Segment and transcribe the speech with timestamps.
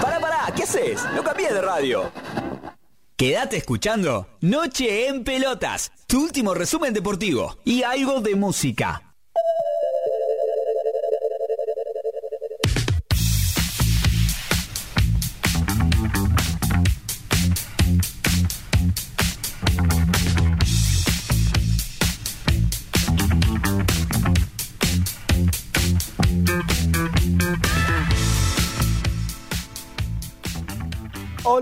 [0.00, 1.02] Pará, pará, ¿qué haces?
[1.14, 2.10] No cambies de radio.
[3.16, 9.03] Quédate escuchando Noche en Pelotas, tu último resumen deportivo y algo de música.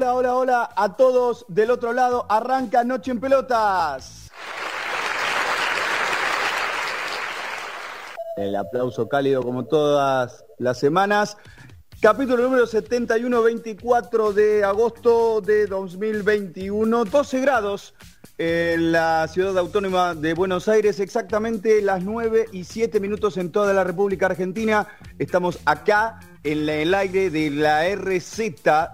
[0.02, 2.26] Hola, hola, hola a todos del otro lado.
[2.28, 4.32] Arranca Noche en Pelotas.
[8.36, 11.36] El aplauso cálido como todas las semanas.
[12.00, 17.04] Capítulo número 71-24 de agosto de 2021.
[17.04, 17.94] 12 grados
[18.38, 23.72] en la ciudad autónoma de Buenos Aires, exactamente las 9 y 7 minutos en toda
[23.72, 24.88] la República Argentina.
[25.20, 28.38] Estamos acá en el aire de la RZ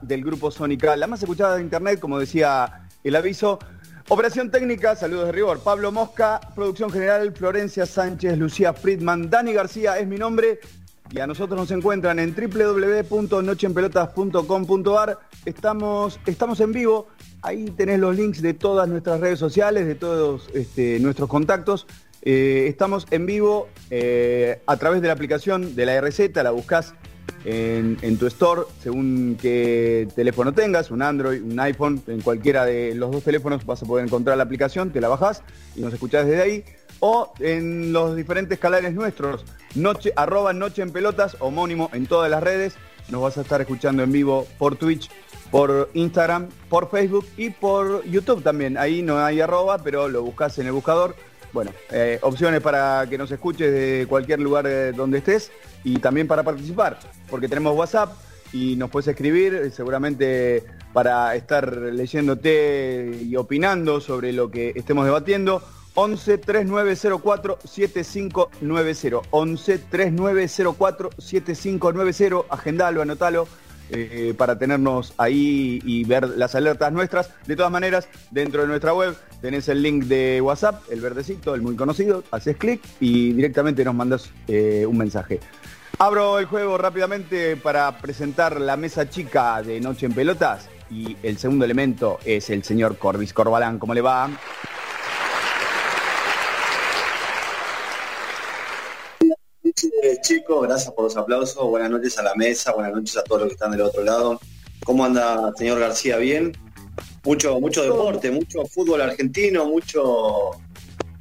[0.02, 3.58] del grupo Sónica, la más escuchada de internet, como decía el aviso.
[4.10, 5.60] Operación técnica, saludos de rigor.
[5.60, 10.60] Pablo Mosca, producción general, Florencia Sánchez, Lucía Friedman, Dani García es mi nombre.
[11.10, 15.18] Y a nosotros nos encuentran en www.nocheenpelotas.com.ar.
[15.46, 17.08] Estamos, estamos en vivo.
[17.40, 21.86] Ahí tenés los links de todas nuestras redes sociales, de todos este, nuestros contactos.
[22.22, 26.94] Eh, estamos en vivo eh, a través de la aplicación de la RZ, la buscás
[27.48, 33.11] en, tu store, según qué teléfono tengas, un Android, un iPhone, en cualquiera de los
[33.11, 35.42] dos teléfonos vas a poder encontrar la aplicación, te la bajás
[35.74, 36.64] y nos escuchás desde ahí.
[37.00, 42.42] O en los diferentes canales nuestros, noche, arroba noche en pelotas, homónimo en todas las
[42.42, 42.74] redes.
[43.08, 45.08] Nos vas a estar escuchando en vivo por Twitch,
[45.50, 48.77] por Instagram, por Facebook y por YouTube también.
[48.77, 51.14] Ahí no hay arroba, pero lo buscas en el buscador.
[51.53, 55.51] Bueno, eh, opciones para que nos escuches de cualquier lugar eh, donde estés
[55.83, 56.98] y también para participar,
[57.31, 58.13] porque tenemos WhatsApp
[58.53, 65.05] y nos puedes escribir eh, seguramente para estar leyéndote y opinando sobre lo que estemos
[65.05, 65.63] debatiendo.
[65.95, 73.48] 11 3904 7590 11 3904 7590 agendalo, anotalo
[73.90, 77.30] eh, para tenernos ahí y ver las alertas nuestras.
[77.46, 81.62] De todas maneras, dentro de nuestra web tenés el link de WhatsApp, el verdecito, el
[81.62, 85.40] muy conocido, haces clic y directamente nos mandas eh, un mensaje.
[85.98, 91.38] Abro el juego rápidamente para presentar la mesa chica de Noche en Pelotas y el
[91.38, 93.78] segundo elemento es el señor Corbis Corbalán.
[93.78, 94.30] ¿Cómo le va?
[100.22, 101.64] Chicos, gracias por los aplausos.
[101.68, 104.40] Buenas noches a la mesa, buenas noches a todos los que están del otro lado.
[104.84, 106.16] ¿Cómo anda, señor García?
[106.16, 106.52] ¿Bien?
[107.24, 110.50] Mucho, mucho deporte, mucho fútbol argentino, mucho,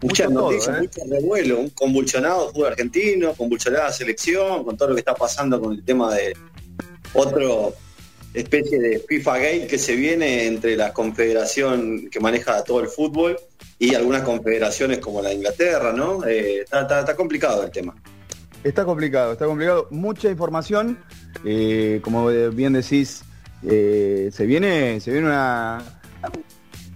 [0.02, 0.82] muchas noticias, ¿eh?
[0.82, 5.74] mucho revuelo, un convulsionado fútbol argentino, convulsionada selección, con todo lo que está pasando con
[5.74, 6.36] el tema de
[7.14, 7.74] otro
[8.34, 13.40] especie de FIFA Gate que se viene entre la confederación que maneja todo el fútbol
[13.80, 16.26] y algunas confederaciones como la de Inglaterra, ¿no?
[16.26, 17.96] Eh, está complicado el tema.
[18.68, 19.88] Está complicado, está complicado.
[19.92, 20.98] Mucha información.
[21.46, 23.24] Eh, como bien decís,
[23.64, 25.82] eh, se viene, se viene una.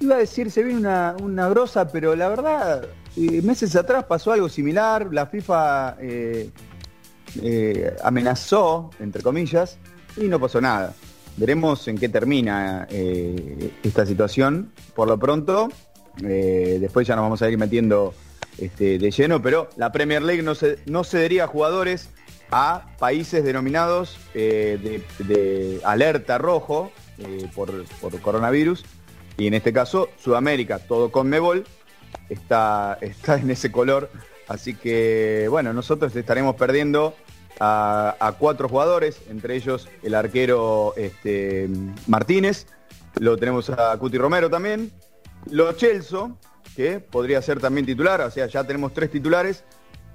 [0.02, 4.34] Iba a decir, se viene una, una grosa, pero la verdad, eh, meses atrás pasó
[4.34, 5.14] algo similar.
[5.14, 5.96] La FIFA
[8.04, 9.78] amenazó, entre comillas,
[10.18, 10.94] y no pasó nada.
[11.38, 14.74] Veremos en qué termina esta situación.
[14.94, 15.70] Por lo pronto,
[16.18, 18.14] después ya nos vamos a ir metiendo
[18.58, 22.10] este, de lleno, pero la Premier League no, se, no cedería jugadores
[22.52, 27.86] a países denominados eh, de, alerta rojo eh, por,
[28.22, 28.84] coronavirus.
[29.38, 31.66] Y en este caso, Sudamérica, todo con Mebol,
[32.30, 34.10] está, está en ese color.
[34.48, 37.16] Así que, bueno, nosotros estaremos perdiendo
[37.60, 41.70] a, cuatro jugadores, entre ellos el arquero este,
[42.08, 42.68] Martínez.
[43.20, 44.92] Lo tenemos a Cuti Romero también.
[45.50, 46.38] Lo Chelso,
[46.76, 49.64] que podría ser también titular, o sea, ya tenemos tres titulares.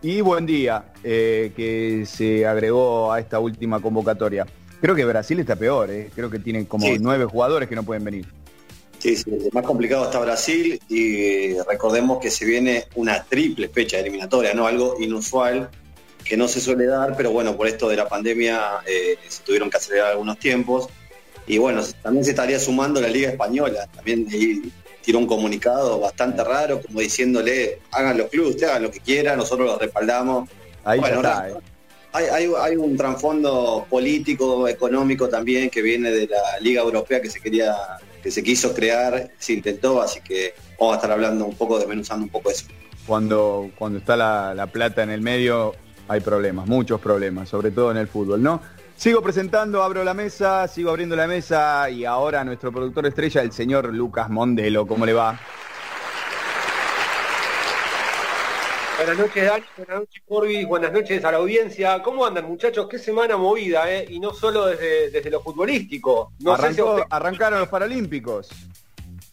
[0.02, 4.46] Y buen día, eh, que se agregó a esta última convocatoria.
[4.80, 6.10] Creo que Brasil está peor, eh.
[6.14, 8.26] creo que tiene como nueve jugadores que no pueden venir.
[8.98, 14.54] Sí, sí, más complicado está Brasil y recordemos que se viene una triple fecha eliminatoria,
[14.54, 14.66] ¿no?
[14.66, 15.70] Algo inusual
[16.24, 19.70] que no se suele dar, pero bueno, por esto de la pandemia eh, se tuvieron
[19.70, 20.88] que acelerar algunos tiempos.
[21.46, 23.86] Y bueno, también se estaría sumando la Liga Española.
[23.94, 24.26] También
[25.06, 29.38] tiró un comunicado bastante raro, como diciéndole, hagan los clubes, ustedes hagan lo que quieran,
[29.38, 30.50] nosotros los respaldamos.
[30.82, 31.54] Ahí está, eh.
[32.12, 37.40] hay, hay, un trasfondo político, económico también que viene de la Liga Europea que se
[37.40, 37.72] quería,
[38.20, 42.24] que se quiso crear, se intentó, así que vamos a estar hablando un poco, desmenuzando
[42.24, 42.66] un poco eso.
[43.06, 45.76] Cuando, cuando está la, la plata en el medio,
[46.08, 48.60] hay problemas, muchos problemas, sobre todo en el fútbol, ¿no?
[48.96, 53.52] Sigo presentando, abro la mesa, sigo abriendo la mesa y ahora nuestro productor estrella, el
[53.52, 54.86] señor Lucas Mondelo.
[54.86, 55.38] ¿Cómo le va?
[58.96, 59.64] Buenas noches, Dani.
[59.76, 60.64] Buenas noches, Corby.
[60.64, 62.02] Buenas noches a la audiencia.
[62.02, 62.88] ¿Cómo andan, muchachos?
[62.88, 64.06] Qué semana movida, ¿eh?
[64.08, 66.32] Y no solo desde, desde lo futbolístico.
[67.10, 68.48] Arrancaron los Paralímpicos.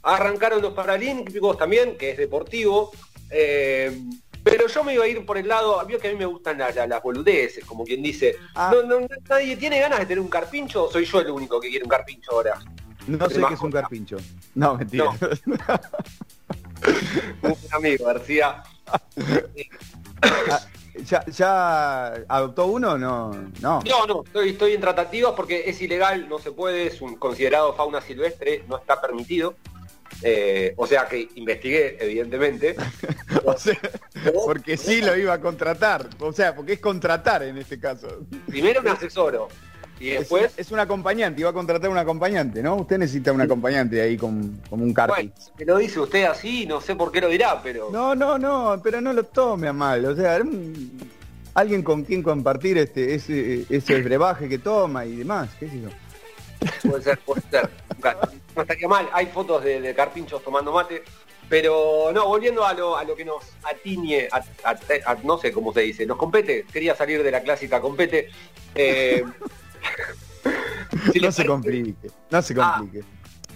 [0.03, 2.91] Arrancaron los Paralímpicos también, que es deportivo.
[3.29, 3.97] Eh,
[4.43, 6.57] pero yo me iba a ir por el lado, vio que a mí me gustan
[6.57, 8.35] las boludeces, como quien dice.
[8.55, 8.73] Ah.
[8.85, 11.83] No, ¿Nadie tiene ganas de tener un carpincho o soy yo el único que quiere
[11.83, 12.59] un carpincho ahora?
[13.07, 14.17] No sé qué es un carpincho.
[14.55, 15.05] No, mentira.
[17.41, 18.63] un amigo, García.
[20.21, 20.61] Ah,
[21.35, 23.31] ¿Ya, adoptó uno o no?
[23.61, 27.15] No, no, no estoy, estoy en tratativas porque es ilegal, no se puede, es un
[27.15, 29.55] considerado fauna silvestre, no está permitido.
[30.23, 32.75] Eh, o sea que investigué, evidentemente.
[34.45, 36.07] porque sí lo iba a contratar.
[36.19, 38.25] O sea, porque es contratar en este caso.
[38.47, 39.49] Primero me asesoro.
[39.99, 40.53] Y después...
[40.57, 42.75] Es, un acompañante, iba a contratar un acompañante, ¿no?
[42.75, 45.31] Usted necesita un acompañante ahí con, como un cartel.
[45.33, 47.89] Bueno, que lo dice usted así, no sé por qué lo dirá, pero...
[47.91, 50.03] No, no, no, pero no lo tome a mal.
[50.05, 50.41] O sea,
[51.53, 55.89] alguien con quien compartir este ese, ese brebaje que toma y demás, qué sé yo.
[56.89, 57.69] Puede ser, puede ser.
[58.55, 61.03] No estaría mal, hay fotos de, carpinchos tomando mate.
[61.49, 64.29] Pero no, volviendo a lo, a lo que nos atiñe,
[65.23, 68.29] no sé cómo se dice, nos compete, quería salir de la clásica compete.
[68.73, 69.23] Eh,
[71.21, 73.05] no se complique, no se ah, complique.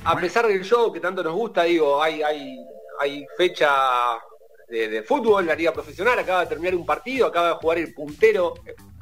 [0.04, 2.60] A, pesar del show que tanto nos gusta, digo, hay, hay,
[3.00, 3.70] hay fecha
[4.68, 8.56] de, fútbol, la liga profesional, acaba de terminar un partido, acaba de jugar el puntero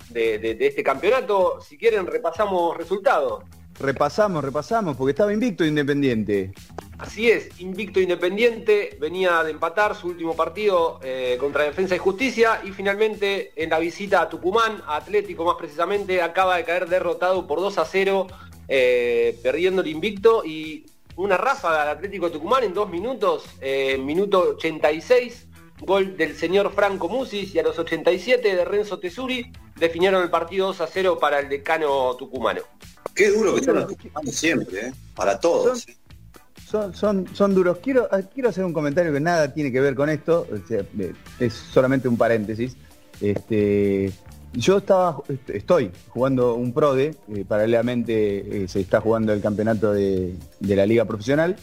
[0.09, 1.59] de, de este campeonato.
[1.59, 3.43] Si quieren repasamos resultados.
[3.79, 6.53] Repasamos, repasamos, porque estaba invicto Independiente.
[6.97, 12.61] Así es, invicto Independiente, venía de empatar su último partido eh, contra Defensa y Justicia
[12.63, 17.45] y finalmente en la visita a Tucumán, a Atlético más precisamente, acaba de caer derrotado
[17.47, 18.27] por 2 a 0,
[18.69, 20.85] eh, perdiendo el invicto y
[21.17, 25.47] una ráfaga al Atlético de Tucumán en dos minutos, eh, minuto 86,
[25.81, 30.67] gol del señor Franco Musis y a los 87 de Renzo Tesuri definieron el partido
[30.67, 32.61] 2 a 0 para el decano tucumano.
[33.13, 34.93] Qué duro que están los siempre, ¿eh?
[35.15, 35.85] para todos.
[36.69, 37.77] Son, son, son, duros.
[37.81, 41.53] Quiero, ah, quiero hacer un comentario que nada tiene que ver con esto, eh, es
[41.53, 42.75] solamente un paréntesis.
[43.21, 44.11] Este,
[44.51, 50.85] yo estaba, estoy jugando un PRODE, eh, paralelamente se está jugando el campeonato de, la
[50.85, 51.55] liga profesional.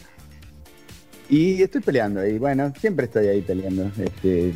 [1.29, 3.89] Y estoy peleando ahí, bueno, siempre estoy ahí peleando.
[3.97, 4.53] Este,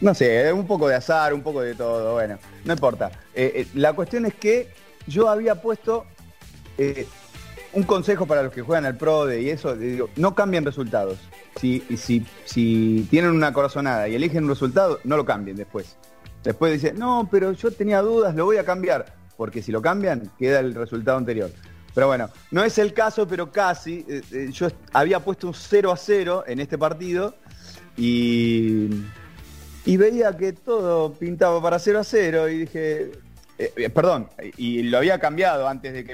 [0.00, 3.10] no, sé, un poco de azar, un poco de todo, bueno, no importa.
[3.74, 4.68] la cuestión es que
[5.06, 6.04] yo había puesto
[6.78, 7.06] eh,
[7.72, 11.18] un consejo para los que juegan al PRODE y eso, digo, no cambien resultados.
[11.60, 15.96] Si, si, si tienen una corazonada y eligen un resultado, no lo cambien después.
[16.42, 19.14] Después dice, no, pero yo tenía dudas, lo voy a cambiar.
[19.36, 21.50] Porque si lo cambian, queda el resultado anterior.
[22.00, 24.06] Pero bueno, no es el caso, pero casi.
[24.08, 27.34] Eh, eh, yo había puesto un 0 a 0 en este partido
[27.94, 28.88] y,
[29.84, 33.10] y veía que todo pintaba para 0 a 0 y dije,
[33.58, 36.06] eh, perdón, y lo había cambiado antes de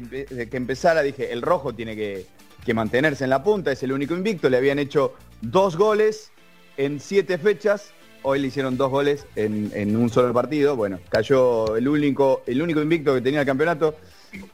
[0.49, 2.27] que, empezara, dije, el rojo tiene que,
[2.75, 6.33] mantenerse en la punta, es el único invicto, le habían hecho dos goles
[6.79, 11.87] en siete fechas, hoy le hicieron dos goles en, un solo partido, bueno, cayó el
[11.87, 13.95] único, el único invicto que tenía el campeonato.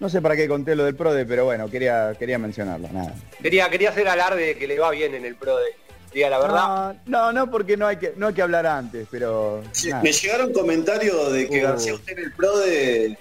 [0.00, 3.14] No sé para qué conté lo del PRODE, pero bueno, quería, quería mencionarlo, nada.
[3.40, 6.96] Quería, quería hacer alarde de que le va bien en el PRODE diga la verdad.
[7.06, 9.62] No, no, porque no hay que, no hay que hablar antes, pero.
[10.02, 11.68] me llegaron comentarios de que uh.
[11.68, 13.18] García usted en el pro de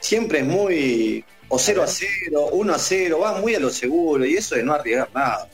[0.00, 4.24] siempre es muy o 0 a 0, 1 a 0, va muy a lo seguro
[4.24, 5.48] y eso de no arriesgar nada.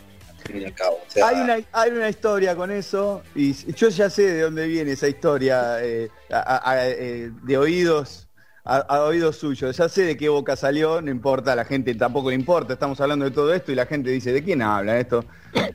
[1.24, 5.08] hay, una, hay una historia con eso y yo ya sé de dónde viene esa
[5.08, 8.23] historia eh, eh, de oídos
[8.64, 9.70] a, oído suyo.
[9.70, 13.00] Ya sé de qué boca salió, no importa, a la gente tampoco le importa, estamos
[13.00, 15.24] hablando de todo esto y la gente dice, ¿de quién habla esto?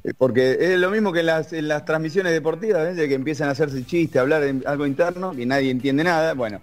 [0.03, 3.85] Eh, porque es lo mismo que en las, transmisiones deportivas, de que empiezan a hacerse
[3.85, 6.33] chistes, hablar de algo interno y nadie entiende nada.
[6.33, 6.61] Bueno,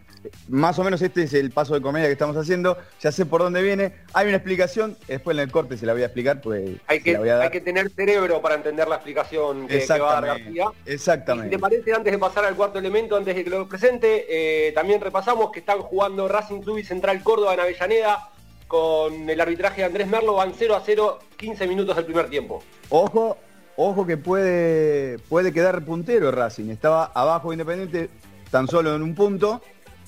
[0.49, 3.43] más o menos este es el paso de comedia que estamos haciendo, ya sé por
[3.43, 6.77] dónde viene, hay una explicación, después en el corte se la voy a explicar, pues
[6.87, 10.67] hay que, hay que tener cerebro para entender la explicación que, va a dar García.
[10.85, 11.51] Exactamente.
[11.51, 14.73] si te parece, antes de pasar al cuarto elemento, antes de que lo presente, eh,
[14.73, 18.31] también repasamos que están jugando Racing Club y Central Córdoba en Avellaneda
[18.67, 22.63] con el arbitraje de Andrés Merlo, van 0 a 0, 15 minutos del primer tiempo.
[22.91, 23.39] Ojo,
[23.77, 28.11] ojo que puede, puede quedar puntero Racing, estaba abajo Independiente
[28.51, 29.61] tan solo en un punto,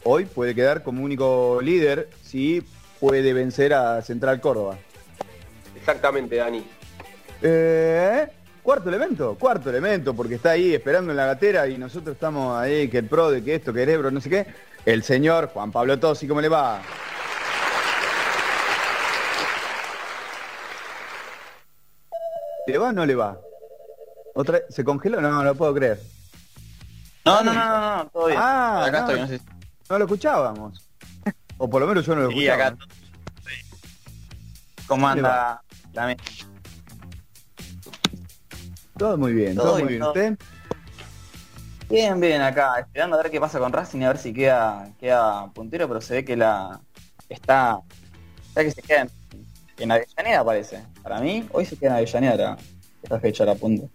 [0.05, 2.63] hoy puede quedar como único líder si
[3.01, 4.79] puede vencer a Central Córdoba.
[5.77, 6.65] Exactamente, Dani.
[7.41, 8.27] Eh,
[8.63, 12.89] cuarto elemento, cuarto elemento, porque está ahí esperando en la gatera y nosotros estamos ahí,
[12.89, 14.47] que el pro, de que esto, que el Ebro, no sé qué.
[14.85, 16.81] El señor Juan Pablo Tosi, ¿cómo le va?
[22.67, 23.39] ¿Le va o no le va?
[24.35, 25.21] ¿Otra ¿Se congeló?
[25.21, 26.01] No, no lo puedo creer.
[27.25, 28.39] No, no, no, no, no todo bien.
[28.41, 29.58] Ah, acá no, estoy, no, sé.
[29.89, 30.89] No lo escuchábamos.
[31.57, 32.67] O por lo menos yo no lo escuchaba.
[32.67, 32.79] acá
[34.87, 36.17] ¿Cómo anda la
[38.97, 40.03] Todo muy bien, todo, muy bien.
[40.03, 40.39] ¿Usted?
[41.91, 45.51] Bien, bien, acá, esperando a ver qué pasa con Racing, a ver si queda, queda
[45.53, 46.81] puntero, pero se ve que la
[47.29, 47.81] está,
[48.49, 49.11] está que se queda en,
[49.79, 50.83] en Avellaneda parece.
[51.03, 52.57] Para mí, hoy se queda en Avellaneda
[53.03, 53.87] esta fecha la punta.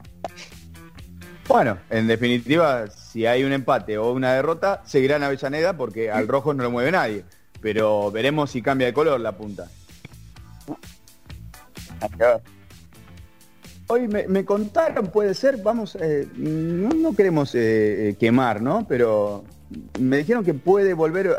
[1.48, 6.28] Bueno, en definitiva, si hay un empate o una derrota, seguirá en Avellaneda porque al
[6.28, 7.26] rojo no lo mueve nadie.
[7.62, 9.70] Pero veremos si cambia de color la punta.
[13.88, 18.86] Hoy me, contaron, puede ser, vamos, eh, no, queremos eh, eh, quemar, ¿no?
[18.88, 19.44] Pero
[20.00, 21.36] me dijeron que puede volver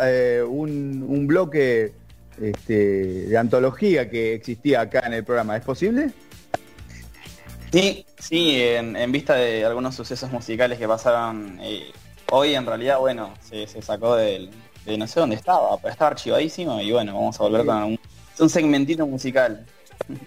[0.47, 1.93] un, un, bloque
[2.41, 5.57] este, de antología que existía acá en el programa.
[5.57, 6.13] ¿Es posible?
[7.75, 11.91] Sí, sí, en, vista de algunos sucesos musicales que pasaron eh,
[12.31, 14.49] hoy, en realidad, bueno, se, sacó del,
[14.85, 18.01] de no sé dónde estaba, pero estaba archivadísimo y bueno, vamos a volver con un,
[18.39, 19.67] un segmentito musical.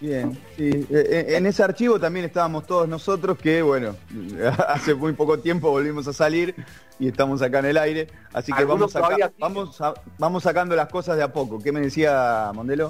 [0.02, 0.72] Bien, sí.
[0.72, 3.96] Eh, eh, en ese archivo también estábamos todos nosotros que, bueno,
[4.68, 6.54] hace muy poco tiempo volvimos a salir
[7.00, 8.94] y estamos acá en el aire, así que vamos,
[9.40, 9.80] vamos,
[10.18, 11.60] vamos sacando las cosas de a poco.
[11.64, 12.90] ¿Qué me decía Mondelo?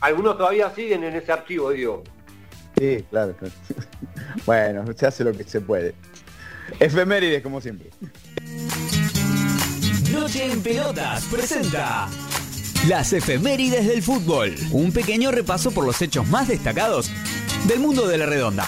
[0.00, 2.02] algunos todavía siguen en ese archivo, digo.
[2.78, 3.34] Sí, claro.
[4.46, 5.94] Bueno, se hace lo que se puede.
[6.80, 7.90] Efemérides, como siempre.
[10.12, 12.08] Noche en Pelotas presenta
[12.88, 14.54] las efemérides del fútbol.
[14.70, 17.10] Un pequeño repaso por los hechos más destacados
[17.66, 18.66] del mundo de la redonda.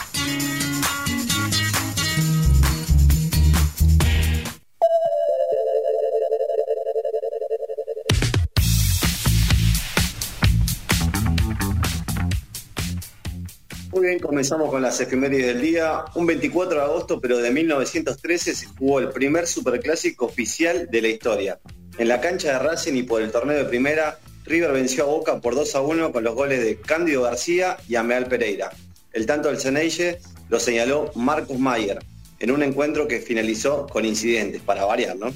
[14.07, 16.05] Bien, comenzamos con las efemérides del día.
[16.15, 21.09] Un 24 de agosto, pero de 1913, se jugó el primer superclásico oficial de la
[21.09, 21.59] historia.
[21.99, 25.41] En la cancha de Racing y por el torneo de primera, River venció a Boca
[25.41, 28.71] por 2 a 1 con los goles de Cándido García y Ameal Pereira.
[29.13, 31.99] El tanto del Ceneice lo señaló Marcos Mayer
[32.39, 35.33] en un encuentro que finalizó con incidentes, para variar, ¿no?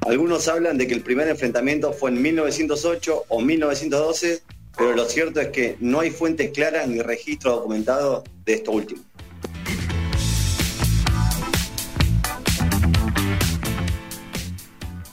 [0.00, 4.42] Algunos hablan de que el primer enfrentamiento fue en 1908 o 1912
[4.76, 9.02] pero lo cierto es que no hay fuentes claras ni registro documentado de esto último.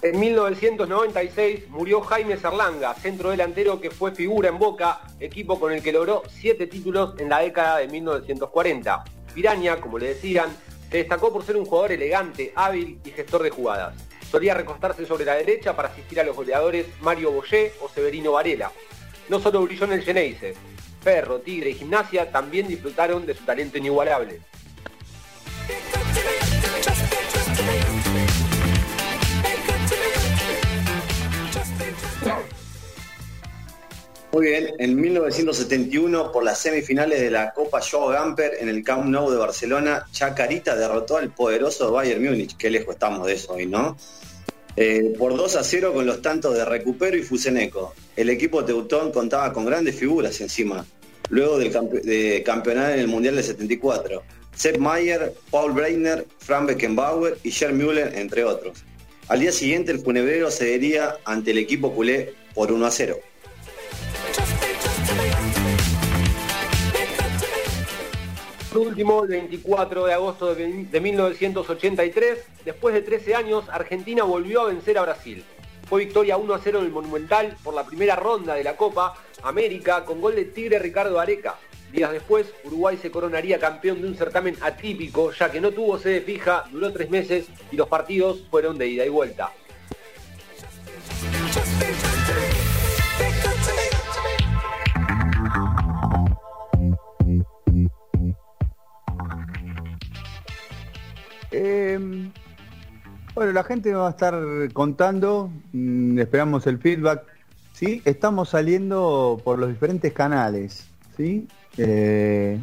[0.02, 5.84] En 1996 murió Jaime Serlanga, centro delantero que fue figura en Boca, equipo con el
[5.84, 9.04] que logró siete títulos en la década de 1940.
[9.36, 10.56] Piraña, como le decían,
[10.90, 13.94] se destacó por ser un jugador elegante, hábil y gestor de jugadas.
[14.32, 18.72] Solía recostarse sobre la derecha para asistir a los goleadores Mario Boyé o Severino Varela
[19.30, 20.56] no solo brilló en el Geneise,
[21.02, 24.42] Ferro, Tigre y Gimnasia también disfrutaron de su talento inigualable.
[34.32, 39.06] Muy bien, en 1971 por las semifinales de la Copa Joe Gamper en el Camp
[39.06, 42.56] Nou de Barcelona, Chacarita derrotó al poderoso Bayern Múnich.
[42.56, 43.98] Qué lejos estamos de eso hoy, ¿no?
[44.76, 47.94] Eh, por 2 a 0 con los tantos de Recupero y Fuseneco.
[48.16, 50.86] El equipo Teutón contaba con grandes figuras encima,
[51.30, 54.24] luego de campeonar en el Mundial de 74.
[54.56, 58.84] Sepp Mayer, Paul Breitner, Frank Beckenbauer y Gerd Müller, entre otros.
[59.30, 63.20] Al día siguiente el funebrero cedería ante el equipo culé por 1 a 0.
[68.72, 74.68] Por último, el 24 de agosto de 1983, después de 13 años, Argentina volvió a
[74.68, 75.44] vencer a Brasil.
[75.88, 79.16] Fue victoria 1 a 0 en el Monumental por la primera ronda de la Copa
[79.42, 81.56] América con gol de Tigre Ricardo Areca.
[81.92, 86.22] Días después, Uruguay se coronaría campeón de un certamen atípico, ya que no tuvo sede
[86.22, 89.52] fija, duró tres meses y los partidos fueron de ida y vuelta.
[103.60, 107.24] La gente va a estar contando, mm, esperamos el feedback.
[107.74, 110.88] Sí, estamos saliendo por los diferentes canales,
[111.18, 111.46] ¿sí?
[111.78, 112.58] Eh,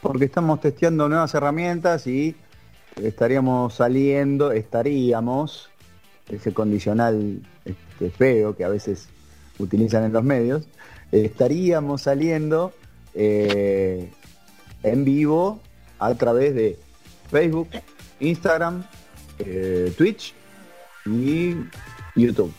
[0.00, 2.34] porque estamos testeando nuevas herramientas y
[2.96, 5.68] estaríamos saliendo, estaríamos,
[6.30, 9.10] ese condicional este, feo que a veces
[9.58, 10.66] utilizan en los medios,
[11.12, 12.72] estaríamos saliendo
[13.12, 14.10] eh,
[14.82, 15.60] en vivo
[15.98, 16.78] a través de
[17.30, 17.68] Facebook,
[18.20, 18.82] Instagram,
[19.38, 20.34] eh, Twitch
[21.04, 21.54] y
[22.14, 22.52] YouTube.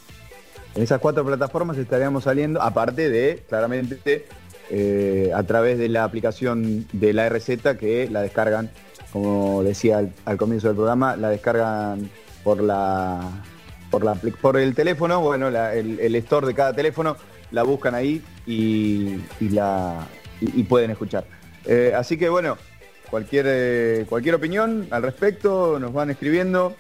[0.76, 4.26] En esas cuatro plataformas estaríamos saliendo, aparte de, claramente,
[4.70, 8.70] eh, a través de la aplicación de la RZ que la descargan,
[9.12, 12.10] como decía al, comienzo del programa, la descargan
[12.44, 13.44] por la
[13.90, 17.16] por, la, por el teléfono, bueno, el, store de cada teléfono,
[17.52, 20.06] la buscan ahí y, la,
[20.42, 21.26] y, pueden escuchar.
[21.66, 22.58] Eh, así que bueno,
[23.10, 26.76] cualquier, eh, cualquier opinión al respecto nos van escribiendo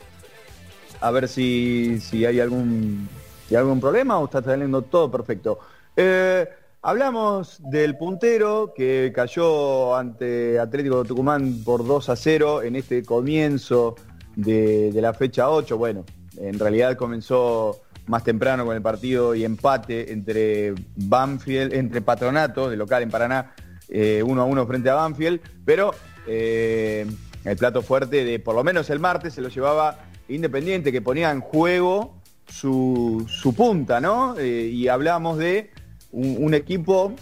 [0.99, 3.07] a ver si, si hay algún,
[3.47, 5.59] si hay algún problema o está saliendo todo perfecto.
[5.95, 6.47] Eh,
[6.81, 13.03] hablamos del puntero que cayó ante Atlético de Tucumán por 2 a 0 en este
[13.03, 13.95] comienzo
[14.35, 15.77] de, la fecha 8.
[15.77, 16.05] Bueno,
[16.37, 22.77] en realidad comenzó más temprano con el partido y empate entre Banfield, entre Patronato, de
[22.77, 23.53] local en Paraná,
[23.89, 25.93] eh, uno a uno frente a Banfield, pero
[26.27, 27.05] eh,
[27.43, 31.31] el plato fuerte de por lo menos el martes se lo llevaba Independiente, que ponía
[31.31, 32.17] en juego
[32.47, 34.37] su, punta, ¿no?
[34.37, 35.71] Eh, y hablamos de
[36.11, 37.13] un, equipo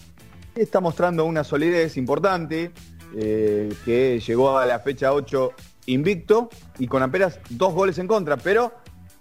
[0.55, 2.71] que está mostrando una solidez importante,
[3.13, 5.51] que llegó a la fecha 8
[5.88, 8.74] invicto y con apenas dos goles en contra, pero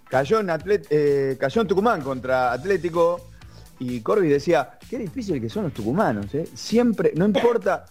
[0.09, 0.49] cayó en,
[0.89, 3.29] eh, cayó en Tucumán contra Atlético
[3.79, 6.47] y Corby decía, qué difícil que son los tucumanos, ¿eh?
[6.53, 7.85] siempre, no importa,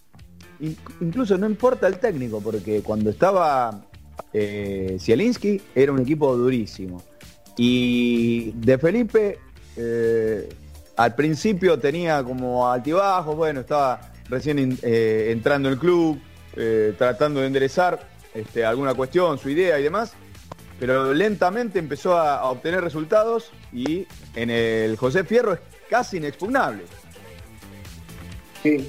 [1.00, 3.84] incluso no importa el técnico, porque cuando estaba
[4.32, 4.98] eh,
[5.74, 7.02] era un equipo durísimo.
[7.56, 9.38] Y de Felipe,
[9.76, 10.48] eh,
[10.96, 16.18] al principio tenía como altibajos, bueno, estaba recién entrando el club,
[16.96, 20.14] tratando de enderezar este, alguna cuestión, su idea y demás
[20.78, 26.84] pero lentamente empezó a, obtener resultados y en el José Fierro es casi inexpugnable.
[28.62, 28.88] Sí,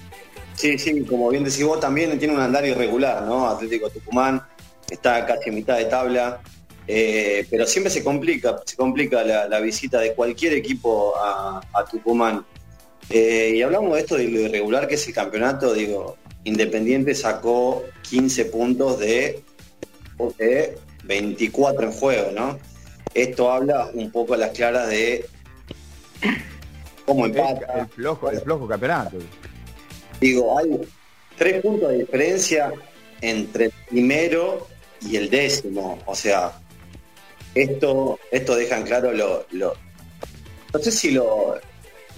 [0.55, 3.47] sí, sí, como bien decís vos, también tiene un andar irregular, ¿no?
[3.47, 4.41] Atlético Tucumán
[4.89, 6.41] está casi en mitad de tabla,
[6.87, 12.45] eh, pero siempre se complica, se complica la, visita de cualquier equipo a, Tucumán.
[13.09, 17.83] Eh, y hablamos de esto de lo irregular que es el campeonato, digo, Independiente sacó
[18.09, 19.43] 15 puntos de,
[20.37, 22.59] de 24 en juego, ¿no?
[23.15, 25.25] Esto habla un poco a las claras de
[27.05, 27.79] cómo empata.
[27.79, 29.17] El, flojo, el flojo campeonato.
[30.19, 30.81] Digo, hay
[31.37, 32.71] tres puntos de diferencia
[33.21, 34.67] entre el primero
[35.01, 35.99] y el décimo.
[36.05, 36.53] O sea,
[37.53, 41.55] esto, esto deja en claro lo, no sé si lo,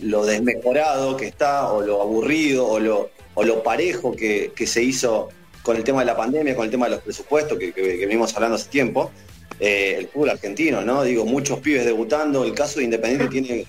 [0.02, 4.84] lo desmejorado que está, o lo aburrido, o lo, o lo parejo que, que se
[4.84, 5.30] hizo
[5.68, 8.56] con el tema de la pandemia, con el tema de los presupuestos que, venimos hablando
[8.56, 9.12] hace tiempo,
[9.60, 11.04] eh, el fútbol argentino, ¿no?
[11.04, 13.66] Digo, muchos pibes debutando, el caso de Independiente tiene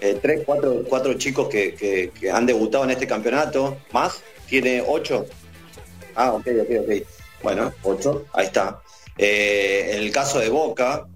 [0.00, 5.26] eh, tres, cuatro, cuatro chicos que, han debutado en este campeonato, más, tiene ocho.
[6.14, 7.06] Ah, ok, ok, ok.
[7.42, 8.80] Bueno, ocho, ahí está.
[9.16, 11.06] Eh, en el caso de Boca,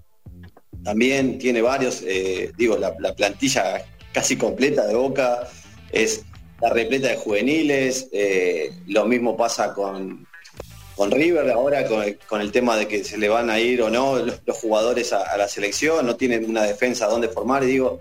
[0.83, 2.03] también tiene varios,
[2.57, 5.47] digo, la, la plantilla casi completa de Boca
[5.91, 6.23] es
[6.61, 10.25] la repleta de juveniles, eh, lo mismo pasa con,
[10.95, 14.17] con River ahora con el, tema de que se le van a ir o no
[14.17, 17.99] los, jugadores a, la selección, no tienen una defensa donde formar digo,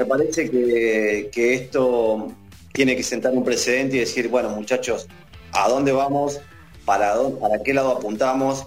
[0.00, 2.32] me parece que, esto
[2.72, 5.06] tiene que sentar un precedente y decir, bueno muchachos,
[5.52, 6.40] ¿a dónde vamos?
[6.86, 8.66] ¿Para, para qué lado apuntamos?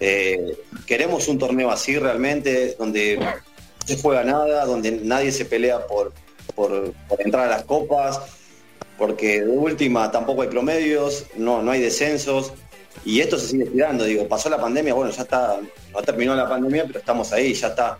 [0.00, 0.56] Eh,
[0.86, 6.12] ¿Queremos un torneo así realmente, donde no se juega nada, donde nadie se pelea por,
[6.56, 8.20] por, por entrar a las copas?
[8.96, 12.52] porque de última tampoco hay promedios, no, no hay descensos,
[13.04, 15.58] y esto se sigue tirando, digo, pasó la pandemia, bueno, ya está,
[15.92, 17.98] no terminó la pandemia, pero estamos ahí, ya está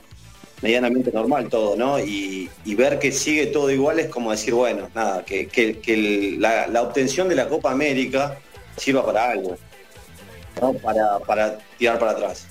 [0.65, 2.01] medianamente normal todo, ¿no?
[2.01, 7.37] Y, ver que sigue todo igual es como decir, bueno, nada, que, la, obtención de
[7.37, 8.39] la Copa América
[8.77, 9.57] sirva para algo,
[10.61, 10.73] ¿no?
[10.75, 12.49] Para, tirar para atrás.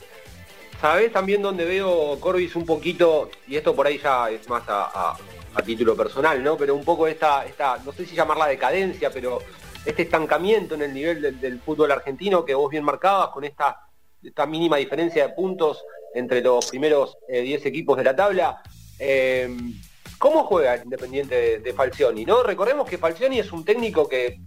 [0.80, 5.18] ¿Sabés también donde veo Corbis un poquito, y esto por ahí ya es más a
[5.56, 6.58] a título personal, ¿no?
[6.58, 9.40] Pero un poco esta, esta, no sé si llamarla decadencia, pero
[9.86, 13.88] este estancamiento en el nivel del, fútbol argentino que vos bien marcabas con esta,
[14.22, 18.62] esta mínima diferencia de puntos entre los primeros 10 eh, equipos de la tabla.
[19.00, 19.56] Eh,
[20.18, 22.24] ¿Cómo juega el Independiente de, Falcioni?
[22.24, 22.44] ¿no?
[22.44, 24.40] Recordemos que Falcioni es un técnico que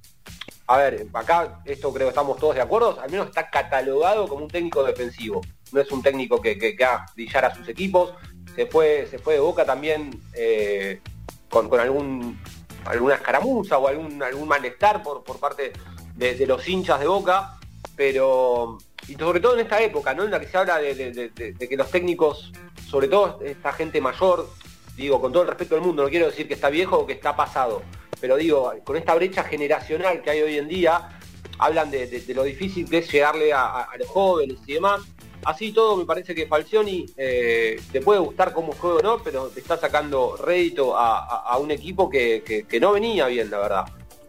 [0.68, 4.44] a ver, acá esto creo que estamos todos de acuerdo, al menos está catalogado como
[4.44, 5.40] un técnico defensivo.
[5.72, 8.14] No es un técnico que, que, haga brillar a sus equipos.
[8.54, 11.00] Se fue, se fue de boca también eh,
[11.48, 12.40] con, algún
[12.84, 15.72] alguna escaramuza o algún, algún malestar por, por parte
[16.14, 17.58] de, los hinchas de boca.
[17.96, 20.24] Pero, y sobre todo en esta época, ¿no?
[20.24, 22.52] En la que se habla de, que los técnicos,
[22.88, 24.48] sobre todo esta gente mayor,
[24.96, 27.12] digo, con todo el respeto del mundo, no quiero decir que está viejo o que
[27.12, 27.82] está pasado,
[28.20, 31.18] pero digo, con esta brecha generacional que hay hoy en día,
[31.58, 35.02] hablan de, lo difícil que es llegarle a, los jóvenes y demás.
[35.44, 39.60] Así todo me parece que Falcioni eh, te puede gustar como juego no, pero te
[39.60, 43.84] está sacando rédito a, un equipo que, no venía bien, la verdad.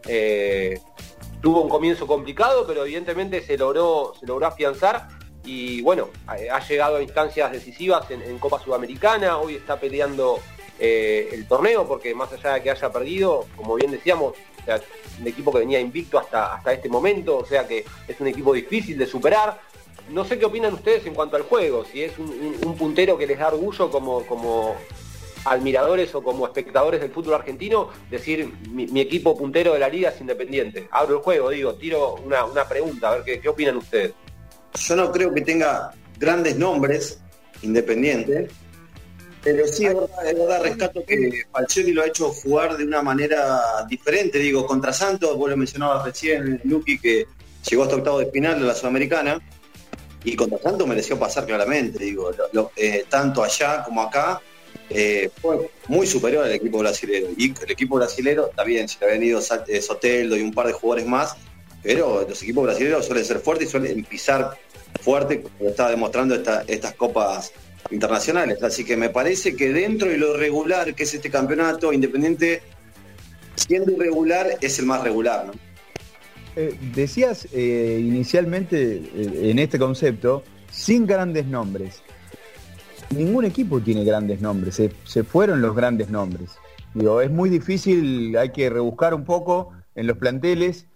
[0.05, 0.79] Eh,
[1.41, 5.07] tuvo un comienzo complicado, pero evidentemente se logró, se logró afianzar
[5.43, 10.39] y bueno, ha, llegado a instancias decisivas en Copa Sudamericana, hoy está peleando
[10.79, 14.35] eh, el torneo, porque más allá de que haya perdido, como bien decíamos,
[15.19, 18.53] un equipo que venía invicto hasta, hasta este momento, o sea que es un equipo
[18.53, 19.59] difícil de superar.
[20.09, 23.39] No sé qué opinan ustedes en cuanto al juego, si es un, puntero que les
[23.39, 24.75] da orgullo como, como
[25.45, 30.21] admiradores o como espectadores del fútbol argentino, decir mi, equipo puntero de la liga es
[30.21, 30.87] independiente.
[30.91, 34.13] Abro el juego, digo, tiro una, pregunta, a ver qué, opinan ustedes.
[34.75, 37.19] Yo no creo que tenga grandes nombres
[37.61, 38.51] independientes,
[39.43, 44.39] pero sí, es verdad, rescato que Falcioni lo ha hecho jugar de una manera diferente.
[44.39, 47.27] Digo, contra Santos, vos lo mencionabas recién, Lucky, que
[47.69, 49.39] llegó hasta octavo de final de la Sudamericana,
[50.23, 52.03] y contra Santos mereció pasar claramente.
[52.03, 52.31] Digo,
[52.75, 54.41] eh, tanto allá como acá,
[54.89, 57.27] eh, fue muy superior al equipo brasileño.
[57.37, 60.73] Y el equipo brasileño, también, se le habían ido eh, Soteldo y un par de
[60.73, 61.35] jugadores más,
[61.83, 64.57] pero los equipos brasileños suelen ser fuertes y suelen pisar
[65.01, 67.51] fuerte, como está demostrando estas copas
[67.91, 68.61] internacionales.
[68.63, 72.61] Así que me parece que dentro de lo regular que es este campeonato, Independiente,
[73.55, 75.51] siendo irregular, es el más regular.
[76.55, 82.01] Eh, decías eh, inicialmente en este concepto, sin grandes nombres.
[83.09, 86.51] Ningún equipo tiene grandes nombres, se, fueron los grandes nombres.
[86.93, 90.87] Digo, es muy difícil, hay que rebuscar un poco en los planteles,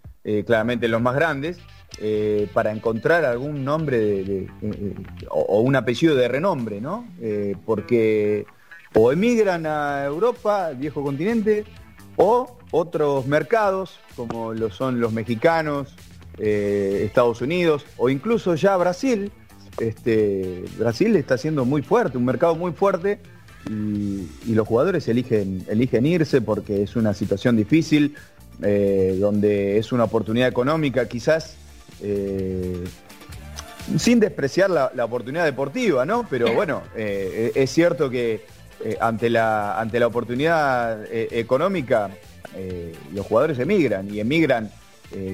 [0.45, 1.59] claramente los más grandes,
[1.99, 4.95] eh, para encontrar algún nombre de, eh,
[5.29, 7.05] o, un apellido de renombre, ¿no?
[7.21, 8.45] Eh, porque
[8.93, 11.65] o emigran a Europa, viejo continente,
[12.15, 15.95] o otros mercados, como lo son los mexicanos,
[16.37, 19.31] Estados Unidos, o incluso ya Brasil.
[19.81, 23.19] Este, Brasil está siendo muy fuerte, un mercado muy fuerte,
[23.69, 28.15] y, los jugadores eligen, eligen irse porque es una situación difícil,
[28.59, 31.57] donde es una oportunidad económica quizás
[32.03, 32.83] eh,
[33.97, 36.25] sin despreciar la, oportunidad deportiva, ¿no?
[36.29, 38.45] Pero bueno, eh, es cierto que
[38.83, 42.09] eh, ante, la, ante la oportunidad económica
[43.13, 44.69] los jugadores emigran y emigran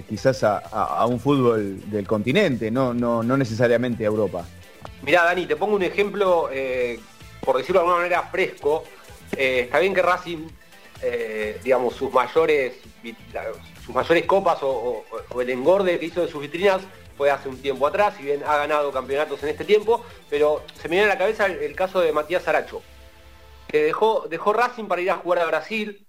[0.07, 4.45] quizás a, un fútbol del continente, no, no, no necesariamente a Europa.
[5.03, 6.49] Mirá, Dani, te pongo un ejemplo,
[7.41, 8.83] por decirlo de alguna manera, fresco.
[9.31, 10.47] está bien que Racing,
[11.63, 12.73] digamos, sus mayores,
[13.85, 15.03] sus mayores copas o,
[15.39, 16.81] el engorde que hizo de sus vitrinas
[17.17, 20.87] fue hace un tiempo atrás, si bien ha ganado campeonatos en este tiempo, pero se
[20.87, 22.83] me viene a la cabeza el, caso de Matías Aracho,
[23.67, 26.07] que dejó, dejó Racing para ir a jugar a Brasil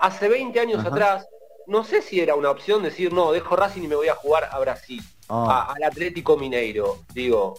[0.00, 1.26] hace 20 años atrás.
[1.66, 4.48] No sé si era una opción decir, no, dejo Racing y me voy a jugar
[4.50, 5.74] a Brasil, ah.
[5.74, 6.98] al Atlético Mineiro.
[7.14, 7.58] Digo,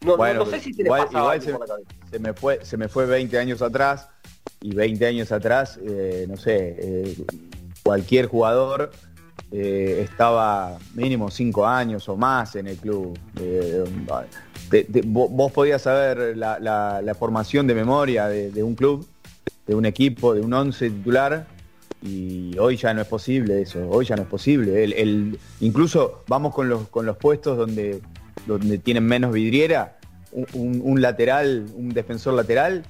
[0.00, 1.08] no, no, sé si te igual,
[1.40, 4.08] se, me fue, se me fue 20 años atrás
[4.60, 7.16] y 20 años atrás, eh, no sé, eh,
[7.82, 8.90] cualquier jugador
[9.54, 13.18] eh, estaba mínimo cinco años o más en el club.
[13.38, 13.84] Eh,
[15.04, 19.06] vos podías saber la, formación de memoria de, un club,
[19.66, 21.46] de un equipo, de un once titular,
[22.02, 24.82] y hoy ya no es posible eso, hoy ya no es posible.
[24.82, 28.00] El, incluso vamos con los, con los puestos donde,
[28.46, 29.98] donde tienen menos vidriera,
[30.54, 32.84] un, lateral, un defensor lateral,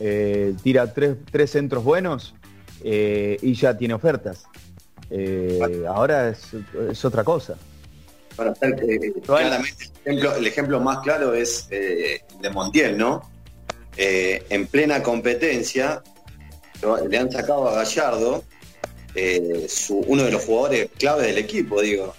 [0.00, 2.34] eh, tira tres, tres centros buenos
[2.82, 4.44] eh, y ya tiene ofertas.
[5.10, 7.56] Eh, ahora es, otra cosa.
[8.60, 9.12] Eh,
[10.04, 13.30] el ejemplo, más claro es de Montiel, ¿no?
[14.00, 16.04] en plena competencia
[17.08, 18.44] le han sacado a Gallardo
[19.90, 22.14] uno de los jugadores clave del equipo, digo.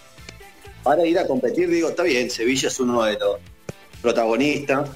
[0.84, 3.38] Para ir a competir, digo, está bien, Sevilla es uno de los
[4.02, 4.90] protagonistas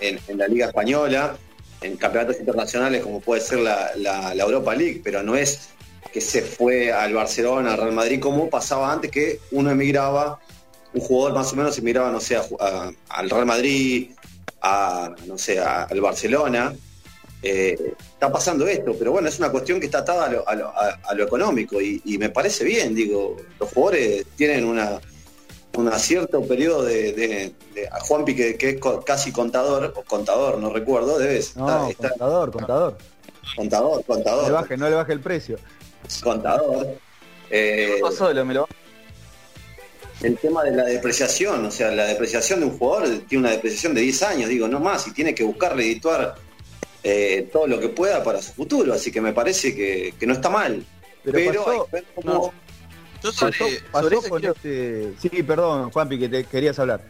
[0.00, 1.36] en la Liga Española,
[1.80, 5.68] en campeonatos internacionales como puede ser la, Europa League, pero no es
[6.12, 10.40] que se fue al Barcelona, al Real Madrid, como pasaba antes que uno emigraba,
[10.94, 12.38] un jugador más o menos emigraba, no sé,
[13.08, 14.10] al Real Madrid,
[14.62, 16.74] a, no sé, al Barcelona.
[17.48, 21.80] Eh, está pasando esto, pero bueno, es una cuestión que está atada a lo, económico
[21.80, 25.00] y, me parece bien, digo, los jugadores tienen una,
[25.74, 27.54] un cierto periodo de,
[27.90, 32.98] a Juanpi que, que, es casi contador, o contador, no recuerdo, debe no, contador, contador.
[33.54, 34.42] Contador, contador.
[34.42, 35.56] No le baje, no le baje el precio.
[36.22, 36.98] Contador.
[37.50, 38.66] Eh, solo, me lo
[40.22, 43.94] el tema de la depreciación, o sea, la depreciación de un jugador tiene una depreciación
[43.94, 46.34] de 10 años, digo, no más, y tiene que buscar redituar
[47.08, 50.50] eh, todo lo que pueda para su futuro, así que me parece que, no está
[50.50, 50.84] mal.
[51.22, 51.88] Pero,
[53.92, 55.12] pasó, este...
[55.20, 57.00] Sí, perdón, Juanpi, que te querías hablar.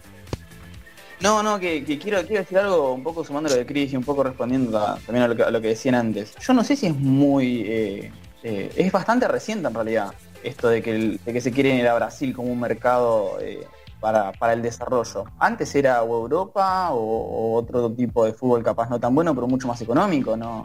[1.21, 4.05] No, no, que, quiero, quiero decir algo un poco sumando lo de Cris y un
[4.05, 4.71] poco respondiendo
[5.07, 6.35] también a lo, que, decían antes.
[6.47, 7.63] Yo no sé si es muy...
[7.63, 11.95] Eh, eh, es bastante reciente en realidad esto de que, que se quiere ir a
[11.95, 13.67] Brasil como un mercado eh,
[14.01, 15.25] para, el desarrollo.
[15.39, 19.69] Antes era o Europa o, otro tipo de fútbol capaz no tan bueno, pero mucho
[19.69, 20.65] más económico, ¿no?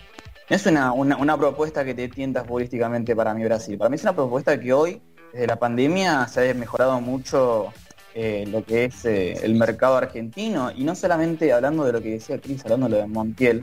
[0.49, 3.77] es una, una, propuesta que te tienta futbolísticamente para mi Brasil.
[3.77, 7.71] Para mí es una propuesta que hoy, desde la pandemia, se ha mejorado mucho
[8.13, 12.11] eh, lo que es eh, el mercado argentino, y no solamente hablando de lo que
[12.11, 13.61] decía Cris, hablando de lo de Montiel,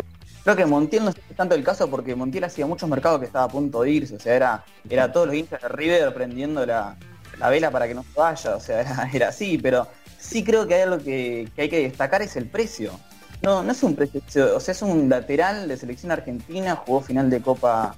[0.48, 3.44] Creo que Montiel no es tanto el caso porque Montiel hacía muchos mercados que estaba
[3.44, 6.96] a punto de irse, o sea, era, era todos los hinchas de River prendiendo la,
[7.40, 9.86] vela para que no se vaya, o sea, era, así, pero
[10.18, 12.92] sí creo que hay algo que, hay que destacar es el precio.
[13.40, 17.30] No, no es un precio, o sea, es un lateral de selección argentina, jugó final
[17.30, 17.94] de Copa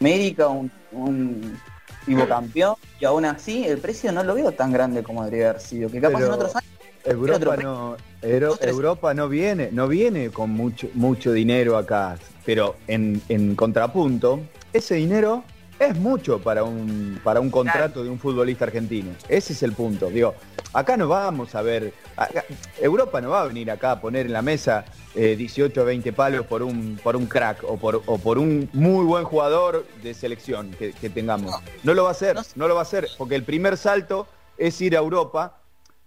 [0.00, 1.56] América, un, un
[2.04, 5.62] tipo campeón, y aún así el precio no lo veo tan grande como debería haber
[5.62, 6.70] sido, que capaz en otros años
[7.04, 14.40] Europa no, Europa no viene, no viene con mucho, mucho dinero acá, pero en, contrapunto,
[14.72, 15.44] ese dinero
[15.80, 19.12] es mucho para un, para un contrato de un futbolista argentino.
[19.28, 20.10] Ese es el punto.
[20.10, 20.34] Digo,
[20.74, 21.94] acá no vamos a ver,
[22.78, 26.44] Europa no va a venir acá a poner en la mesa 18 o 20 palos
[26.44, 30.70] por un, por un crack o por, o por un muy buen jugador de selección
[30.72, 31.54] que, tengamos.
[31.82, 34.26] No lo va a hacer, no lo va a hacer, porque el primer salto
[34.58, 35.60] es ir a Europa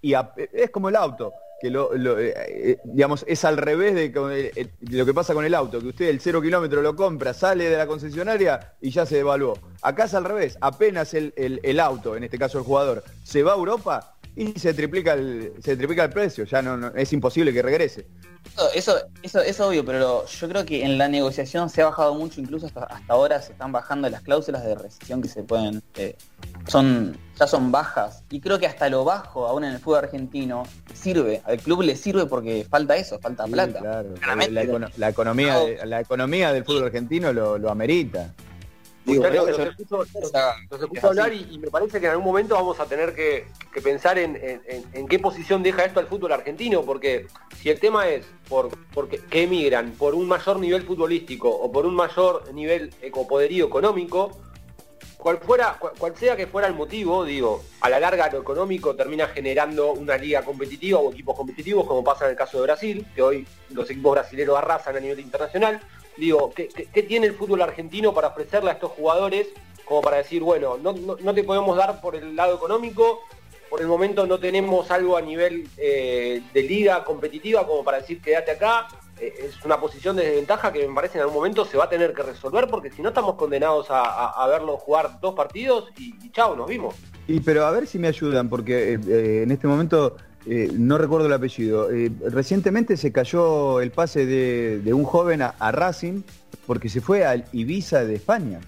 [0.04, 0.14] y
[0.54, 5.14] es como el auto, que lo, eh, eh, digamos, es al revés de, lo que
[5.14, 8.74] pasa con el auto, que usted el cero kilómetro lo compra, sale de la concesionaria
[8.82, 9.58] y ya se devaluó.
[9.82, 13.54] Acá es al revés, apenas el, el auto, en este caso el jugador, se va
[13.54, 17.62] a Europa, y se triplica el, se triplica el precio, ya no, es imposible que
[17.62, 18.08] regrese.
[18.74, 22.42] Eso, eso, es obvio, pero yo creo que en la negociación se ha bajado mucho,
[22.42, 26.16] incluso hasta, hasta ahora se están bajando las cláusulas de rescisión que se pueden, eh,
[26.68, 30.64] son, ya son bajas, y creo que hasta lo bajo, aún en el fútbol argentino,
[30.94, 34.04] sirve, al club le sirve porque falta eso, falta plata.
[34.98, 38.34] la, economía, la economía del fútbol argentino lo, lo amerita.
[39.06, 43.46] Digo, los, escucho, hablar y, me parece que en algún momento vamos a tener que,
[43.84, 44.40] pensar en,
[45.10, 47.28] qué posición deja esto al fútbol argentino, porque
[47.62, 51.86] si el tema es por porque, que emigran por un mayor nivel futbolístico o por
[51.86, 52.94] un mayor nivel
[53.28, 54.40] poderío económico,
[55.18, 59.28] cual fuera, cual sea que fuera el motivo, digo, a la larga lo económico termina
[59.28, 63.22] generando una liga competitiva o equipos competitivos, como pasa en el caso de Brasil, que
[63.22, 65.82] hoy los equipos brasileños arrasan a nivel internacional
[66.18, 66.68] digo, ¿qué,
[67.04, 69.48] tiene el fútbol argentino para ofrecerle a estos jugadores
[69.86, 73.20] como para decir, bueno, no, te podemos dar por el lado económico,
[73.70, 78.22] por el momento no tenemos algo a nivel eh, de liga competitiva como para decir
[78.22, 78.88] quédate acá,
[79.20, 81.90] eh, es una posición de desventaja que me parece en algún momento se va a
[81.90, 86.32] tener que resolver porque si no estamos condenados a, verlo jugar dos partidos y, y
[86.32, 86.96] chao, nos vimos.
[87.28, 91.28] Y pero a ver si me ayudan, porque eh, en este momento eh, no recuerdo
[91.28, 91.90] el apellido.
[91.92, 96.22] Eh, recientemente se cayó el pase de, un joven a, Racing
[96.66, 98.60] porque se fue al Ibiza de España.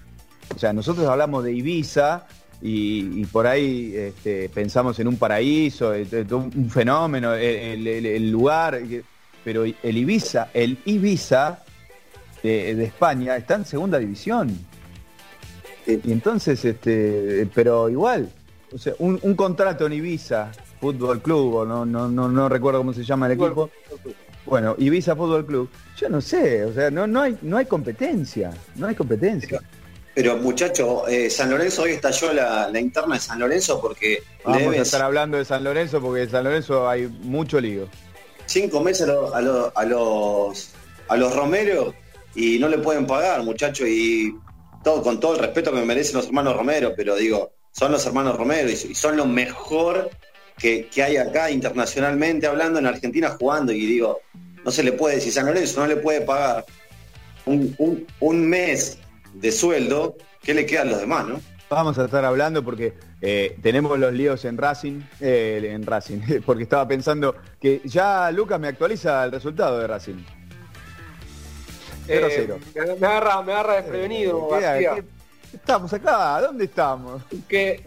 [0.54, 2.26] O sea, nosotros hablamos de Ibiza
[2.62, 5.92] y, por ahí este, pensamos en un paraíso,
[6.30, 8.80] un fenómeno, el, lugar,
[9.44, 11.62] pero el Ibiza, el Ibiza
[12.42, 14.56] de, España está en segunda división.
[15.86, 18.30] Y entonces, este, pero igual,
[18.72, 20.50] o sea, un, un contrato en Ibiza
[20.92, 23.70] Fútbol Club, o no, no, no, no recuerdo cómo se llama el equipo.
[24.44, 25.68] Bueno, Ibiza Fútbol Club.
[25.96, 29.60] Yo no sé, o sea, no, no, hay, no hay competencia, no hay competencia.
[30.14, 34.22] Pero muchacho, eh, San Lorenzo hoy estalló la, la, interna de San Lorenzo porque...
[34.44, 37.88] Vamos a estar hablando de San Lorenzo porque en San Lorenzo hay mucho lío.
[38.46, 40.70] Cinco meses a, a, a los
[41.08, 41.94] a los Romero
[42.34, 44.34] y no le pueden pagar, muchacho, y
[44.84, 48.06] todo con todo el respeto que me merecen los hermanos Romero, pero digo, son los
[48.06, 50.10] hermanos Romero y son lo mejor
[50.58, 54.20] que, hay acá internacionalmente hablando, en Argentina jugando, y digo,
[54.64, 56.64] no se le puede, si San Lorenzo no le puede pagar
[57.46, 58.98] un, mes
[59.34, 61.40] de sueldo, ¿qué le queda a los demás, no?
[61.68, 66.62] Vamos a estar hablando porque eh, tenemos los líos en Racing, eh, en Racing, porque
[66.62, 70.22] estaba pensando que ya Lucas me actualiza el resultado de Racing.
[72.06, 72.58] 0-0.
[72.74, 74.48] Eh, me, agarra, me agarra desprevenido.
[74.60, 75.04] Eh,
[75.52, 77.22] estamos acá, ¿dónde estamos?
[77.48, 77.82] Que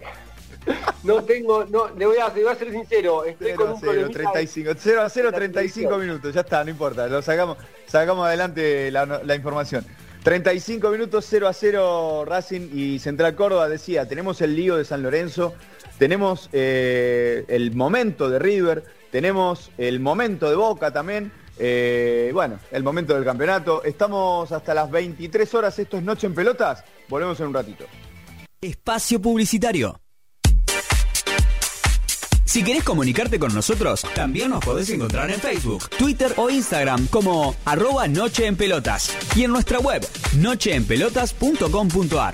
[1.03, 3.79] no tengo, no, le voy a, le voy a ser sincero, estoy 0 con un
[3.79, 8.91] 0, 35, 0 a 0, 35 minutos, ya está, no importa, lo sacamos, sacamos adelante
[8.91, 9.85] la, la información.
[10.23, 15.01] 35 minutos 0 a 0 Racing y Central Córdoba decía, tenemos el lío de San
[15.01, 15.53] Lorenzo,
[15.97, 22.83] tenemos eh, el momento de River, tenemos el momento de Boca también, eh, bueno, el
[22.83, 23.83] momento del campeonato.
[23.83, 27.85] Estamos hasta las 23 horas, esto es Noche en Pelotas, volvemos en un ratito.
[28.61, 29.99] Espacio Publicitario.
[32.49, 37.55] Si querés comunicarte con nosotros, también nos podés encontrar en Facebook, Twitter o Instagram como
[37.63, 40.03] arroba Noche en Pelotas y en nuestra web
[40.35, 42.33] nocheenpelotas.com.ar.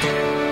[0.00, 0.49] thank you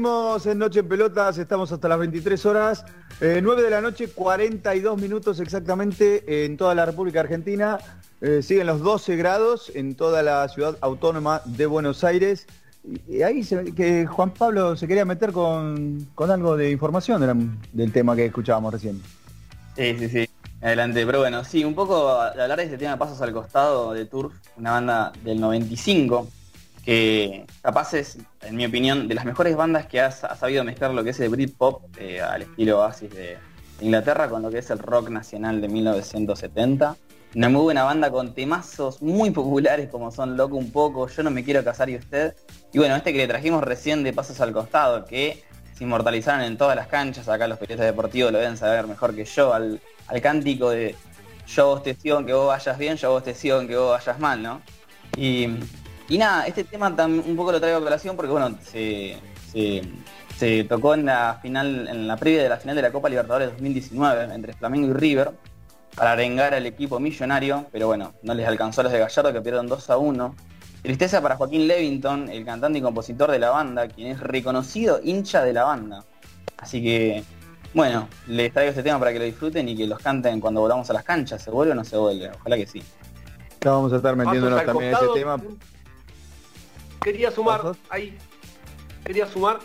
[0.00, 2.86] Seguimos en Noche en Pelotas, estamos hasta las 23 horas,
[3.20, 7.76] 9 eh, de la noche, 42 minutos exactamente en toda la República Argentina.
[8.22, 12.46] Eh, siguen los 12 grados en toda la ciudad autónoma de Buenos Aires.
[13.06, 13.42] Y ahí
[13.76, 19.02] que Juan Pablo se quería meter con, algo de información del tema que escuchábamos recién.
[19.76, 20.30] Sí, sí, sí.
[20.62, 24.32] Adelante, pero bueno, sí, un poco hablar de este tema Pasos al Costado de Turf,
[24.56, 26.26] una banda del 95,
[26.84, 31.04] que capaz es, en mi opinión, de las mejores bandas que ha, sabido mezclar lo
[31.04, 33.38] que es el Britpop eh, al estilo Oasis de
[33.80, 36.96] Inglaterra con lo que es el rock nacional de 1970.
[37.34, 41.30] Una muy buena banda con temazos muy populares como son Loco un poco, Yo no
[41.30, 42.34] me quiero casar y usted.
[42.72, 46.58] Y bueno, este que le trajimos recién de Pasos al Costado, que se inmortalizaron en
[46.58, 49.80] todas las canchas, acá los periodistas deportivos lo deben saber mejor que yo, al,
[50.20, 50.96] cántico de
[51.46, 54.18] yo vos te sigo que vos vayas bien, yo vos te sigo que vos vayas
[54.18, 54.60] mal, ¿no?
[55.16, 55.48] Y
[56.10, 59.16] y nada, este tema un poco lo traigo a colación porque bueno, se,
[60.68, 64.34] tocó en la final, en la previa de la final de la Copa Libertadores 2019
[64.34, 65.30] entre Flamengo y River
[65.94, 69.40] para arengar al equipo millonario, pero bueno, no les alcanzó a los de Gallardo que
[69.40, 70.34] pierden 2 a 1.
[70.82, 75.44] Tristeza para Joaquín Levington, el cantante y compositor de la banda, quien es reconocido hincha
[75.44, 76.04] de la banda.
[76.56, 77.22] Así que,
[77.72, 80.90] bueno, les traigo este tema para que lo disfruten y que los canten cuando volvamos
[80.90, 81.40] a las canchas.
[81.40, 82.32] ¿Se vuelve o no se vuelve?
[82.40, 82.82] Ojalá que sí.
[83.60, 85.36] Ya vamos a estar metiéndonos también en ese tema
[87.00, 88.16] quería sumar ahí.
[89.04, 89.58] Quería sumar.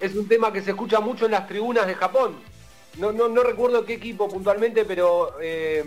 [0.00, 2.36] Es un tema que se escucha mucho en las tribunas de Japón.
[2.98, 5.84] No, no, no recuerdo qué equipo puntualmente, pero eh,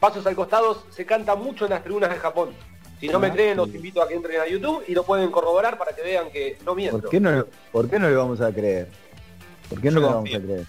[0.00, 2.50] Pasos al Costado se canta mucho en las tribunas de Japón.
[3.00, 5.76] Si no me creen, los invito a que entren a YouTube y lo pueden corroborar
[5.76, 7.00] para que vean que no miento.
[7.00, 8.88] ¿Por qué no, ¿por qué no le vamos a creer?
[9.68, 10.66] ¿Por qué no le vamos a creer?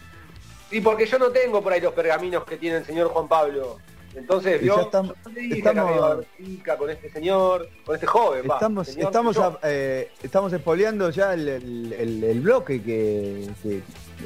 [0.69, 3.77] Y porque yo no tengo por ahí los pergaminos que tiene el señor Juan Pablo.
[4.17, 6.25] Entonces, yo, estamos, estamos
[6.77, 8.49] con este señor, con este joven.
[8.51, 13.47] Estamos, estamos, eh, estamos espoleando ya el, bloque que,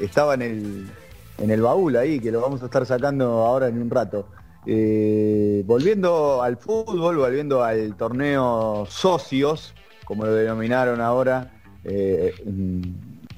[0.00, 0.90] estaba en el,
[1.38, 4.26] en el baúl ahí, que lo vamos a estar sacando ahora en un rato.
[4.64, 9.74] Eh, volviendo al fútbol, volviendo al torneo socios,
[10.06, 11.52] como lo denominaron ahora
[11.84, 12.34] eh,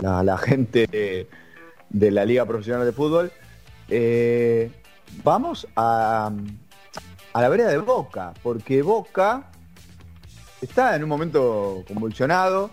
[0.00, 0.86] la, gente
[1.90, 3.32] de, la Liga Profesional de Fútbol.
[5.22, 6.30] Vamos a,
[7.32, 9.50] a la vereda de Boca, porque Boca
[10.60, 12.70] está en un momento convulsionado,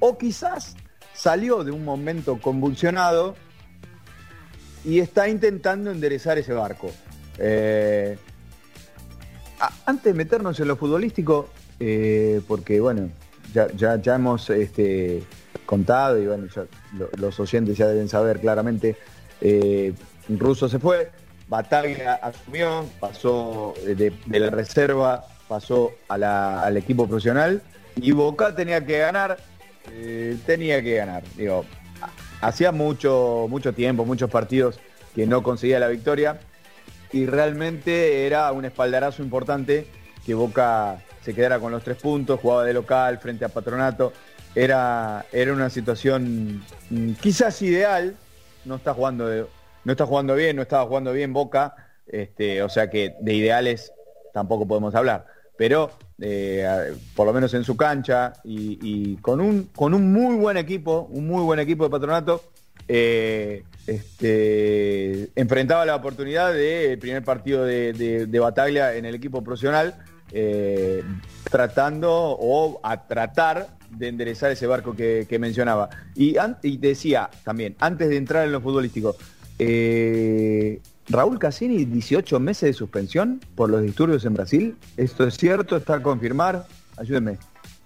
[0.00, 0.76] o quizás
[1.14, 3.36] salió de un momento convulsionado
[4.84, 6.90] y está intentando enderezar ese barco.
[7.38, 8.18] Eh,
[9.86, 11.48] antes de meternos en lo futbolístico,
[11.80, 13.08] eh, porque bueno,
[13.52, 15.22] ya, ya, hemos este,
[15.64, 16.48] contado y bueno,
[17.16, 18.96] los oyentes ya deben saber claramente,
[19.40, 19.94] eh,
[20.28, 21.10] Russo se fue,
[21.54, 27.62] Bataglia asumió, pasó de, la reserva, pasó al equipo profesional
[27.94, 29.38] y Boca tenía que ganar,
[29.92, 31.22] eh, tenía que ganar.
[31.36, 31.64] Digo,
[32.40, 34.80] hacía mucho, mucho tiempo, muchos partidos
[35.14, 36.40] que no conseguía la victoria
[37.12, 39.86] y realmente era un espaldarazo importante
[40.26, 44.12] que Boca se quedara con los tres puntos, jugaba de local frente a Patronato.
[44.56, 48.16] Era, era una situación mm, quizás ideal,
[48.64, 49.46] no está jugando de,
[49.84, 51.74] no está jugando bien, no estaba jugando bien Boca,
[52.06, 53.92] este, o sea que de ideales
[54.32, 55.26] tampoco podemos hablar.
[55.56, 60.56] Pero eh, por lo menos en su cancha y, con, un, con un muy buen
[60.56, 62.42] equipo, un muy buen equipo de patronato,
[62.88, 69.94] eh, este, enfrentaba la oportunidad del primer partido de, Bataglia en el equipo profesional,
[70.32, 71.02] eh,
[71.50, 75.88] tratando o a tratar de enderezar ese barco que, mencionaba.
[76.14, 79.16] Y, y decía también, antes de entrar en lo futbolístico,
[79.58, 84.76] eh, Raúl Cassini, 18 meses de suspensión por los disturbios en Brasil.
[84.96, 85.76] ¿Esto es cierto?
[85.76, 86.66] ¿Está a confirmar?
[86.96, 87.38] Ayúdenme.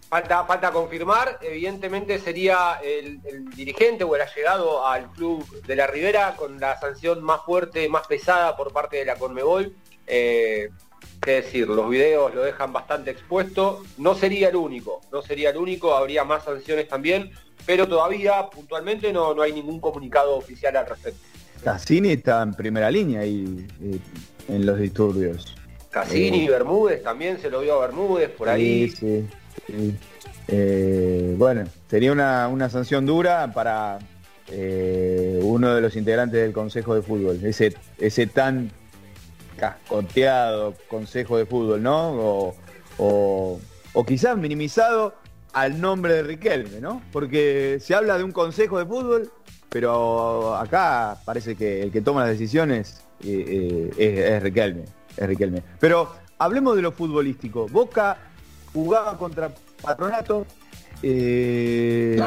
[0.08, 3.20] Falta, falta confirmar, evidentemente sería el,
[3.54, 8.06] dirigente o el llegado al club de la Ribera con la sanción más fuerte, más
[8.06, 9.74] pesada por parte de la Conmebol.
[10.06, 10.70] Eh,
[11.20, 13.82] qué decir, los videos lo dejan bastante expuesto.
[13.98, 17.30] No sería el único, no sería el único, habría más sanciones también,
[17.66, 21.20] pero todavía puntualmente no, no hay ningún comunicado oficial al respecto.
[21.62, 23.98] Cassini está en primera línea ahí eh,
[24.48, 25.56] en los disturbios.
[25.90, 28.90] Cassini, y Bermúdez también se lo vio a Bermúdez por ahí.
[28.90, 29.26] Sí,
[30.48, 33.98] eh, bueno, sería una, sanción dura para
[34.50, 38.70] eh, uno de los integrantes del Consejo de Fútbol, ese, ese tan
[39.56, 42.54] cascoteado Consejo de Fútbol, ¿no?
[42.98, 43.60] O,
[43.92, 45.14] o quizás minimizado
[45.52, 47.02] al nombre de Riquelme, ¿no?
[47.12, 49.32] Porque se habla de un Consejo de Fútbol
[49.68, 54.84] pero acá parece que el que toma las decisiones eh, eh, es, Riquelme,
[55.16, 55.62] es Riquelme.
[55.78, 57.68] Pero hablemos de lo futbolístico.
[57.68, 58.16] Boca
[58.72, 59.50] jugaba contra
[59.82, 60.46] Patronato.
[61.02, 62.18] Eh,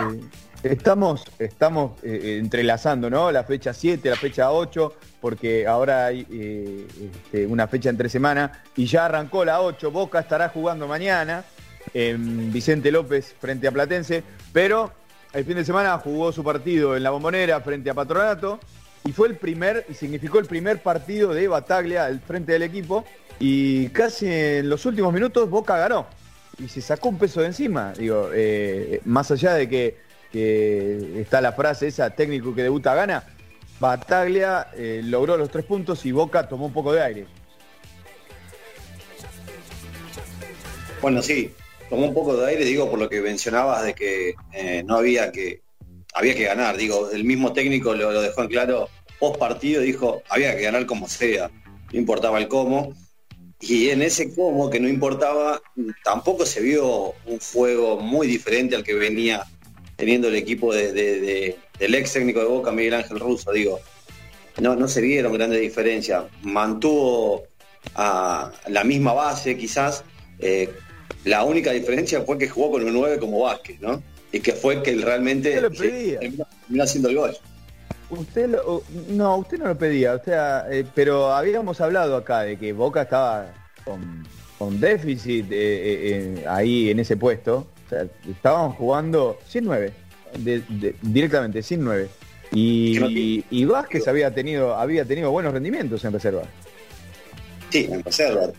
[0.64, 3.32] Estamos, estamos entrelazando, ¿no?
[3.32, 8.86] La fecha 7, la fecha 8, porque ahora hay este, una fecha entre semana y
[8.86, 9.89] ya arrancó la 8.
[9.89, 11.44] Boca estará jugando mañana
[11.96, 14.24] en Vicente López frente a Platense,
[14.54, 14.92] pero
[15.34, 18.60] el fin de semana jugó su partido en la bombonera frente a Patronato
[19.04, 23.06] y fue el primer, y significó el primer partido de Bataglia al frente del equipo
[23.40, 26.08] y casi en los últimos minutos Boca ganó
[26.60, 27.94] y se sacó un peso de encima.
[27.94, 33.24] Digo, eh, más allá de que que está la frase esa, técnico que debuta gana,
[33.80, 37.26] Bataglia eh, logró los tres puntos y Boca tomó un poco de aire.
[41.02, 41.54] Bueno, sí,
[41.92, 45.30] tomó un poco de aire, digo, por lo que mencionabas de que eh, no había
[45.34, 45.62] que,
[46.14, 48.88] había que ganar, digo, el mismo técnico lo, dejó en claro
[49.20, 51.52] post partido, dijo, había que ganar como sea,
[51.92, 52.94] no importaba el cómo,
[53.60, 55.62] y en ese cómo que no importaba,
[56.02, 59.44] tampoco se vio un juego muy diferente al que venía
[59.98, 63.82] teniendo el equipo de, del ex técnico de Boca, Miguel Ángel Russo, digo,
[64.62, 66.24] no, no se vieron grandes diferencias.
[66.42, 67.44] Mantuvo
[67.96, 70.04] a la misma base quizás.
[70.39, 70.70] Eh,
[71.26, 74.01] la única diferencia fue que jugó con un 9 como Vázquez, ¿no?
[74.32, 77.38] Y que fue que él realmente terminó, haciendo el gol.
[78.09, 78.49] Usted
[79.09, 83.03] no, usted no lo pedía, o sea, eh, pero habíamos hablado acá de que Boca
[83.03, 83.53] estaba
[83.86, 87.67] con, déficit eh, ahí en ese puesto
[88.30, 89.93] estábamos jugando sin 9,
[91.01, 92.09] directamente, sin 9.
[92.53, 96.43] Y, y, Vázquez había tenido, había tenido buenos rendimientos en reserva.
[97.69, 98.51] Sí, en reserva.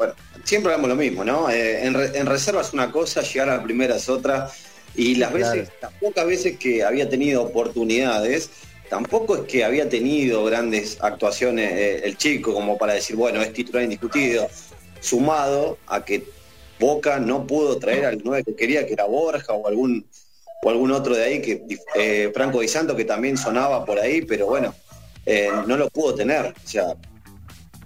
[0.45, 1.51] Siempre hablamos lo mismo, ¿no?
[1.51, 4.51] Eh, en, reserva es una cosa, llegar a la primera es otra.
[4.95, 8.51] Y las veces, las pocas veces que había tenido oportunidades,
[8.91, 13.53] tampoco es que había tenido grandes actuaciones eh, el chico como para decir, bueno, es
[13.53, 14.49] titular indiscutido,
[15.01, 16.25] sumado a que
[16.79, 20.05] Boca no pudo traer al 9 que quería, que era Borja o algún
[20.65, 21.65] o algún otro de ahí, que
[21.97, 24.75] eh, Franco Di Santo, que también sonaba por ahí, pero bueno,
[25.27, 26.47] eh, no lo pudo tener.
[26.47, 26.95] O sea,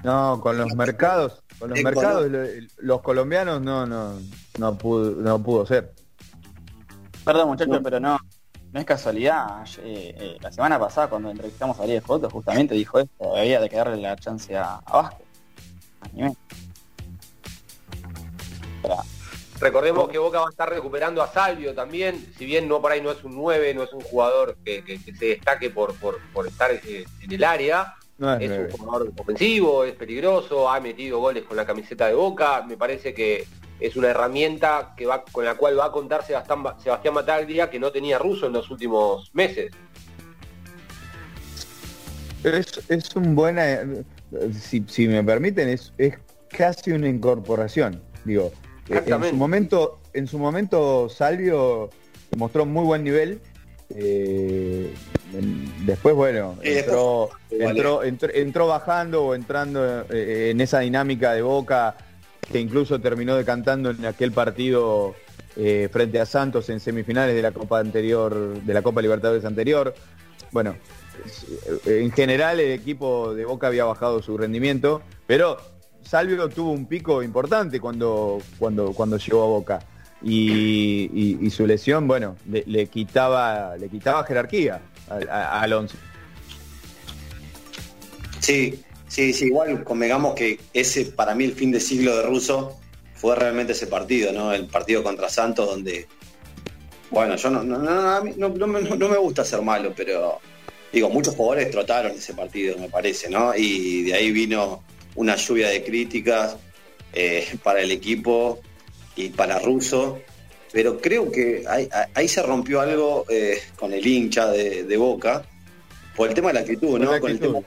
[0.02, 2.30] no, con los mercados, con los mercados,
[2.78, 4.18] los colombianos no, no,
[4.58, 5.92] no pudo, no pudo ser.
[7.24, 8.18] Perdón muchachos, pero no,
[8.72, 9.64] no es casualidad.
[9.78, 13.96] Eh, la semana pasada cuando entrevistamos a Ariel Foto justamente dijo esto, había de quedarle
[13.96, 15.26] la chance a, a Vázquez.
[19.58, 23.00] Recordemos que Boca va a estar recuperando a Salvio también, si bien no por ahí
[23.00, 27.06] no es un 9, no es un jugador que, se destaque por, por, estar eh,
[27.22, 32.06] en el área, es, un jugador ofensivo, es peligroso, ha metido goles con la camiseta
[32.06, 33.46] de Boca, me parece que
[33.78, 37.78] es una herramienta que va, con la cual va a contar Sebastián, Sebastián Mataglia que
[37.78, 39.70] no tenía ruso en los últimos meses.
[42.42, 44.04] Es, un buena, eh,
[44.52, 46.14] si, me permiten, es, es
[46.48, 48.02] casi una incorporación.
[48.24, 48.52] Digo,
[48.88, 51.90] en su momento, en su momento Salvio
[52.36, 53.40] mostró muy buen nivel.
[53.94, 54.92] Eh,
[55.84, 57.30] después, bueno, entró,
[58.02, 61.96] entró, bajando o entrando eh, en esa dinámica de boca
[62.50, 65.14] que incluso terminó decantando en aquel partido
[65.56, 69.94] eh, frente a Santos en semifinales de la Copa anterior, de la Copa Libertadores anterior.
[70.52, 70.76] Bueno,
[71.86, 75.58] en general el equipo de Boca había bajado su rendimiento, pero
[76.02, 79.78] Salvio tuvo un pico importante cuando, cuando, cuando llegó a Boca.
[80.28, 85.96] Y, su lesión, bueno, le, quitaba, le quitaba jerarquía al once.
[88.40, 92.76] Sí, sí, sí, igual convengamos que ese para mí el fin de siglo de Russo
[93.14, 94.52] fue realmente ese partido, ¿no?
[94.52, 96.06] El partido contra Santos donde,
[97.10, 100.40] bueno, yo no, no, no, me gusta ser malo, pero
[100.92, 103.54] digo, muchos jugadores trotaron ese partido, me parece, ¿no?
[103.54, 104.82] Y de ahí vino
[105.14, 106.56] una lluvia de críticas
[107.12, 108.60] eh, para el equipo
[109.16, 110.20] y para Russo,
[110.72, 111.64] pero creo que
[112.14, 115.42] ahí, se rompió algo eh, con el hincha de, Boca,
[116.14, 117.18] por el tema de la actitud, ¿no?
[117.18, 117.60] con el tema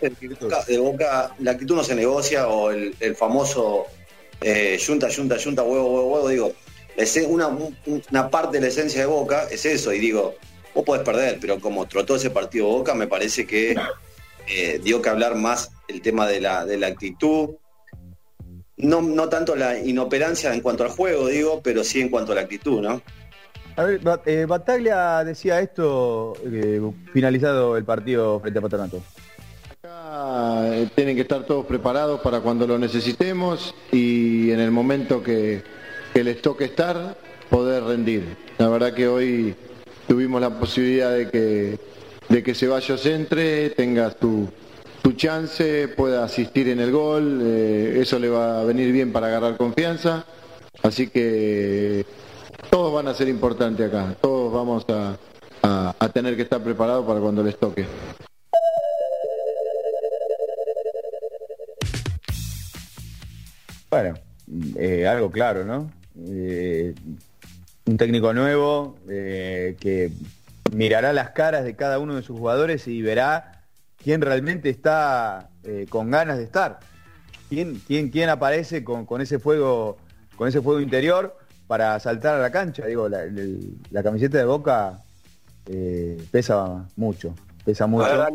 [0.68, 3.86] de, Boca, la actitud no se negocia, o el, famoso
[4.42, 6.54] eh, yunta, yunta, yunta, huevo, huevo, huevo, digo,
[7.28, 7.48] una,
[8.12, 10.36] una parte de la esencia de Boca es eso, y digo,
[10.74, 13.76] vos podés perder, pero como trotó ese partido Boca, me parece que
[14.48, 17.52] eh, dio que hablar más el tema de la, de la actitud.
[18.80, 22.36] No, no tanto la inoperancia en cuanto al juego, digo, pero sí en cuanto a
[22.36, 23.02] la actitud, ¿no?
[23.76, 26.82] A ver, eh, Bataglia decía esto eh,
[27.14, 29.02] finalizado el partido frente a Patronato.
[29.84, 30.64] Acá
[30.96, 35.62] tienen que estar todos preparados para cuando lo necesitemos y en el momento que,
[36.14, 37.16] que les toque estar,
[37.50, 38.36] poder rendir.
[38.58, 39.56] La verdad que hoy
[40.08, 41.80] tuvimos la posibilidad de que
[42.30, 44.48] de que Ceballos entre, tenga tu,
[45.02, 49.28] tu chance, pueda asistir en el gol, eh, eso le va a venir bien para
[49.28, 50.26] agarrar confianza,
[50.84, 52.06] así que
[52.70, 55.18] todos van a ser importantes acá, todos vamos a,
[56.00, 57.86] a tener que estar preparado para cuando les toque.
[63.90, 64.14] Bueno,
[64.78, 65.92] eh, algo claro, ¿no?
[66.28, 66.94] Eh,
[67.86, 70.12] un técnico nuevo eh, que
[70.72, 73.59] mirará las caras de cada uno de sus jugadores y verá
[74.04, 75.50] quién realmente está
[75.90, 76.80] con ganas de estar.
[77.50, 79.98] Quién, quién, quién aparece con, ese fuego,
[80.36, 81.38] con ese fuego interior
[81.68, 82.86] para saltar a la cancha.
[82.86, 85.00] Digo, la, camiseta de Boca
[86.32, 87.34] pesa mucho,
[87.64, 88.28] pesa mucho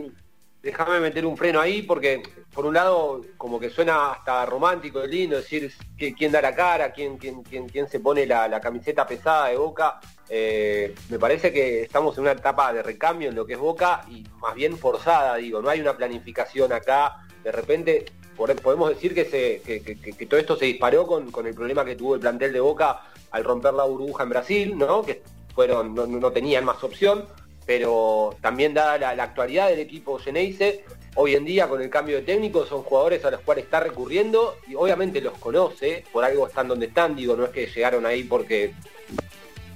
[0.64, 2.22] déjame meter un freno ahí porque
[2.55, 6.92] por un lado como que suena hasta romántico y lindo decir quién da la cara,
[6.92, 10.00] quién, quién, quién, quién se pone la, camiseta pesada de Boca.
[10.28, 14.05] Eh, me parece que estamos en una etapa de recambio en lo que es Boca
[14.09, 17.26] y más bien forzada, digo, no hay una planificación acá.
[17.42, 22.20] De repente podemos decir que, todo esto se disparó con, el problema que tuvo el
[22.20, 23.02] plantel de Boca
[23.32, 25.02] al romper la burbuja en Brasil, ¿no?
[25.02, 25.22] que
[25.55, 27.26] fueron, no, no tenían más opción
[27.66, 30.84] pero también dada la, actualidad del equipo Geneise,
[31.16, 34.56] hoy en día con el cambio de técnico son jugadores a los cuales está recurriendo
[34.66, 38.24] y obviamente los conoce, por algo están donde están, digo, no es que llegaron ahí
[38.24, 38.72] porque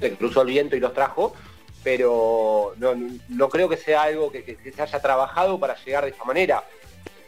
[0.01, 1.35] se cruzó el viento y los trajo,
[1.83, 6.65] pero no, creo que sea algo que, se haya trabajado para llegar de esta manera.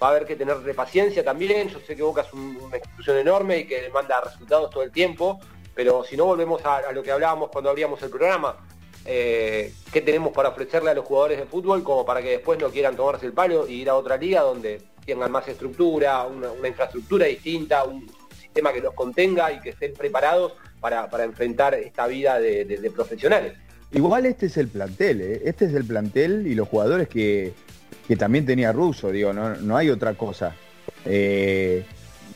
[0.03, 3.59] Va a haber que tener paciencia también, yo sé que Boca es una institución enorme
[3.59, 5.39] y que manda resultados todo el tiempo,
[5.75, 8.57] pero si no volvemos a lo que hablábamos cuando abríamos el programa,
[9.05, 12.71] eh, qué tenemos para ofrecerle a los jugadores de fútbol como para que después no
[12.71, 17.27] quieran tomarse el palo y ir a otra liga donde tengan más estructura, una, infraestructura
[17.27, 18.07] distinta, un
[18.39, 23.55] sistema que los contenga y que estén preparados para, enfrentar esta vida de, profesionales.
[23.93, 25.43] Igual este es el plantel, ¿eh?
[25.45, 27.53] este es el plantel y los jugadores que,
[28.19, 30.55] también tenía Russo, digo, no, hay otra cosa.
[31.05, 31.85] Eh,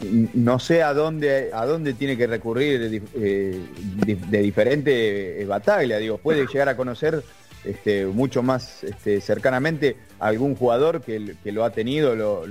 [0.01, 3.61] no sé a dónde, a dónde tiene que recurrir de, eh,
[4.43, 7.23] diferente eh, batalla, digo, puede llegar a conocer
[7.65, 12.45] este, mucho más este, cercanamente algún jugador que, lo ha tenido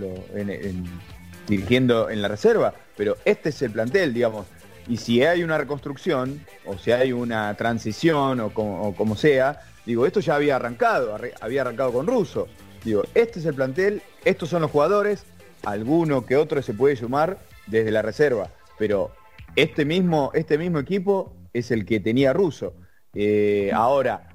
[1.47, 4.47] dirigiendo en la reserva, pero este es el plantel, digamos,
[4.87, 10.19] y si hay una reconstrucción, o si hay una transición, o como, sea, digo, esto
[10.19, 12.47] ya había arrancado, había arrancado con Russo,
[12.83, 15.25] digo, este es el plantel, estos son los jugadores,
[15.63, 19.11] alguno que otro se puede sumar desde la reserva, pero
[19.55, 22.73] este mismo, este mismo equipo es el que tenía Russo.
[23.13, 24.29] Eh, ahora,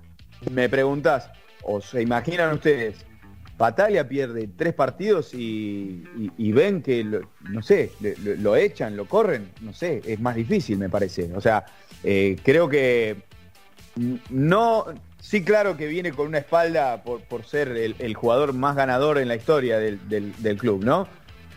[0.50, 1.30] me preguntás,
[1.62, 3.04] ¿o se imaginan ustedes?
[3.56, 6.04] Batalla pierde tres partidos y,
[6.52, 7.04] ven que,
[7.50, 7.90] no sé,
[8.22, 11.32] lo, echan, lo corren, no sé, es más difícil me parece.
[11.34, 11.66] O sea,
[12.04, 13.16] eh, creo que
[14.30, 14.84] no,
[15.20, 19.34] sí claro que viene con una espalda por, ser el, jugador más ganador en la
[19.34, 21.08] historia del club, ¿no?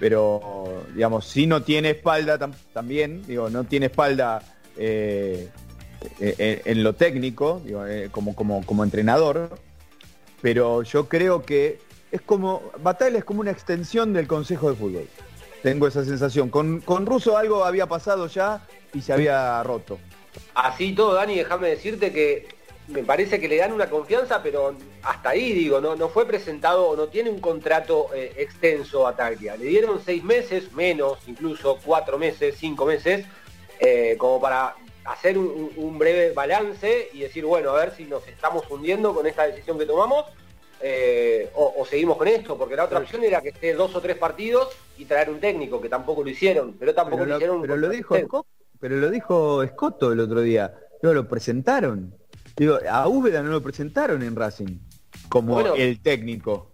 [0.02, 2.40] Pero digamos, si no tiene espalda
[2.74, 4.42] también, digo, no tiene espalda
[4.76, 5.48] eh,
[6.20, 9.60] eh, en, lo técnico, eh, como, como, como entrenador,
[10.42, 11.80] pero yo creo que
[12.12, 15.08] es como, Batalla es como una extensión del Consejo de Fútbol.
[15.62, 16.50] Tengo esa sensación.
[16.50, 20.00] Con, con Russo algo había pasado ya y se había roto.
[20.56, 22.48] Así todo, Dani, déjame decirte que
[22.88, 26.96] me parece que le dan una confianza, pero hasta ahí digo, no, no fue presentado,
[26.96, 29.58] no tiene un contrato eh, extenso a Taglia.
[29.58, 33.26] Le dieron seis meses, menos, incluso cuatro meses, cinco meses,
[33.80, 34.76] eh, como para
[35.06, 39.48] hacer un, breve balance y decir, bueno, a ver si nos estamos hundiendo con esta
[39.48, 40.26] decisión que tomamos
[40.80, 44.18] eh, o, seguimos con esto, porque la otra opción era que esté dos o tres
[44.18, 47.62] partidos y traer un técnico, que tampoco lo hicieron, pero tampoco lo, hicieron.
[47.62, 48.46] Pero lo dijo,
[48.80, 52.16] pero lo dijo Escoto el otro día, no lo presentaron.
[52.56, 54.78] Digo, a Úbeda no lo presentaron en Racing
[55.30, 56.72] como el técnico.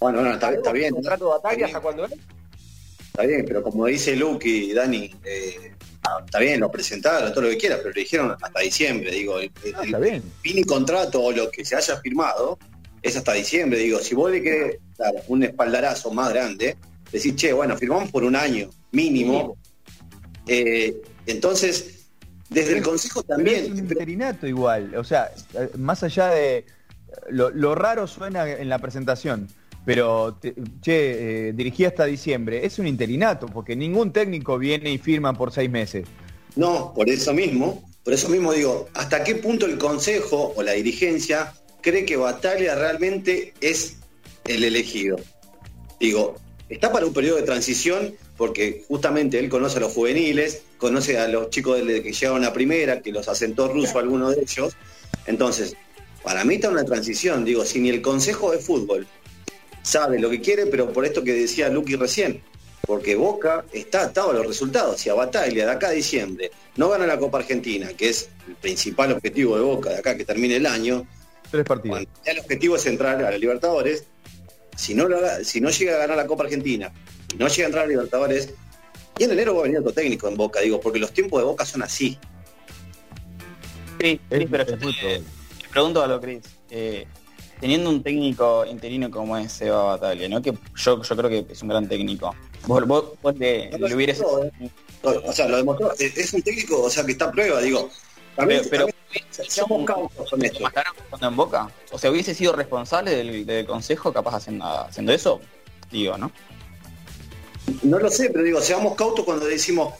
[0.00, 0.92] Bueno, bueno, está, bien.
[0.92, 2.12] ¿Contrato de hasta cuándo es?
[2.12, 5.72] Está bien, pero como dice Luke y Dani, eh,
[6.24, 9.38] está bien, lo presentaron, todo lo que quieras, pero lo dijeron hasta diciembre, digo.
[9.38, 12.58] El, ah, fin contrato o lo que se haya firmado
[13.02, 14.00] es hasta diciembre, digo.
[14.00, 16.76] Si vos le querés dar un espaldarazo más grande,
[17.12, 19.56] decís, che, bueno, firmamos por un año mínimo.
[20.46, 22.06] Eh, entonces,
[22.50, 23.64] desde el Consejo también.
[23.64, 25.30] es un interinato igual, o sea,
[25.76, 26.64] más allá de...
[27.30, 29.48] Lo, raro suena en la presentación,
[29.84, 35.34] pero, che, eh, dirigí hasta diciembre, es un interinato, porque ningún técnico viene y firma
[35.34, 36.06] por seis meses.
[36.56, 40.72] No, por eso mismo, por eso mismo digo, ¿hasta qué punto el Consejo o la
[40.72, 43.98] dirigencia cree que Batalla realmente es
[44.44, 45.16] el elegido?
[46.00, 46.36] Digo,
[46.68, 51.28] está para un periodo de transición porque justamente él conoce a los juveniles, conoce a
[51.28, 54.76] los chicos que llegaron a primera, que los asentó ruso alguno de ellos.
[55.26, 55.76] Entonces,
[56.24, 59.06] para mí está una transición, digo, si ni el Consejo de Fútbol
[59.82, 62.42] sabe lo que quiere, pero por esto que decía Luqui recién,
[62.86, 65.00] porque Boca está atado a los resultados.
[65.00, 68.54] Si a Bataglia de acá a diciembre no gana la Copa Argentina, que es el
[68.56, 71.06] principal objetivo de Boca de acá que termine el año,
[71.50, 72.06] Tres partidos.
[72.24, 74.04] Ya el objetivo es entrar a la Libertadores.
[74.76, 75.06] Si no,
[75.44, 76.92] si no llega a ganar la Copa Argentina,
[77.32, 78.48] y no llega a entrar a Libertadores,
[79.18, 81.44] y en enero va a venir otro técnico en Boca, digo, porque los tiempos de
[81.44, 82.18] Boca son así.
[84.00, 84.92] Sí, sí, pero es muy
[85.74, 86.40] pregunto a lo Cris.
[86.70, 87.06] eh,
[87.60, 90.40] teniendo un técnico interino como es Seba Bataglia, ¿no?
[90.42, 92.34] Que yo, yo creo que es un gran técnico.
[92.66, 95.92] Vos, vos, vos le, No lo le hubieras demostró, O sea, lo demostró.
[95.98, 97.90] Es un técnico, o sea, que está a prueba, digo.
[98.36, 101.70] También, Pero- también seamos cautos con jugando en Boca.
[101.92, 105.40] O sea, hubiese sido responsable del, del consejo capaz haciendo, haciendo eso.
[105.90, 106.30] Digo, ¿no?
[107.82, 109.94] No lo sé, pero digo, seamos cautos cuando decimos,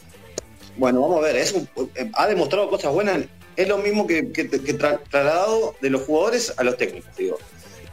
[0.77, 4.31] bueno, vamos a ver, es un- eh, ha demostrado cosas buenas, es lo mismo que,
[4.31, 7.37] que, que tra- trasladado de los jugadores a los técnicos, digo.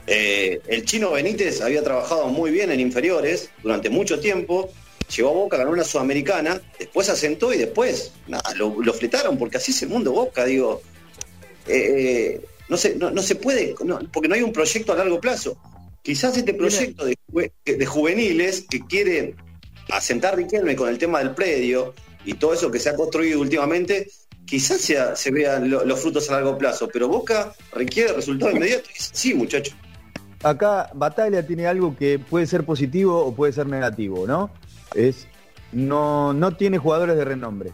[0.06, 4.70] Eh, el chino Benítez había trabajado muy bien en inferiores durante mucho tiempo,
[5.14, 9.58] llegó a Boca, ganó una sudamericana, después asentó y después nada, lo, lo fletaron, porque
[9.58, 10.82] así es el mundo Boca, digo.
[11.68, 14.96] Eh, eh, no, se, no, no se puede, no, porque no hay un proyecto a
[14.96, 15.56] largo plazo.
[16.02, 17.16] Quizás este proyecto de,
[17.64, 19.36] de juveniles que quiere
[19.90, 21.94] asentar Riquelme con el tema del predio
[22.24, 24.10] y todo eso que se ha construido últimamente,
[24.46, 28.90] quizás sea- se vean lo- los frutos a largo plazo, pero Boca requiere resultados inmediatos.
[29.12, 29.74] Sí, muchachos.
[30.42, 34.50] Acá Bataglia tiene algo que puede ser positivo o puede ser negativo, ¿no?
[34.94, 35.26] Es
[35.72, 37.72] no, no tiene jugadores de renombre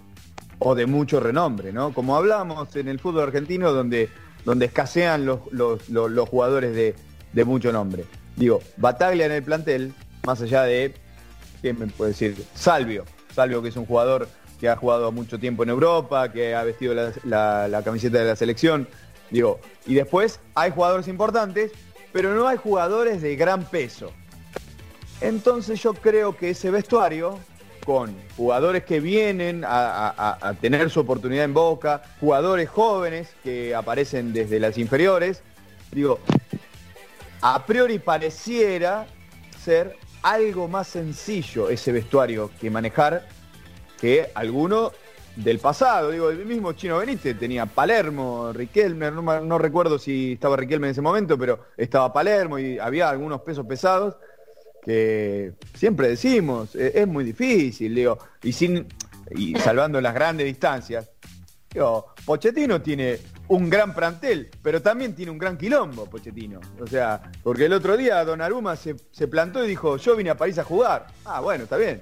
[0.60, 1.92] o de mucho renombre, ¿no?
[1.94, 4.08] Como hablamos en el fútbol argentino donde,
[4.44, 6.94] donde escasean los- los jugadores de,
[7.32, 8.04] de mucho nombre.
[8.36, 9.92] Digo, Bataglia en el plantel,
[10.26, 10.94] más allá de,
[11.60, 12.36] ¿quién me puede decir?
[12.54, 13.04] Salvio.
[13.34, 14.28] Salvio que es un jugador
[14.58, 16.94] que ha jugado mucho tiempo en Europa, que ha vestido
[17.24, 18.88] la, camiseta de la selección.
[19.30, 21.72] Digo, y después hay jugadores importantes,
[22.12, 24.12] pero no hay jugadores de gran peso.
[25.20, 27.38] Entonces yo creo que ese vestuario,
[27.84, 34.32] con jugadores que vienen a- a tener su oportunidad en Boca, jugadores jóvenes que aparecen
[34.32, 35.42] desde las inferiores,
[35.92, 36.18] digo,
[37.40, 39.06] a priori pareciera
[39.62, 43.26] ser algo más sencillo ese vestuario que manejar
[44.00, 44.92] que alguno
[45.36, 46.10] del pasado.
[46.10, 51.00] Digo, el mismo Chino Benítez tenía Palermo, Riquelme, no, recuerdo si estaba Riquelme en ese
[51.00, 54.16] momento, pero estaba Palermo y había algunos pesos pesados
[54.82, 58.86] que siempre decimos, e- es, muy difícil, digo, y sin
[59.30, 61.10] y salvando las grandes distancias.
[61.72, 63.18] Digo, Pochettino tiene
[63.48, 66.60] un gran plantel, pero también tiene un gran quilombo, Pochettino.
[66.80, 70.36] O sea, porque el otro día Donnarumma se, se plantó y dijo, yo vine a
[70.36, 71.06] París a jugar.
[71.26, 72.00] Ah, bueno, está bien.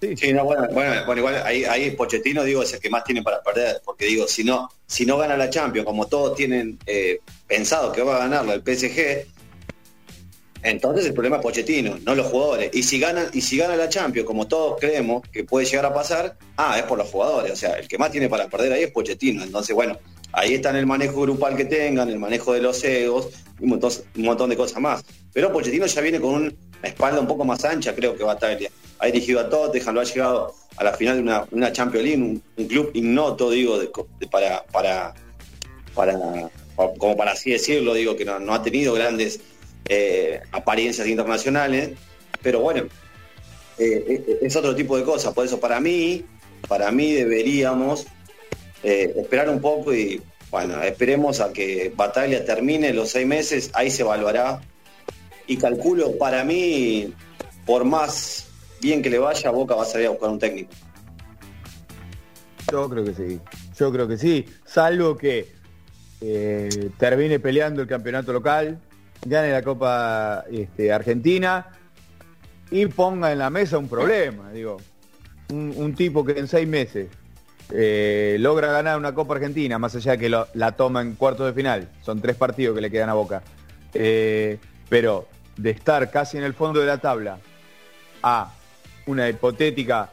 [0.00, 3.22] Sí, Sí, no, bueno, bueno, igual ahí, ahí Pochettino, digo, es el que más tiene
[3.22, 7.20] para perder, porque digo, si no, si no gana la Champions, como todos tienen eh,
[7.46, 9.26] pensado que va a ganarla el PSG,
[10.62, 12.70] entonces el problema es Pochettino, no los jugadores.
[12.74, 15.94] Y si gana, y si gana la Champions, como todos creemos que puede llegar a
[15.94, 17.52] pasar, ah, es por los jugadores.
[17.52, 19.44] O sea, el que más tiene para perder ahí es Pochettino.
[19.44, 19.96] Entonces, bueno,
[20.32, 23.28] ahí está en el manejo grupal que tengan, el manejo de los egos,
[23.60, 25.04] y un montón, un montón de cosas más.
[25.32, 28.70] Pero Pochettino ya viene con una espalda un poco más ancha, creo que Bataglia.
[28.98, 32.22] Ha dirigido a Tottenham, lo ha llegado a la final de una, una Champions League,
[32.56, 33.78] un, club ignoto, digo,
[34.30, 35.14] para, para,
[35.94, 36.18] para,
[36.76, 39.40] pa- como para así decirlo, digo, que no, no ha tenido grandes
[39.88, 41.90] eh, apariencias internacionales,
[42.42, 42.84] pero bueno,
[43.78, 45.32] eh, eh, es otro tipo de cosas.
[45.34, 46.24] Por eso para mí,
[46.68, 48.06] para mí deberíamos
[48.82, 54.02] esperar un poco y bueno, esperemos a que Bataglia termine los seis meses, ahí se
[54.02, 54.60] evaluará.
[55.48, 57.12] Y calculo, para mí,
[57.64, 58.45] por más
[58.80, 60.70] bien que le vaya, Boca va a salir a buscar un técnico.
[62.70, 63.40] Yo creo que sí.
[63.78, 64.46] Yo creo que sí.
[64.64, 65.54] Salvo que
[66.20, 68.78] eh, termine peleando el campeonato local,
[69.24, 71.66] gane la Copa este, Argentina
[72.70, 74.50] y ponga en la mesa un problema.
[74.50, 74.78] Digo,
[75.50, 77.08] un, tipo que en seis meses
[77.70, 81.52] eh, logra ganar una Copa Argentina, más allá de que la toma en cuartos de
[81.52, 83.42] final, son tres partidos que le quedan a Boca,
[83.94, 84.58] Eh,
[84.88, 87.38] pero de estar casi en el fondo de la tabla
[88.22, 88.52] a
[89.06, 90.10] una hipotética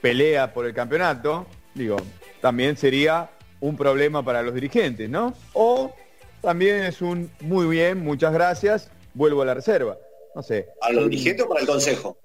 [0.00, 1.96] pelea por el campeonato, digo,
[2.40, 3.30] también sería
[3.60, 5.34] un problema para los dirigentes, ¿no?
[5.52, 5.94] O
[6.42, 9.96] también es un muy bien, muchas gracias, vuelvo a la reserva.
[10.34, 10.68] No sé.
[10.82, 12.18] ¿A los dirigentes o para el consejo?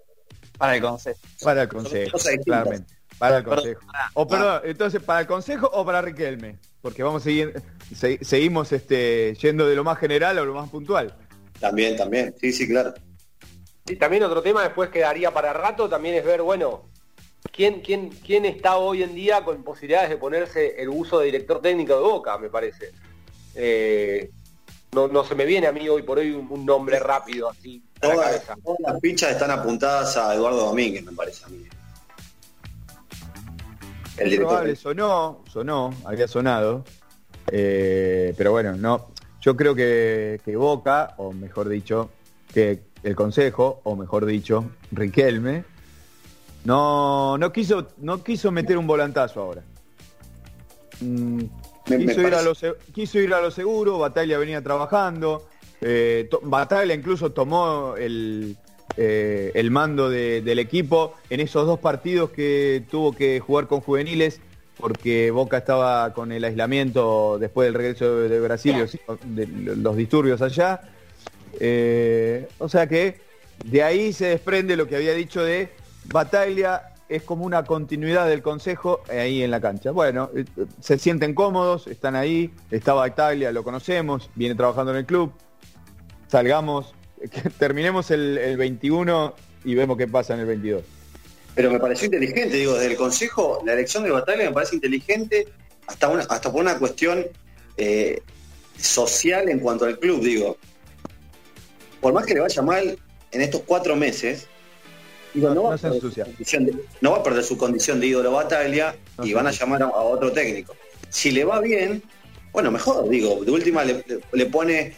[0.57, 1.19] Para el consejo.
[1.41, 2.93] Para el consejo, claramente.
[3.17, 3.81] Para el consejo.
[4.13, 6.57] O perdón, entonces, ¿para el consejo o para Riquelme?
[6.81, 7.53] Porque vamos a seguir,
[7.95, 11.15] se- seguimos este, yendo de lo más general a lo más puntual.
[11.59, 12.35] También, también.
[12.41, 12.93] Sí, sí, claro.
[13.87, 16.83] Y también otro tema después quedaría para rato, también es ver, bueno,
[17.51, 21.61] quién, quién, quién está hoy en día con posibilidades de ponerse el uso de director
[21.61, 22.91] técnico de Boca, me parece.
[23.55, 24.29] Eh,
[24.93, 27.81] no, no se me viene a mí hoy por hoy un, un nombre rápido así
[28.01, 28.55] la cabeza.
[28.63, 31.63] todas las fichas están apuntadas a Eduardo Domínguez, me parece a mí.
[34.17, 34.47] El director.
[34.47, 36.83] probable sonó, sonó, había sonado.
[37.51, 39.09] Eh, pero bueno, no.
[39.41, 42.09] yo creo que, que Boca, o mejor dicho,
[42.53, 45.63] que el Consejo, o mejor dicho, Riquelme,
[46.65, 49.63] no, no, quiso, no quiso meter un volantazo ahora.
[50.99, 51.39] Mm,
[51.85, 52.53] quiso, ir a lo,
[52.93, 55.47] quiso ir a lo seguro, Bataglia venía trabajando,
[55.81, 58.55] eh, to- Bataglia incluso tomó el,
[58.97, 63.81] eh, el mando de- del equipo en esos dos partidos que tuvo que jugar con
[63.81, 64.39] juveniles
[64.77, 69.95] porque Boca estaba con el aislamiento después del regreso de, de Brasil, los- de los
[69.95, 70.81] disturbios allá.
[71.59, 73.19] Eh, o sea que
[73.65, 75.69] de ahí se desprende lo que había dicho de
[76.05, 79.91] Bataglia es como una continuidad del consejo ahí en la cancha.
[79.91, 80.45] Bueno, eh,
[80.79, 85.33] se sienten cómodos, están ahí, está Bataglia, lo conocemos, viene trabajando en el club.
[86.27, 89.35] Salgamos, que terminemos el, el 21
[89.65, 90.83] y vemos qué pasa en el 22.
[91.53, 95.47] Pero me pareció inteligente, digo, desde el Consejo, la elección de Bataglia me parece inteligente
[95.87, 97.25] hasta, hasta por una cuestión
[97.77, 98.21] eh,
[98.77, 100.57] social en cuanto al club, digo.
[102.01, 102.97] Por más que le vaya mal
[103.31, 104.47] en estos cuatro meses,
[105.33, 107.99] digo, no, va, No a perder su condición de, no va a perder su condición
[107.99, 110.75] de ídolo Bataglia No y van a llamar a, a otro técnico.
[111.09, 112.03] Si le va bien,
[112.51, 114.93] bueno, mejor, digo, de última le pone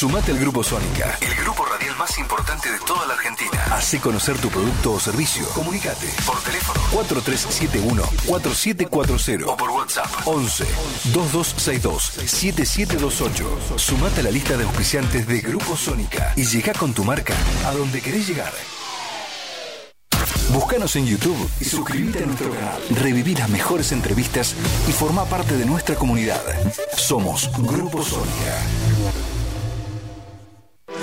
[0.01, 3.63] Sumate al Grupo Sónica, el grupo radial más importante de toda la Argentina.
[3.69, 5.47] Hacé conocer tu producto o servicio.
[5.49, 6.81] Comunicate por teléfono
[8.25, 10.65] 4371-4740 o por WhatsApp 11
[11.13, 13.77] 2262 7728.
[13.77, 17.35] Sumate a la lista de auspiciantes de Grupo Sónica y llega con tu marca
[17.67, 18.53] a donde querés llegar.
[20.51, 22.81] Búscanos en YouTube y suscríbete a nuestro canal.
[22.89, 24.55] Reviví las mejores entrevistas
[24.89, 26.41] y forma parte de nuestra comunidad.
[26.97, 28.57] Somos Grupo Sónica.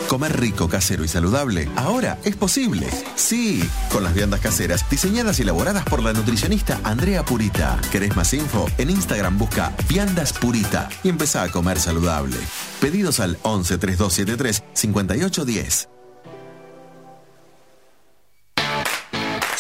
[0.09, 2.89] Comer rico, casero y saludable ahora es posible.
[3.15, 7.79] Sí, con las viandas caseras diseñadas y elaboradas por la nutricionista Andrea Purita.
[7.93, 8.67] ¿Querés más info?
[8.79, 12.37] En Instagram busca Viandas Purita y empezá a comer saludable.
[12.81, 15.98] Pedidos al 11 3273 5810.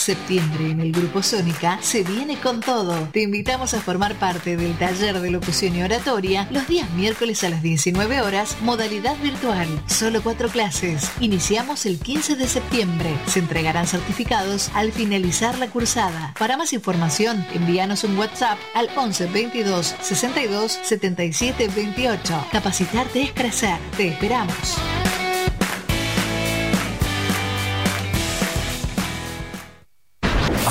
[0.09, 3.11] Septiembre en el Grupo Sónica se viene con todo.
[3.12, 7.50] Te invitamos a formar parte del taller de locución y oratoria los días miércoles a
[7.50, 9.68] las 19 horas, modalidad virtual.
[9.84, 11.11] Solo cuatro clases.
[11.20, 13.18] Iniciamos el 15 de septiembre.
[13.26, 16.32] Se entregarán certificados al finalizar la cursada.
[16.38, 22.46] Para más información, envíanos un WhatsApp al 11 22 62 77 28.
[22.50, 23.76] Capacitarte es crecer.
[23.98, 24.78] Te esperamos.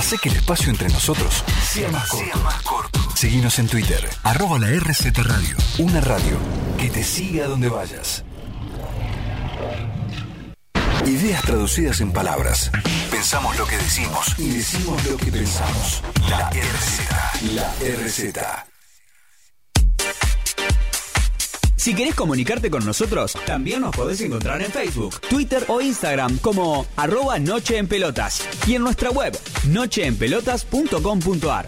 [0.08, 2.10] Hace que el espacio entre nosotros sea más
[2.64, 2.98] corto.
[3.14, 5.58] Seguinos en Twitter, arroba la RZ Radio.
[5.80, 6.38] Una radio
[6.78, 8.24] que te siga donde vayas.
[11.06, 12.72] Ideas traducidas en palabras.
[13.12, 16.02] Pensamos lo que decimos y decimos lo que pensamos.
[16.30, 17.52] La RZ.
[17.54, 18.67] La RZ.
[21.78, 26.86] Si querés comunicarte con nosotros, también nos podés encontrar en Facebook, Twitter o Instagram como
[26.96, 29.38] arroba Noche en Pelotas y en nuestra web
[29.70, 31.68] nocheenpelotas.com.ar.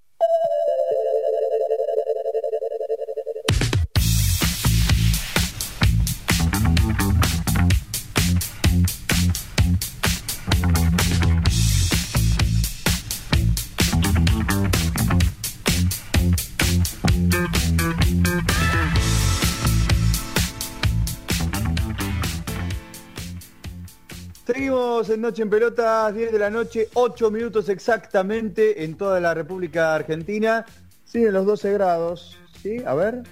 [25.01, 29.33] Seguimos en Noche en Pelotas, 10 de la noche, 8 minutos exactamente en toda la
[29.33, 30.63] República Argentina.
[31.05, 32.83] Siguen los 12 grados, ¿sí?
[32.85, 33.23] A ver,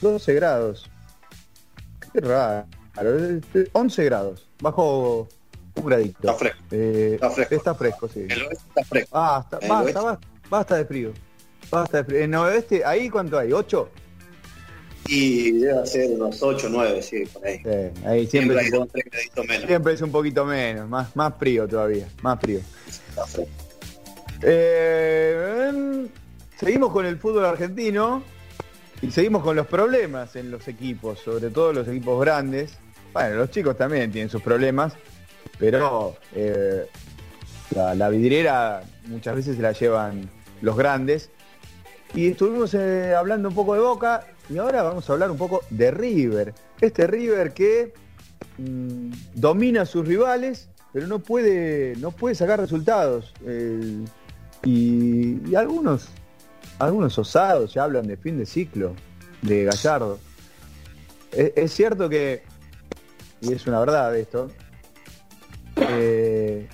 [0.00, 0.90] 12 grados.
[2.14, 2.64] Qué raro.
[3.72, 5.28] 11 grados, bajo
[5.74, 6.18] un gradito.
[6.20, 6.62] Está fresco.
[6.70, 7.54] Eh, Está fresco.
[7.54, 8.26] Está fresco, sí.
[8.30, 9.10] El oeste está fresco.
[9.12, 11.12] Ah, está- El basta, basta, basta de frío.
[11.70, 12.20] Basta de frío.
[12.20, 13.50] En oeste, ¿ahí cuánto hay?
[13.50, 13.86] ¿8?
[15.08, 17.58] Y debe ser unos 8 9, sí, por ahí.
[17.58, 19.66] Sí, ahí siempre, Siempre hay es un dos, tres graditos menos.
[19.66, 22.60] Siempre es un poquito menos, más, más frío todavía, más frío.
[24.42, 26.08] Eh, em,
[26.58, 28.22] seguimos con el fútbol argentino
[29.00, 32.72] y seguimos con los problemas en los equipos, sobre todo los equipos grandes.
[33.12, 34.94] Bueno, los chicos también tienen sus problemas,
[35.58, 36.86] pero eh,
[37.74, 40.28] la, la vidriera muchas veces se la llevan
[40.60, 41.30] los grandes.
[42.14, 45.62] Y estuvimos eh, hablando un poco de Boca y ahora vamos a hablar un poco
[45.70, 46.54] de River.
[46.80, 47.92] Este River que
[48.58, 53.32] mm, domina a sus rivales, pero no puede, no puede sacar resultados.
[53.44, 54.04] Eh,
[54.64, 56.08] y, algunos,
[56.78, 58.94] algunos osados ya hablan de fin de ciclo
[59.42, 60.18] de Gallardo.
[61.32, 62.42] Es, cierto que,
[63.42, 64.48] y es una verdad esto,
[65.76, 66.66] eh,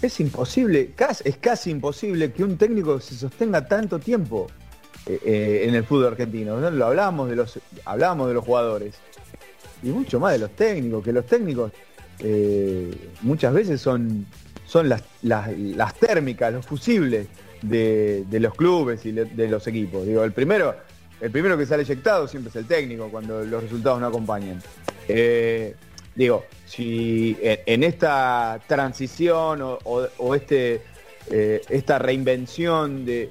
[0.00, 4.46] es imposible, es casi imposible que un técnico se sostenga tanto tiempo
[5.06, 6.58] eh, eh, en el fútbol argentino.
[6.60, 6.70] ¿no?
[6.70, 8.94] Lo hablamos de los, hablamos de los jugadores
[9.82, 11.72] y mucho más de los técnicos, que los técnicos
[12.20, 12.90] eh,
[13.22, 14.24] muchas veces son,
[14.66, 15.50] son las, las-
[15.94, 17.26] térmicas, los fusibles
[17.62, 20.06] de, de los clubes y de, los equipos.
[20.06, 20.74] Digo, el primero,
[21.20, 24.62] el primero que sale eyectado siempre es el técnico cuando los resultados no acompañan.
[26.14, 30.80] Digo, si en, esta transición o, o- este,
[31.28, 33.30] esta reinvención de,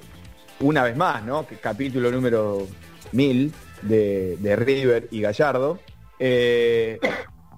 [0.64, 1.46] una vez más, ¿no?
[1.60, 2.66] Capítulo número
[3.12, 3.52] 1000
[3.82, 5.78] de, River y Gallardo,
[6.18, 6.98] eh,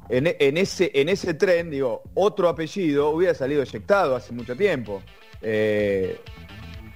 [0.09, 5.02] en, ese, en ese tren, digo, otro apellido hubiera salido eyectado hace mucho tiempo.
[5.40, 6.20] Eh,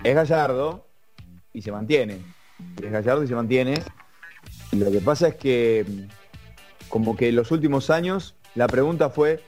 [0.02, 0.84] es Gallardo
[1.52, 2.18] y se mantiene.
[2.82, 3.80] Es Gallardo y se mantiene.
[4.72, 9.40] Lo que pasa es que, mm, como que en los últimos años, la pregunta fue,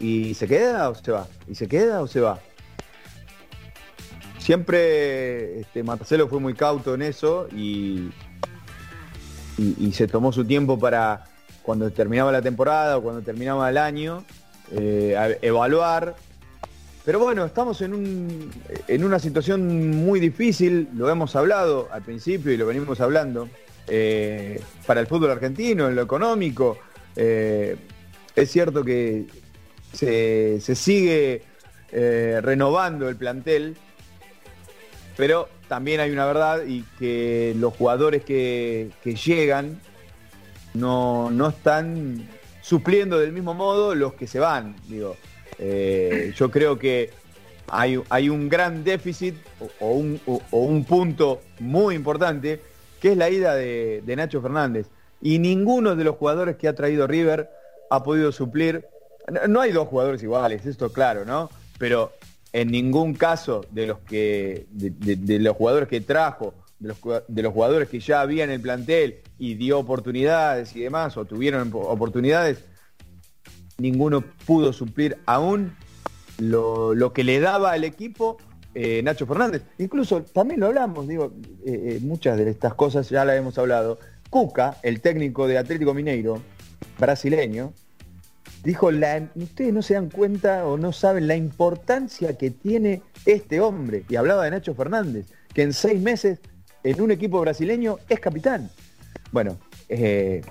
[0.00, 1.28] ¿y se queda o se va?
[1.46, 2.40] ¿Y se queda o se va?
[4.48, 8.08] Siempre este, Marcelo fue muy cauto en eso y,
[9.92, 11.24] se tomó su tiempo para
[11.60, 14.24] cuando terminaba la temporada o cuando terminaba el año,
[14.72, 16.16] eh, evaluar.
[17.04, 18.50] Pero bueno, estamos en, un,
[18.86, 23.50] en una situación muy difícil, lo hemos hablado al principio y lo venimos hablando,
[23.86, 26.78] eh, para el fútbol argentino, en lo económico.
[27.16, 27.76] eh,
[28.34, 29.26] es cierto que
[29.92, 31.42] se, se sigue
[31.92, 33.76] renovando el plantel,
[35.18, 39.78] pero también hay una verdad y que los jugadores que, llegan
[40.74, 42.26] no, no están
[42.62, 44.74] supliendo del mismo modo los que se van.
[44.88, 45.14] Digo,
[45.60, 47.10] Eh, yo creo que
[47.66, 49.34] hay, hay un gran déficit
[49.80, 52.60] o, un, o- un punto muy importante
[53.00, 54.86] que es la ida de Nacho Fernández.
[55.20, 57.50] y ninguno de los jugadores que ha traído River
[57.90, 58.86] ha podido suplir.
[59.48, 61.50] No, hay dos jugadores iguales, esto claro, ¿no?
[61.76, 62.12] Pero
[62.52, 67.52] en ningún caso de los que de, los jugadores que trajo, de los, de los
[67.52, 72.64] jugadores que ya había en el plantel y dio oportunidades y demás, o tuvieron oportunidades,
[73.78, 75.72] ninguno pudo suplir aún
[76.38, 78.38] lo, que le daba al equipo
[78.74, 79.62] eh, Nacho Fernández.
[79.78, 81.32] Incluso también lo hablamos, digo,
[81.64, 83.98] eh, eh, muchas de estas cosas ya las hemos hablado.
[84.30, 86.40] Cuca, el técnico de Atlético Mineiro,
[86.98, 87.72] brasileño,
[88.68, 88.90] dijo,
[89.34, 94.04] ustedes no se dan cuenta o no saben la importancia que tiene este hombre.
[94.10, 96.38] Y hablaba de Nacho Fernández, que en seis meses
[96.84, 98.70] en un equipo brasileño es capitán.
[99.32, 99.58] Bueno,
[99.88, 100.42] eh,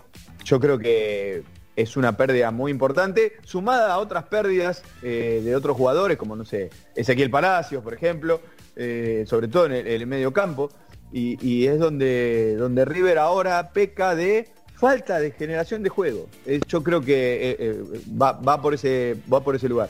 [0.44, 1.44] yo creo que
[1.76, 6.44] es una pérdida muy importante, sumada a otras pérdidas eh, de otros jugadores, como no
[6.44, 8.42] sé, Ezequiel Palacios, por ejemplo,
[8.76, 10.72] eh, sobre todo en el, medio campo,
[11.12, 14.50] y, es donde, donde River ahora peca de
[14.80, 16.28] falta de generación de juego.
[16.68, 17.84] yo creo que
[18.22, 19.90] va, por ese, va por ese lugar.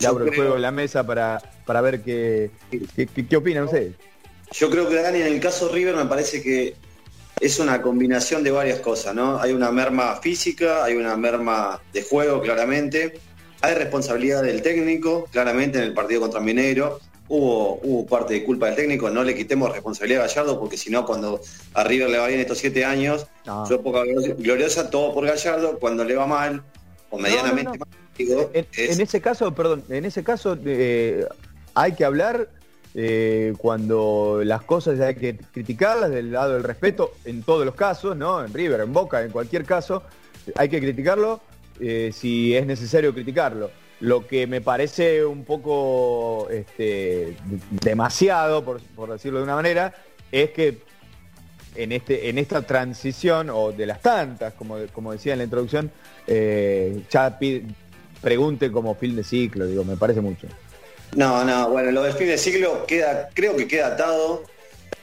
[0.00, 3.94] Le abro el juego en la mesa para, para ver qué, qué, qué opinan ustedes.
[4.52, 6.74] Yo creo que Dani, en el caso River me parece que
[7.40, 9.40] es una combinación de varias cosas, ¿no?
[9.40, 13.18] Hay una merma física, hay una merma de juego, claramente.
[13.62, 17.00] Hay responsabilidad del técnico, claramente, en el partido contra Mineiro.
[17.34, 20.90] Hubo, hubo parte de culpa del técnico, no le quitemos responsabilidad a Gallardo, porque si
[20.90, 21.40] no, cuando
[21.72, 23.26] a River le va bien estos siete años,
[23.70, 26.62] yo poca gloriosa, todo por Gallardo, cuando le va mal,
[27.08, 31.26] o medianamente mal, en, ese caso, perdón, en ese caso eh,
[31.74, 32.50] hay que hablar
[32.94, 38.14] eh, cuando las cosas hay que criticarlas del lado del respeto, en todos los casos,
[38.16, 38.44] ¿no?
[38.44, 40.02] En River, en Boca, en cualquier caso,
[40.54, 41.40] hay que criticarlo
[41.80, 43.70] eh, si es necesario criticarlo.
[44.02, 47.36] Lo que me parece un poco este,
[47.70, 48.80] demasiado, por,
[49.12, 49.94] decirlo de una manera,
[50.32, 50.78] es que
[51.76, 55.92] en, este, en esta transición, o de las tantas, como, como decía en la introducción,
[56.26, 57.38] eh, ya
[58.20, 60.48] pregunte como fin de ciclo, digo, me parece mucho.
[61.14, 64.42] No, no, bueno, lo del fin de siglo queda, creo que queda atado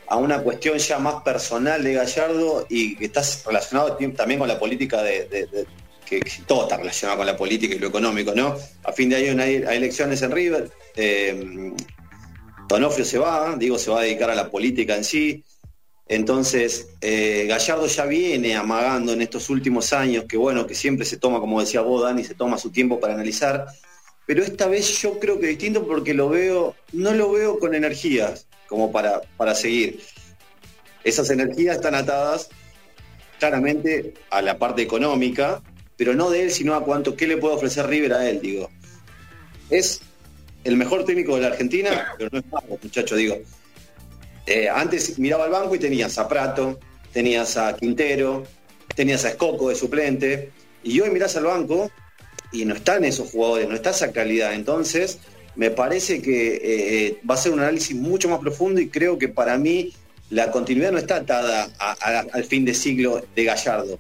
[0.08, 4.60] a una cuestión ya más personal de Gallardo y que está relacionado también con la
[4.60, 5.48] política de,
[6.10, 8.58] que, todo está relacionado con la política y lo económico, ¿no?
[8.84, 11.74] A fin de año hay, elecciones en River, eh,
[13.04, 15.44] se va, digo, se va a dedicar a la política en sí.
[16.08, 21.18] Entonces, eh, Gallardo ya viene amagando en estos últimos años, que bueno, que siempre se
[21.18, 23.68] toma, como decía vos, Dani, se toma su tiempo para analizar,
[24.26, 28.48] pero esta vez yo creo que distinto porque lo veo, no lo veo con energías
[28.68, 30.00] como para, para seguir.
[31.04, 32.50] Esas energías están atadas
[33.40, 35.62] claramente a la parte económica,
[36.00, 38.72] pero no de él, sino a cuánto, qué le puede ofrecer River a él, digo.
[39.70, 40.00] Es
[40.64, 43.38] el mejor técnico de la Argentina, pero no es malo, muchacho, digo.
[44.46, 46.80] Eh, antes miraba al banco y tenías a Prato,
[47.12, 48.46] tenías a Quintero,
[48.96, 50.52] tenías a Escoco de suplente,
[50.84, 51.92] y hoy mirás al banco
[52.54, 54.54] y no están esos jugadores, no está esa calidad.
[54.54, 55.20] Entonces,
[55.58, 59.20] me parece que eh, eh, va a ser un análisis mucho más profundo y creo
[59.20, 59.92] que para mí
[60.30, 61.70] la continuidad no está atada
[62.32, 64.00] al fin de ciclo de Gallardo,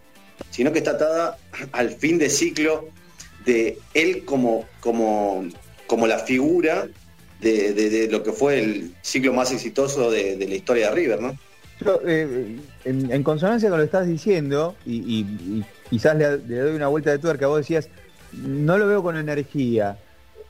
[0.49, 1.37] sino que está atada
[1.71, 2.89] al fin de ciclo
[3.45, 5.45] de él como, como,
[5.87, 6.87] como la figura
[7.41, 11.37] de, lo que fue el ciclo más exitoso de, la historia de River, ¿no?
[12.05, 17.11] Eh, en, consonancia con lo que estás diciendo, y, quizás le, le, doy una vuelta
[17.11, 17.89] de tuerca, vos decías,
[18.33, 19.97] no lo veo con energía.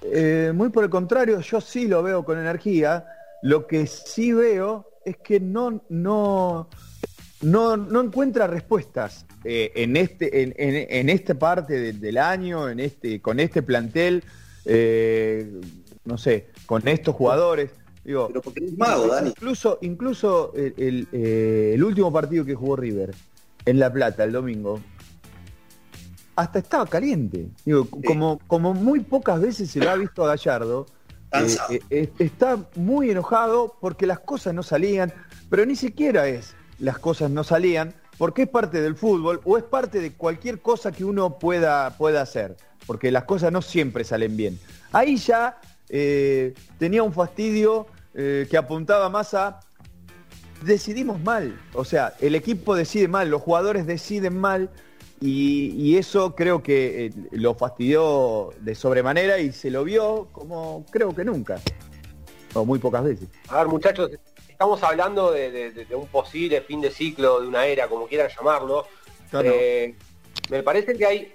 [0.01, 3.05] Eh, muy por el contrario, yo sí lo veo con energía.
[3.41, 6.69] Lo que sí veo es que no, no,
[7.41, 13.61] no, encuentra respuestas eh, en, este, en, esta parte del año, en este, con este
[13.61, 14.23] plantel,
[14.65, 15.59] eh,
[16.05, 17.71] no sé, con estos jugadores.
[18.03, 19.29] Digo, Pero porque es mago, Dani.
[19.29, 23.13] Incluso, incluso el último partido que jugó River
[23.65, 24.79] en La Plata el domingo,
[26.39, 27.49] hasta estaba caliente.
[27.65, 30.85] Digo, como, como muy pocas veces se lo ha visto a Gallardo,
[31.31, 35.13] eh, eh, eh, está muy enojado porque las cosas no salían,
[35.49, 39.63] pero ni siquiera es las cosas no salían, porque es parte del fútbol o es
[39.63, 44.35] parte de cualquier cosa que uno pueda, pueda hacer, porque las cosas no siempre salen
[44.35, 44.59] bien.
[44.91, 45.59] Ahí ya
[46.77, 49.59] tenía un fastidio que apuntaba más a
[50.63, 54.69] decidimos mal, o sea, el equipo decide mal, los jugadores deciden mal,
[55.21, 61.13] y, eso creo que eh, lo fastidió de sobremanera y se lo vio como creo
[61.13, 61.59] que nunca,
[62.53, 63.27] o muy pocas veces.
[63.49, 64.11] A ver muchachos,
[64.59, 68.85] estamos hablando de, un posible fin de ciclo, de una era, como quieran llamarlo.
[69.41, 69.95] Eh,
[70.49, 71.33] me parece que hay,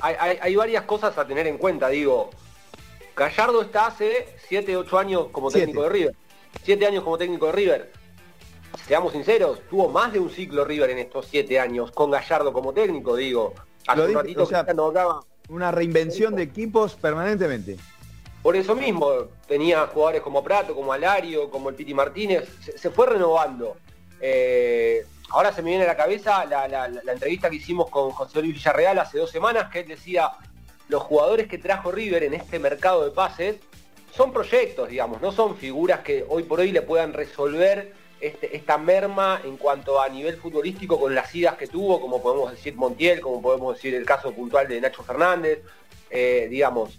[0.00, 2.28] hay, varias cosas a tener en cuenta, digo.
[3.16, 6.14] Gallardo está hace 7, 8 años como técnico de River.
[6.64, 7.92] 7 años como técnico de River.
[8.86, 12.74] seamos sinceros, tuvo más de un ciclo River en estos siete años, con Gallardo como
[12.74, 13.54] técnico, digo.
[13.86, 14.46] Hace un ratito
[15.48, 17.78] una reinvención de equipos permanentemente.
[18.42, 19.10] Por eso mismo,
[19.46, 23.76] tenía jugadores como Prato, como Alario, como el Piti Martínez, se, fue renovando.
[24.20, 28.54] Eh, ahora se me viene a la cabeza la, entrevista que hicimos con José Luis
[28.54, 30.30] Villarreal hace dos semanas, que él decía,
[30.88, 33.56] los jugadores que trajo River en este mercado de pases
[34.14, 38.78] son proyectos, digamos, no son figuras que hoy por hoy le puedan resolver este, esta
[38.78, 43.20] merma en cuanto a nivel futbolístico con las idas que tuvo, como podemos decir Montiel,
[43.20, 45.62] como podemos decir el caso puntual de Nacho Fernández,
[46.10, 46.98] eh, digamos,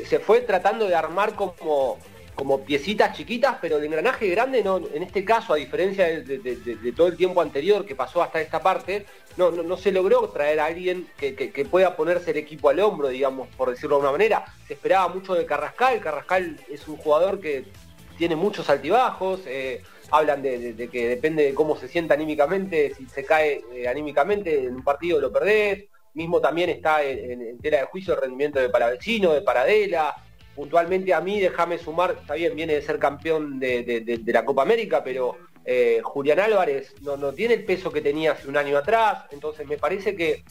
[0.00, 1.98] se, fue tratando de armar como,
[2.34, 7.08] como piecitas chiquitas, pero el engranaje grande no, en este caso, a diferencia de, todo
[7.08, 9.06] el tiempo anterior que pasó hasta esta parte,
[9.36, 13.48] no, no, se logró traer a alguien que, pueda ponerse el equipo al hombro, digamos,
[13.56, 14.44] por decirlo de alguna manera.
[14.66, 17.66] Se esperaba mucho de Carrascal, Carrascal es un jugador que
[18.16, 23.24] tiene muchos altibajos, eh, hablan de, que depende de cómo se sienta anímicamente, si se
[23.24, 28.14] cae eh, anímicamente en un partido lo perdés, mismo también está en, tela de juicio
[28.14, 30.14] el rendimiento de Palavecino, de Paradela,
[30.54, 35.02] puntualmente a mí, déjame sumar, está bien, viene de ser campeón de, la Copa América,
[35.02, 39.24] pero eh, Julián Álvarez no, no tiene el peso que tenía hace un año atrás,
[39.30, 40.44] entonces me parece que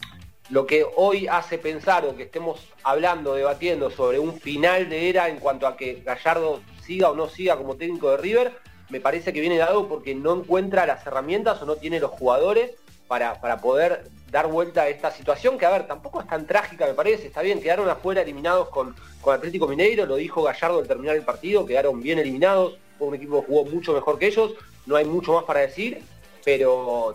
[0.50, 5.28] lo que hoy hace pensar o que estemos hablando, debatiendo sobre un final de era
[5.28, 8.52] en cuanto a que Gallardo siga o no siga como técnico de River,
[8.90, 12.72] me parece que viene dado porque no encuentra las herramientas o no tiene los jugadores
[13.08, 16.86] para, para poder dar vuelta a esta situación, que a ver, tampoco es tan trágica
[16.86, 20.88] me parece, está bien, quedaron afuera eliminados con, con Atlético Mineiro, lo dijo Gallardo al
[20.88, 24.54] terminar el partido, quedaron bien eliminados, fue un equipo que jugó mucho mejor que ellos,
[24.86, 26.00] no hay mucho más para decir,
[26.46, 27.14] pero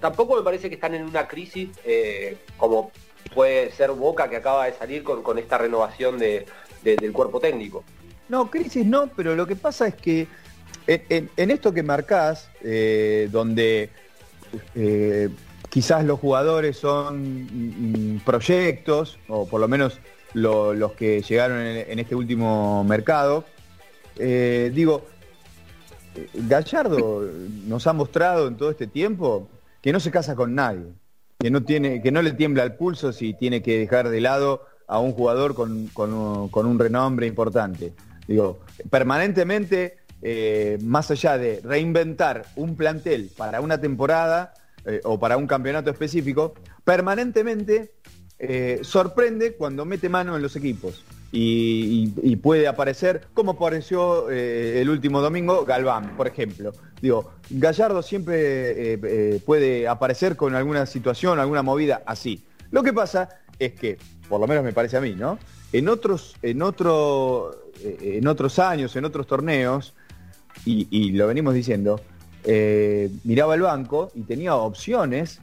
[0.00, 2.90] tampoco me parece que están en una crisis eh, como
[3.32, 6.44] puede ser Boca que acaba de salir con, con esta renovación de,
[6.82, 7.84] del cuerpo técnico.
[8.28, 10.26] No, crisis no, pero lo que pasa es que
[10.88, 13.90] en, esto que marcás, eh, donde
[14.74, 15.28] eh,
[15.68, 20.00] quizás los jugadores son proyectos, o por lo menos
[20.34, 23.44] los que llegaron en, este último mercado,
[24.16, 25.06] eh, digo,
[26.34, 27.28] Gallardo
[27.66, 29.48] nos ha mostrado en todo este tiempo
[29.80, 30.86] que no se casa con nadie,
[31.38, 34.66] que no, tiene, que no le tiembla el pulso si tiene que dejar de lado
[34.86, 36.10] a un jugador con, con
[36.66, 37.92] un renombre importante.
[38.26, 38.58] Digo,
[38.90, 44.52] permanentemente eh, más allá de reinventar un plantel para una temporada
[44.88, 46.54] eh, o para un campeonato específico,
[46.84, 47.92] permanentemente
[48.38, 51.04] eh, sorprende cuando mete mano en los equipos.
[51.30, 56.72] Y, puede aparecer, como apareció el último domingo, Galván, por ejemplo.
[57.02, 58.96] Digo, Gallardo siempre
[59.44, 62.46] puede aparecer con alguna situación, alguna movida así.
[62.70, 63.28] Lo que pasa
[63.58, 65.38] es que, por lo menos me parece a mí, ¿no?
[65.70, 67.50] En otros, en otro,
[67.82, 69.94] en otros años, en otros torneos,
[70.64, 72.00] y, lo venimos diciendo,
[72.44, 75.40] eh, miraba el banco y tenía opciones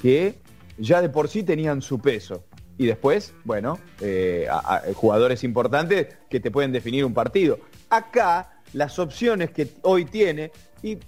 [0.00, 0.40] que
[0.78, 2.44] ya de por sí tenían su peso.
[2.78, 4.48] Y después, bueno, eh,
[4.94, 7.58] jugadores importantes que te pueden definir un partido.
[7.90, 10.50] Acá, las opciones que hoy tiene,
[10.82, 10.98] y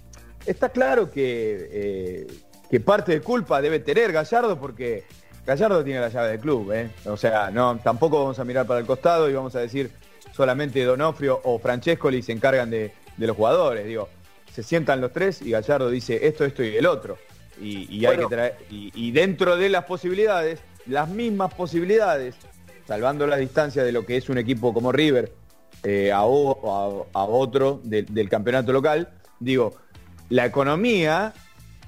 [0.45, 2.27] está claro que, eh,
[2.69, 5.03] que parte de culpa debe tener Gallardo porque
[5.45, 6.71] Gallardo tiene la llave del club,
[7.05, 9.91] O sea, no, tampoco vamos a mirar para el costado y vamos a decir
[10.31, 13.85] solamente Donofrio o Francescoli se encargan de, de los jugadores.
[13.85, 14.09] Digo,
[14.55, 17.17] se sientan los tres y Gallardo dice esto, esto y el otro.
[17.61, 22.35] Y, hay que traer, y, dentro de las posibilidades, las mismas posibilidades,
[22.87, 25.33] salvando la distancia de lo que es un equipo como River
[25.83, 29.09] eh, a, otro del campeonato local,
[29.41, 29.75] digo,
[30.29, 31.33] la economía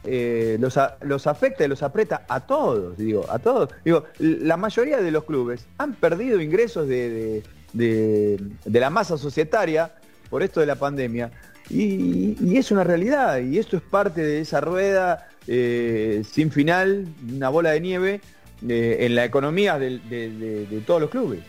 [0.03, 3.69] eh, los, los, afecta y los aprieta a todos, digo, a todos.
[3.85, 9.96] Digo, la mayoría de los clubes han perdido ingresos de, de, de la masa societaria
[10.29, 11.31] por esto de la pandemia.
[11.69, 17.49] Y, es una realidad, y esto es parte de esa rueda eh, sin final, una
[17.49, 18.21] bola de nieve
[18.67, 21.41] eh, en la economía de, todos los clubes.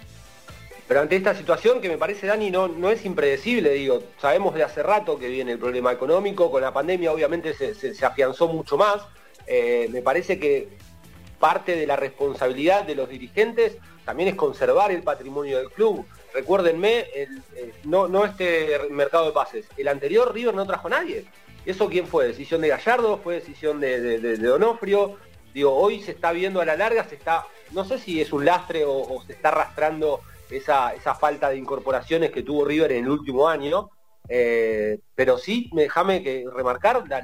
[0.89, 4.65] Pero ante esta situación que me parece, Dani, no, no es impredecible, digo, sabemos de
[4.65, 8.97] hace rato que viene el problema económico, con la pandemia obviamente se, afianzó mucho más,
[9.47, 10.69] eh, me parece que
[11.39, 16.07] parte de la responsabilidad de los dirigentes también es conservar el patrimonio del club.
[16.35, 17.29] Recuérdenme, eh,
[17.85, 21.27] no, no este mercado de pases, el anterior River no trajo a nadie.
[21.65, 22.29] ¿Eso quién fue?
[22.29, 23.19] ¿Decisión de Gallardo?
[23.19, 25.17] ¿Fue decisión de, Donofrio?
[25.53, 28.45] Digo, hoy se está viendo a la larga, se está, no sé si es un
[28.45, 33.11] lastre o, se está arrastrando esa, esa, falta de incorporaciones que tuvo River en el
[33.11, 33.91] último año,
[34.29, 37.21] eh, pero sí, déjame que remarcar la,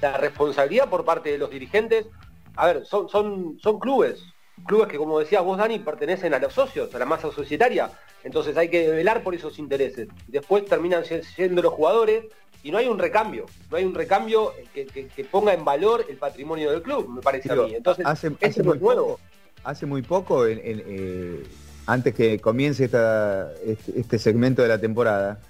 [0.00, 2.06] la, responsabilidad por parte de los dirigentes.
[2.54, 4.22] A ver, son, son, son clubes,
[4.66, 7.90] clubes que, como decía vos, Dani, pertenecen a los socios, a la masa societaria.
[8.22, 10.08] Entonces hay que velar por esos intereses.
[10.28, 12.24] Después terminan siendo los jugadores
[12.62, 16.70] y no hay un recambio, no hay un recambio que, ponga en valor el patrimonio
[16.70, 17.74] del club, me parece a mí.
[17.74, 19.12] Entonces, hace, hace muy nuevo.
[19.12, 19.20] Poco,
[19.64, 21.42] hace muy poco, eh,
[21.86, 25.40] antes que comience esta, este, este, segmento de la temporada,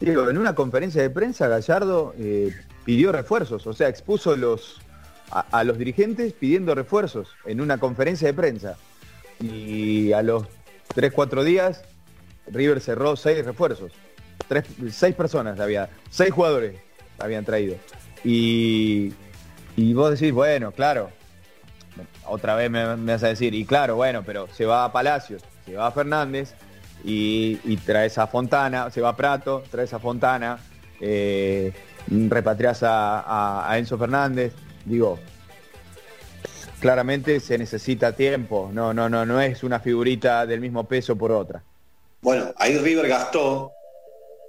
[0.00, 2.52] digo, en una conferencia de prensa Gallardo eh,
[2.84, 4.80] pidió refuerzos, o sea, expuso los,
[5.30, 8.76] a, los dirigentes pidiendo refuerzos en una conferencia de prensa.
[9.40, 10.44] Y a los
[10.94, 11.82] 3, 4 días,
[12.46, 13.92] River cerró seis refuerzos
[14.46, 16.76] tres, seis personas había, seis jugadores
[17.18, 17.76] habían traído.
[18.24, 19.12] Y,
[19.76, 21.10] y vos decís, bueno, claro,
[22.26, 25.74] otra vez me, vas a decir, y claro, bueno, pero se va a Palacios, se
[25.74, 26.54] va a Fernández
[27.04, 30.58] y, y traes a Fontana, se va a Prato, traes a Fontana,
[31.00, 31.72] eh,
[32.08, 34.52] repatrias a, a, Enzo Fernández,
[34.88, 35.18] digo,
[36.80, 41.32] claramente se necesita tiempo, no, no, no, no es una figurita del mismo peso por
[41.32, 41.62] otra.
[42.20, 43.72] Bueno, ahí River gastó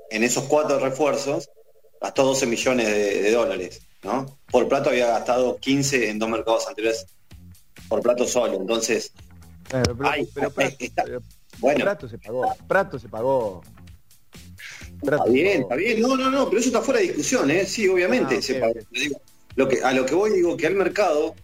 [0.09, 1.49] en esos cuatro refuerzos
[2.01, 4.37] gastó 12 millones de, dólares, ¿no?
[4.49, 7.05] Por plato había gastado 15 en dos mercados anteriores
[7.87, 9.11] por plato solo, entonces...
[9.69, 9.95] Pero,
[11.59, 13.61] bueno, Prato se pagó, Prato se pagó.
[15.01, 17.65] está bien, está bien, no, no, no, pero eso está fuera de discusión, ¿eh?
[17.65, 18.73] Sí, obviamente ah, se pagó.
[19.55, 21.35] Lo que, a lo que voy digo que el mercado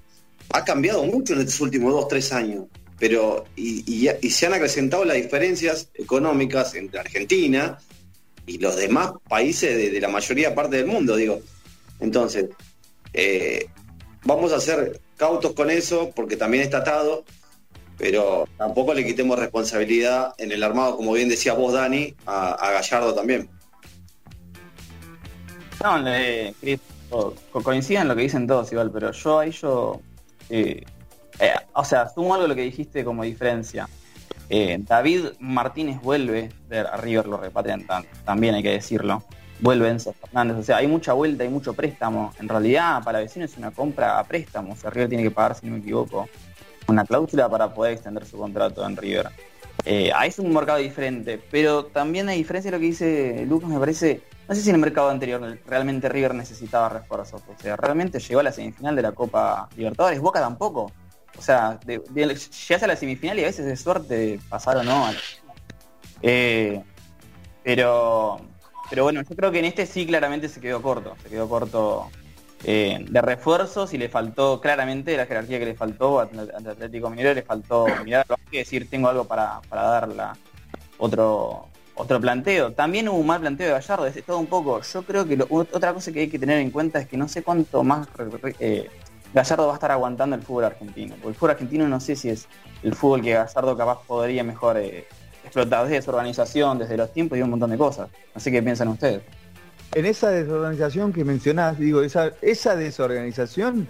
[0.54, 2.66] ha cambiado mucho en estos últimos dos, tres años
[3.00, 7.78] pero y, se han acrecentado las diferencias económicas entre Argentina
[8.46, 11.42] y los demás países de, la mayoría parte del mundo, digo.
[12.00, 12.50] Entonces,
[13.14, 13.68] eh,
[14.24, 17.26] vamos a ser cautos con eso porque también está atado,
[17.98, 23.14] pero tampoco le quitemos responsabilidad en el armado, como bien decía vos, Dani, a, Gallardo
[23.14, 23.50] también.
[25.84, 26.02] No,
[27.12, 30.02] le, coinciden lo que dicen todos igual, pero yo ahí yo...
[30.50, 30.84] Eh,
[31.40, 33.90] eh, o sea, sumo algo lo que dijiste como diferencia.
[34.50, 37.86] Eh, David Martínez vuelve a River, lo repatrian
[38.24, 39.24] también hay que decirlo.
[39.60, 42.34] Vuelve Enzo Fernández, o sea, hay mucha vuelta, hay mucho préstamo.
[42.40, 44.74] En realidad, para vecinos es una compra a préstamo.
[44.74, 46.28] O sea, River tiene que pagar, si no me equivoco,
[46.88, 49.30] una cláusula para poder extender su contrato en River.
[50.14, 53.80] Ahí es un mercado diferente, pero también hay diferencia de lo que dice Lucas, me
[53.80, 58.20] parece, no sé si en el mercado anterior realmente River necesitaba refuerzos, o sea, realmente
[58.20, 60.92] llegó a la semifinal de la Copa Libertadores, Boca tampoco,
[61.38, 65.10] o sea, de, llegas a la semifinal y a veces es suerte pasar o no.
[66.22, 66.82] Eh,
[67.64, 68.40] pero,
[68.90, 71.16] pero bueno, yo creo que en este sí claramente se quedó corto.
[71.24, 72.10] Se quedó corto
[72.64, 77.34] eh, de refuerzos y le faltó claramente la jerarquía que le faltó ante Atlético Minero,
[77.34, 80.38] le faltó mirar, que decir, tengo algo para, para darla
[80.98, 82.74] otro otro planteo.
[82.74, 84.82] También hubo un mal planteo de Gallardo, es todo un poco.
[84.82, 87.42] Yo creo que otra cosa que hay que tener en cuenta es que no sé
[87.42, 88.08] cuánto más
[88.60, 88.90] eh,
[89.34, 91.16] Gallardo va a estar aguantando el fútbol argentino.
[91.16, 92.48] Porque el fútbol argentino no sé si es
[92.84, 95.08] el fútbol que Gallardo capaz podría mejor eh,
[95.44, 98.10] explotar desde su organización, desde los tiempos y un montón de cosas.
[98.34, 99.22] Así que piensan ustedes.
[99.94, 103.88] En esa desorganización que mencionás, digo, esa, esa desorganización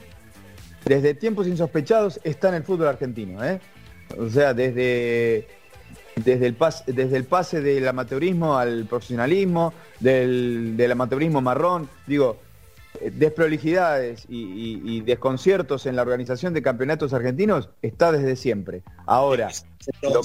[0.86, 3.44] desde tiempos insospechados está en el fútbol argentino.
[3.44, 3.60] ¿eh?
[4.18, 5.48] O sea, desde,
[6.16, 12.38] desde, el pase, desde el pase del amateurismo al profesionalismo, del, del amateurismo marrón, digo,
[13.02, 18.84] eh, desprolijidades y, desconciertos en la organización de campeonatos argentinos está desde siempre.
[19.06, 19.50] Ahora,
[20.02, 20.22] lo,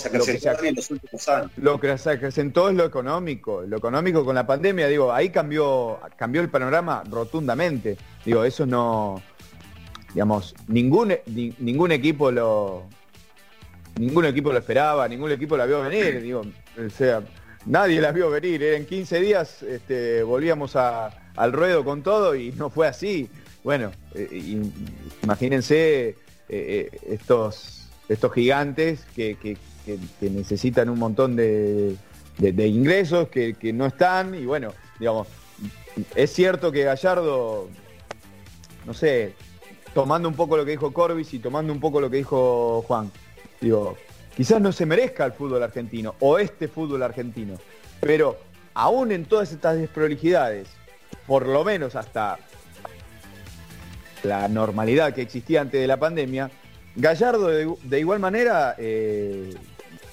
[1.79, 3.63] que se acrecentó es lo económico.
[3.63, 7.97] Lo económico con la pandemia, digo, ahí cambió, cambió el panorama rotundamente.
[8.25, 9.23] Digo, eso no,
[10.15, 11.15] digamos, ningún,
[11.59, 12.85] ningún equipo lo,
[13.99, 17.23] ningún equipo lo esperaba, ningún equipo la vio venir, digo, o sea,
[17.67, 18.63] nadie la vio venir.
[18.63, 23.29] En 15 días este, volvíamos al ruedo con todo y no fue así.
[23.63, 24.61] Bueno, eh,
[25.23, 26.17] imagínense eh,
[26.49, 29.57] eh, estos, estos gigantes que,
[30.21, 31.97] necesitan un montón de,
[32.39, 35.29] ingresos que, no están y bueno, digamos,
[36.15, 37.69] es cierto que Gallardo,
[38.87, 39.35] no sé,
[39.93, 43.11] tomando un poco lo que dijo Corbis y tomando un poco lo que dijo Juan,
[43.61, 43.97] digo,
[44.37, 47.57] quizás no se merezca el fútbol argentino o este fútbol argentino,
[48.01, 48.39] pero
[48.75, 50.69] aún en todas estas desprolijidades,
[51.27, 52.39] por lo menos hasta
[54.23, 56.51] la normalidad que existía antes de la pandemia,
[56.97, 59.55] Gallardo de, igual manera eh,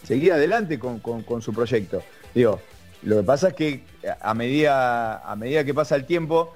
[0.03, 2.03] seguía adelante con, su proyecto.
[2.33, 2.59] Digo,
[3.03, 3.83] lo que pasa es que
[4.21, 6.53] a medida, a medida que pasa el tiempo,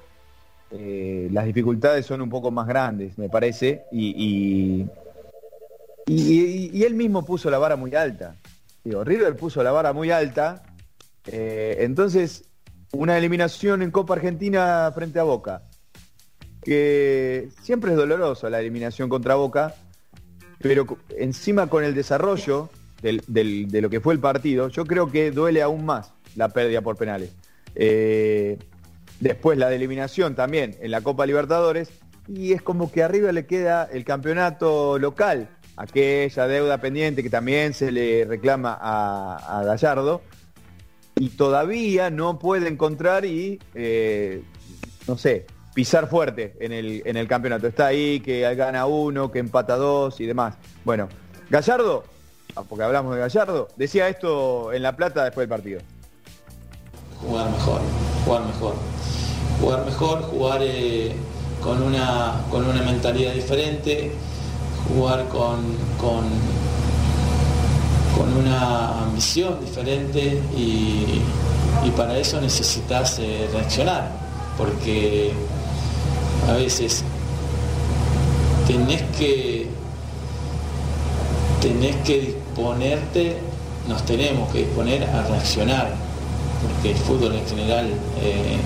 [0.72, 4.86] eh, las dificultades son un poco más grandes, me parece, y,
[6.08, 8.36] y, él mismo puso la vara muy alta.
[8.84, 10.64] Digo, River puso la vara muy alta,
[11.28, 12.46] eh, entonces
[12.94, 15.64] una eliminación en Copa Argentina frente a Boca,
[16.64, 19.76] que siempre es doloroso la eliminación contra Boca,
[20.60, 20.86] pero
[21.18, 22.70] encima con el desarrollo
[23.02, 26.98] de lo que fue el partido, yo creo que duele aún más la pérdida por
[26.98, 27.32] penales.
[27.76, 28.58] Eh,
[29.20, 31.90] después la de eliminación también en la Copa Libertadores,
[32.28, 35.50] y es como que arriba le queda el campeonato local,
[35.82, 40.22] aquella deuda pendiente que también se le reclama a, Gallardo,
[41.16, 44.44] y todavía no puede encontrar y, eh,
[45.08, 47.68] no sé, pisar fuerte en el, en el campeonato.
[47.68, 50.56] Está ahí que gana uno, que empata dos y demás.
[50.86, 51.10] Bueno,
[51.50, 52.04] Gallardo,
[52.56, 55.82] ah, porque hablamos de Gallardo, decía esto en La Plata después del partido.
[57.22, 57.82] Jugar mejor,
[58.26, 58.76] jugar mejor.
[59.60, 61.16] Jugar mejor, jugar eh,
[61.62, 64.12] con, una, con una mentalidad diferente,
[64.94, 65.60] jugar con,
[66.00, 66.26] con,
[68.18, 71.22] con una ambición diferente y,
[71.96, 74.12] para eso necesitas eh, reaccionar,
[74.58, 75.34] porque
[76.48, 77.04] a veces
[78.66, 79.68] tenés que
[81.62, 83.38] tenés que disponerte,
[83.88, 85.92] nos tenemos que disponer a reaccionar,
[86.62, 87.88] porque el fútbol en general
[88.22, 88.58] eh,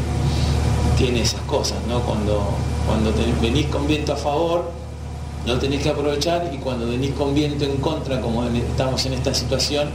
[0.97, 1.99] tiene esas cosas, ¿no?
[2.01, 2.43] Cuando,
[2.87, 4.71] cuando venís con viento a favor,
[5.45, 9.33] no tenés que aprovechar y cuando venís con viento en contra, como estamos en esta
[9.33, 9.89] situación,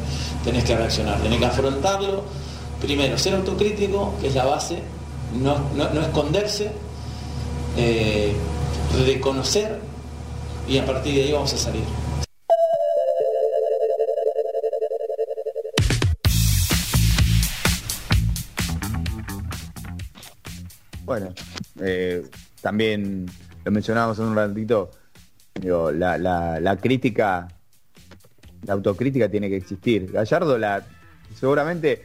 [0.44, 2.24] tenés que reaccionar, tenés que afrontarlo.
[2.80, 4.78] Primero, ser autocrítico, que es la base,
[5.38, 6.70] no, no esconderse,
[7.76, 8.34] eh,
[9.06, 9.78] reconocer
[10.68, 11.84] y a partir de ahí vamos a salir.
[21.04, 21.34] Bueno,
[21.80, 22.24] eh,
[22.60, 23.26] también
[23.64, 24.92] lo mencionábamos en un ratito,
[25.54, 26.18] la,
[26.60, 27.48] la, crítica,
[28.64, 30.10] la autocrítica tiene que existir.
[30.12, 30.84] Gallardo la
[31.38, 32.02] seguramente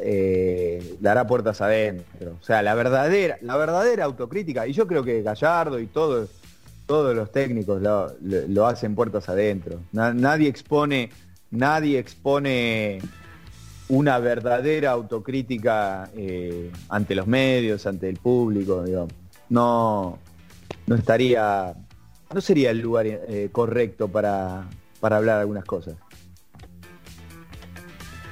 [0.00, 2.36] eh, dará puertas adentro.
[2.40, 6.30] O sea, la verdadera, la verdadera autocrítica, y yo creo que Gallardo y todos,
[6.86, 9.80] todos los técnicos lo, hacen puertas adentro.
[9.92, 11.10] nadie expone,
[11.50, 13.00] nadie expone
[13.88, 18.84] una verdadera autocrítica eh, ante los medios, ante el público,
[19.50, 20.18] No,
[20.86, 21.74] no estaría,
[22.32, 24.68] no sería el lugar eh, correcto para,
[25.00, 25.96] para hablar algunas cosas.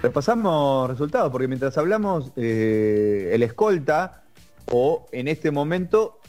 [0.02, 4.22] Repasamos resultados, porque mientras hablamos, eh, el escolta,
[4.72, 6.20] o en este momento,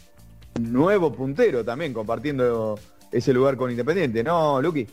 [0.60, 2.78] nuevo puntero también, compartiendo
[3.12, 4.88] ese lugar con Independiente, ¿no, Luqui?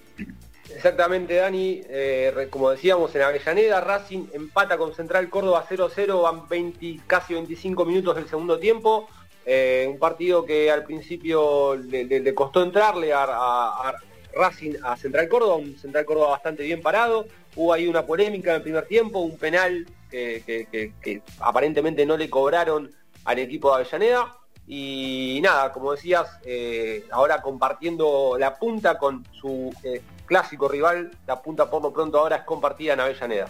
[0.75, 1.81] Exactamente, Dani.
[1.89, 7.85] Eh, como decíamos, en Avellaneda, Racing empata con Central Córdoba 0-0, van 20, casi 25
[7.85, 9.09] minutos del segundo tiempo.
[9.51, 13.95] Eh, un partido que al principio le, costó entrarle a,
[14.35, 17.27] Racing a Central Córdoba, un Central Córdoba bastante bien parado.
[17.57, 22.91] Hubo ahí una polémica en el primer tiempo, un penal que, aparentemente no le cobraron
[23.25, 24.37] al equipo de Avellaneda.
[24.67, 31.41] Y nada, como decías, eh, ahora compartiendo la punta con su eh, clásico rival, la
[31.41, 33.49] punta por lo pronto ahora es compartida en Avellaneda.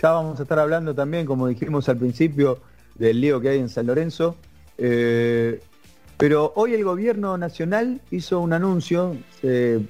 [0.00, 2.58] Ya vamos a estar hablando también, como dijimos al principio,
[2.96, 4.36] del lío que hay en San Lorenzo.
[4.76, 5.60] Eh,
[6.16, 9.82] pero hoy el gobierno nacional hizo un anuncio, se,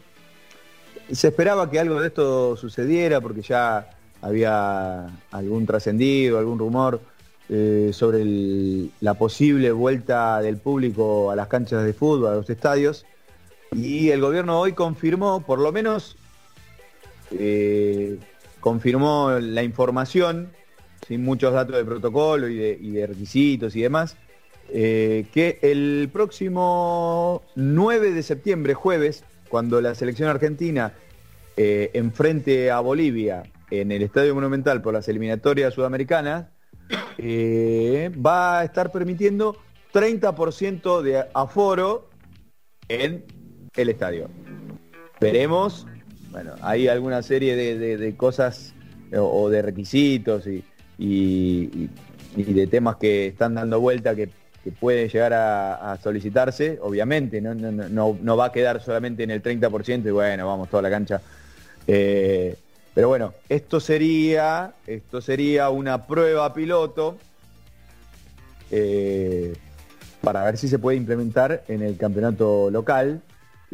[1.11, 3.91] esperaba que algo de esto sucediera porque ya
[4.23, 7.01] había algún trascendido, algún rumor
[7.51, 8.25] eh, sobre
[9.01, 13.05] la posible vuelta del público a las canchas de fútbol, a los estadios.
[13.73, 16.17] Y el gobierno hoy confirmó, por lo menos,
[17.33, 18.19] eh,
[18.65, 20.51] confirmó la información,
[21.07, 24.17] sin muchos datos de protocolo y de requisitos y demás,
[24.71, 30.95] eh, que el próximo 9 de septiembre, jueves, cuando la selección argentina
[31.59, 36.47] eh, enfrente a Bolivia en el Estadio Monumental por las eliminatorias sudamericanas,
[37.19, 39.59] eh, va a estar permitiendo
[39.93, 42.09] 30% de aforo
[42.89, 43.27] en
[43.77, 44.31] el estadio.
[45.21, 45.87] Veremos,
[46.35, 48.75] bueno, hay alguna serie de, cosas
[49.17, 50.63] o, de requisitos y,
[52.37, 54.29] de temas que están dando vuelta que
[54.65, 57.55] que puede llegar a, solicitarse, obviamente, ¿no?
[57.55, 61.21] No, va a quedar solamente en el 30% y bueno, vamos toda la cancha.
[61.87, 62.57] Eh,
[62.95, 67.19] pero bueno, esto sería, esto sería una prueba piloto
[68.71, 69.53] eh,
[70.23, 73.21] para ver si se puede implementar en el campeonato local,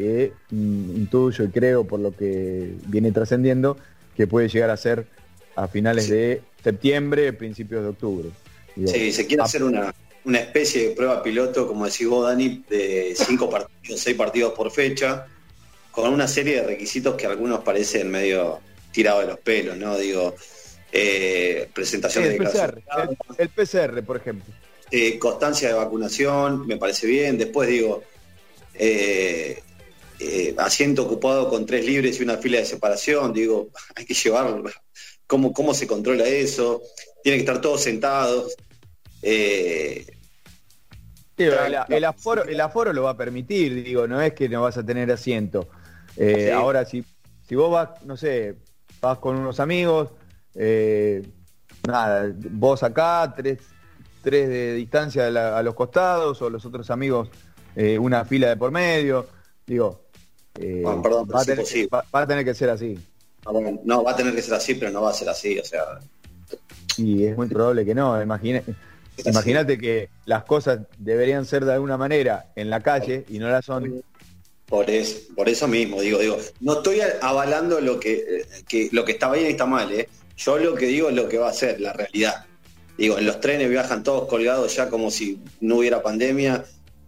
[0.00, 3.76] que mm, intuyo y creo por lo que viene trascendiendo,
[4.16, 5.06] que puede llegar a ser
[5.56, 8.28] a finales de septiembre, principios de octubre.
[8.86, 9.94] Sí, se quiere hacer una,
[10.24, 14.70] una especie de prueba piloto, como decís vos, Dani, de cinco partidos, seis partidos por
[14.70, 15.26] fecha,
[15.90, 18.60] con una serie de requisitos que algunos parecen medio
[18.92, 19.98] tirados de los pelos, ¿no?
[19.98, 20.34] Digo,
[20.92, 22.82] eh, presentación el de PCR,
[23.36, 24.54] el, PCR, por ejemplo.
[24.90, 27.36] Eh, constancia de vacunación, me parece bien.
[27.36, 28.02] Después digo,
[28.74, 29.62] eh,
[30.58, 34.62] asiento ocupado con tres libres y una fila de separación, digo, hay que llevar
[35.26, 36.82] cómo, cómo se controla eso,
[37.22, 38.54] tiene que estar todos sentados.
[39.22, 40.06] Eh,
[41.36, 44.84] el, aforo, el aforo lo va a permitir, digo, no es que no vas a
[44.84, 45.68] tener asiento.
[46.16, 47.04] Eh, ahora, si,
[47.46, 48.56] si vos vas, no sé,
[49.00, 50.10] vas con unos amigos,
[50.54, 51.22] eh,
[51.86, 53.58] nada, vos acá, tres,
[54.22, 57.30] tres de distancia a, los costados, o los otros amigos,
[57.74, 59.26] eh, una fila de por medio,
[59.66, 60.09] digo,
[60.54, 62.98] ah, perdón, va, a tener, va, a tener, que ser así.
[63.46, 63.52] Ah,
[63.84, 66.00] no, va a tener que ser así, pero no va a ser así, o sea.
[66.96, 72.52] Y es muy probable que no, imagínate que las cosas deberían ser de alguna manera
[72.56, 74.02] en la calle y no la son.
[74.66, 78.44] Por eso, por eso mismo, digo, digo, no estoy avalando lo que,
[78.92, 80.08] lo que está bien y está mal, ¿eh?
[80.36, 82.46] Yo lo que digo es lo que va a ser, la realidad.
[82.96, 86.64] Digo, en los trenes viajan todos colgados ya como si no hubiera pandemia.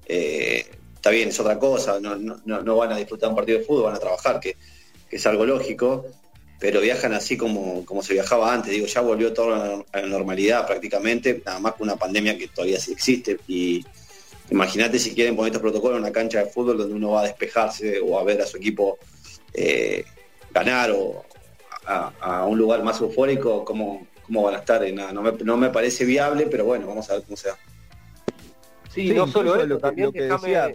[0.06, 0.66] Eh,
[1.03, 3.97] está bien, es otra cosa, no, no, van a disfrutar un partido de fútbol, van
[3.97, 4.57] a trabajar, que,
[5.11, 6.07] que es algo lógico
[6.62, 8.70] pero viajan así como, como se viajaba antes.
[8.70, 12.79] Digo, ya volvió todo a la normalidad prácticamente, nada más con una pandemia que todavía
[12.79, 13.37] sí existe.
[13.49, 13.85] Y
[14.49, 17.24] imagínate si quieren poner estos protocolos en una cancha de fútbol donde uno va a
[17.24, 18.97] despejarse o a ver a su equipo
[19.53, 20.05] eh,
[20.53, 21.24] ganar o
[21.85, 24.89] a, un lugar más eufórico, ¿cómo, cómo van a estar?
[24.93, 27.59] Nada, no, me, no me parece viable, pero bueno, vamos a ver cómo se da.
[28.95, 30.73] Sí, no solo eso, lo, también que decía,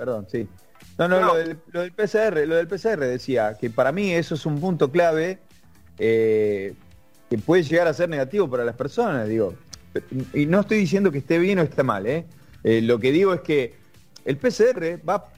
[0.00, 0.48] perdón, sí.
[0.96, 1.56] No, no, Lo, del,
[1.92, 5.38] PCR, lo del PCR decía, que para mí eso es un punto clave
[5.98, 6.72] eh,
[7.28, 9.54] que puede llegar a ser negativo para las personas, digo.
[10.32, 12.24] Y no estoy diciendo que esté bien o esté mal, ¿eh?
[12.64, 13.74] eh lo que digo es que
[14.24, 15.28] el PCR va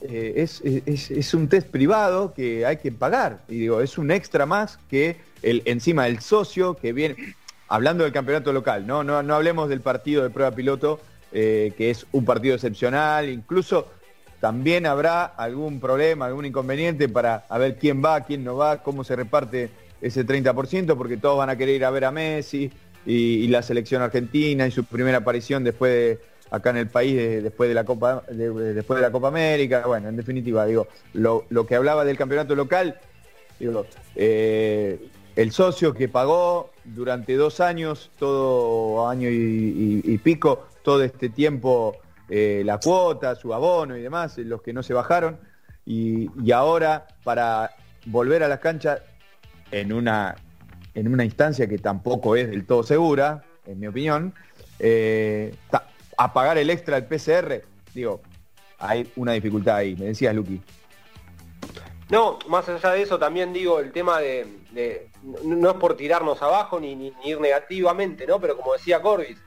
[0.00, 3.44] eh, es, es, un test privado que hay que pagar.
[3.48, 7.34] Y digo, es un extra más que el, encima el socio que viene,
[7.68, 10.98] hablando del campeonato local, no, no, no hablemos del partido de prueba piloto,
[11.32, 13.88] que es un partido excepcional, incluso
[14.42, 19.04] también habrá algún problema, algún inconveniente para a ver quién va, quién no va, cómo
[19.04, 22.68] se reparte ese 30%, porque todos van a querer ir a ver a Messi
[23.06, 26.18] y, la selección argentina y su primera aparición después de
[26.50, 29.84] acá en el país después de la Copa después de la Copa América.
[29.86, 32.98] Bueno, en definitiva, digo, lo, que hablaba del campeonato local,
[33.60, 33.86] digo,
[34.16, 34.98] eh,
[35.36, 41.96] el socio que pagó durante dos años, todo año y pico, todo este tiempo
[42.28, 45.38] eh, la cuota, su abono y demás, los que no se bajaron.
[45.84, 47.72] Y, ahora, para
[48.06, 49.02] volver a las canchas
[49.70, 50.36] en una,
[50.94, 54.34] en una instancia que tampoco es del todo segura, en mi opinión,
[54.78, 55.54] eh,
[56.16, 57.64] a pagar el extra del PCR,
[57.94, 58.20] digo,
[58.78, 60.60] hay una dificultad ahí, me decías, Luqui.
[62.10, 65.08] No, más allá de eso, también digo el tema de,
[65.44, 68.38] no es por tirarnos abajo ni, ir negativamente, ¿no?
[68.38, 69.38] Pero como decía Corbis,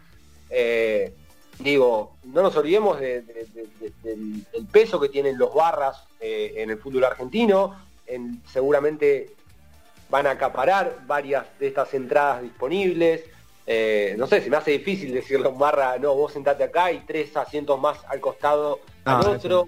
[0.49, 1.14] eh,
[1.60, 3.26] digo, no nos olvidemos del,
[4.72, 7.76] peso que tienen los barras eh, en el fútbol argentino,
[8.52, 9.36] seguramente
[10.10, 13.23] van a acaparar varias de estas entradas disponibles.
[13.68, 16.91] Eh, no sé, se me hace difícil decirle a un barra, no, vos sentate acá
[16.91, 19.68] y tres asientos más al costado al ah, otro.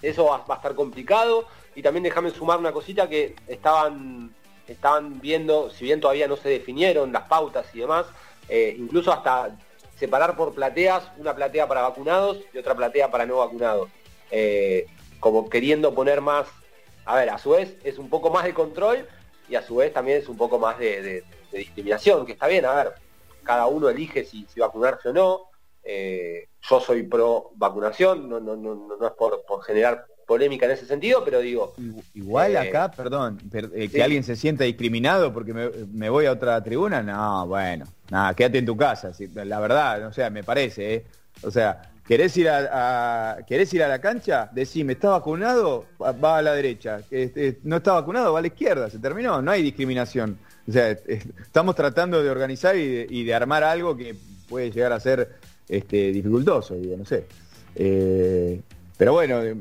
[0.00, 1.46] Eso, va, a estar complicado.
[1.74, 4.34] Y también déjame sumar una cosita que estaban,
[4.66, 8.06] estaban viendo, si bien todavía no se definieron las pautas y demás,
[8.48, 9.50] eh, incluso hasta
[9.98, 13.88] separar por plateas, una platea para vacunados y otra platea para no vacunados.
[14.30, 14.86] Eh,
[15.20, 16.46] como queriendo poner más,
[17.04, 19.06] a ver, a su vez es un poco más de control
[19.48, 22.74] y a su vez también es un poco más de, discriminación, que está bien, a
[22.74, 22.92] ver,
[23.42, 25.40] cada uno elige si, vacunarse o no.
[25.82, 30.72] Eh, yo soy pro vacunación, no, no, no, no es por, por generar polémica en
[30.72, 31.74] ese sentido, pero digo...
[32.14, 36.62] Igual eh, acá, perdón, eh, que alguien se sienta discriminado porque me, voy a otra
[36.62, 41.04] tribuna, no, bueno, nada, quédate en tu casa, la verdad, o sea, me parece, ¿eh?
[41.42, 44.48] O sea, ¿querés ir a, ¿querés ir a la cancha?
[44.52, 45.86] Decime, ¿está vacunado?
[46.00, 47.00] Va a la derecha.
[47.10, 48.32] Este, ¿No está vacunado?
[48.32, 50.38] Va a la izquierda, se terminó, no hay discriminación.
[50.68, 54.16] O sea, estamos tratando de organizar y de, armar algo que
[54.48, 55.36] puede llegar a ser
[55.68, 57.26] este, dificultoso, no sé.
[57.74, 58.60] Eh,
[58.96, 59.54] pero bueno, eh,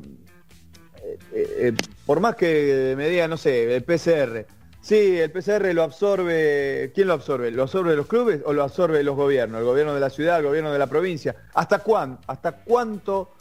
[1.33, 1.73] eh,
[2.05, 4.45] por más que me diga, no sé, el PCR,
[4.85, 7.49] sí, el PCR lo absorbe, ¿quién lo absorbe?
[7.51, 9.59] ¿Lo absorbe los clubes o lo absorbe los gobiernos?
[9.59, 11.35] El gobierno de la ciudad, el gobierno de la provincia.
[11.53, 12.19] ¿Hasta cuándo?
[12.27, 13.31] ¿Hasta cuánto,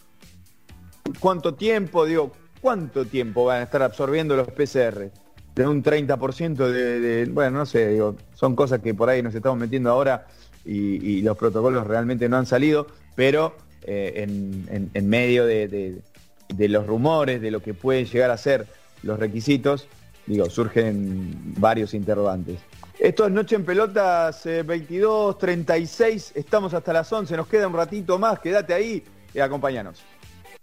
[1.21, 5.11] cuánto tiempo, digo, cuánto tiempo van a estar absorbiendo los PCR?
[5.55, 9.59] De un 30% de, bueno, no sé, digo, son cosas que por ahí nos estamos
[9.59, 10.27] metiendo ahora
[10.65, 16.03] y, los protocolos realmente no han salido, pero eh, en, medio de
[16.49, 18.67] de los rumores, de lo que pueden llegar a ser
[19.03, 19.89] los requisitos,
[20.27, 22.59] digo, surgen varios interrogantes.
[22.99, 27.75] Esto es Noche en Pelotas 22, eh, 36, estamos hasta las 11, nos queda un
[27.75, 29.03] ratito más, quédate ahí
[29.33, 30.03] y acompáñanos.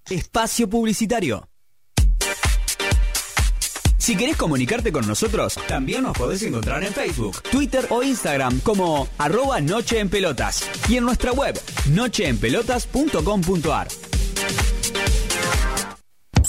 [0.09, 1.47] Espacio Publicitario.
[3.97, 9.07] Si querés comunicarte con nosotros, también nos podés encontrar en Facebook, Twitter o Instagram como
[9.19, 11.55] arroba Noche en Pelotas y en nuestra web
[11.91, 13.87] nocheenpelotas.com.ar.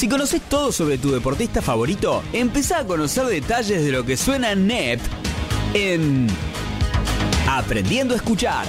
[0.00, 4.54] Si conoces todo sobre tu deportista favorito, empezá a conocer detalles de lo que suena
[4.54, 4.98] NEP
[5.74, 6.26] en
[7.46, 8.64] Aprendiendo a Escuchar.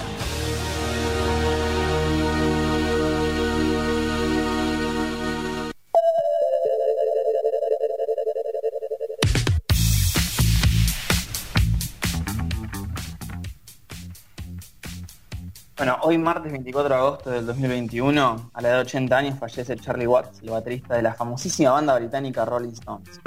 [15.82, 19.76] Bueno, hoy martes 24 de agosto del 2021, a la edad de 80 años, fallece
[19.78, 23.20] Charlie Watts, el baterista de la famosísima banda británica Rolling Stones.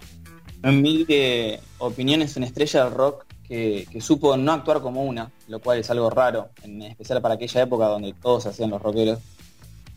[0.63, 5.59] En mil que opiniones, una estrella del rock que, supo no actuar como una, lo
[5.59, 9.19] cual es algo raro, en especial para aquella época donde todos hacían los rockeros.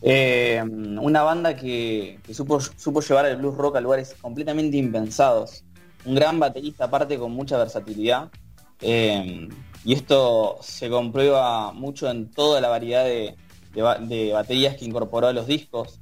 [0.02, 0.60] Eh,
[1.00, 5.62] una banda que, que supo, supo llevar el blues rock a lugares completamente impensados.
[6.04, 8.30] Un gran baterista aparte con mucha versatilidad.
[8.80, 9.48] Eh,
[9.84, 13.36] y esto se comprueba mucho en toda la variedad de,
[14.32, 16.00] baterías que incorporó a los discos.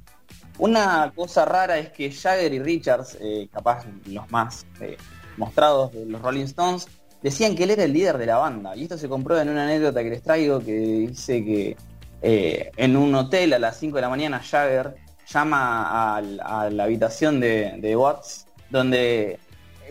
[0.57, 4.97] Una cosa rara es que Jagger y Richards, eh, capaz los más eh,
[5.37, 6.87] mostrados de los Rolling Stones,
[7.21, 8.75] decían que él era el líder de la banda.
[8.75, 11.77] Y esto se comprueba en una anécdota que les traigo que dice que
[12.23, 14.95] eh, en un hotel a las 5 de la mañana Jagger
[15.27, 19.39] llama a, a la habitación de, de Watts donde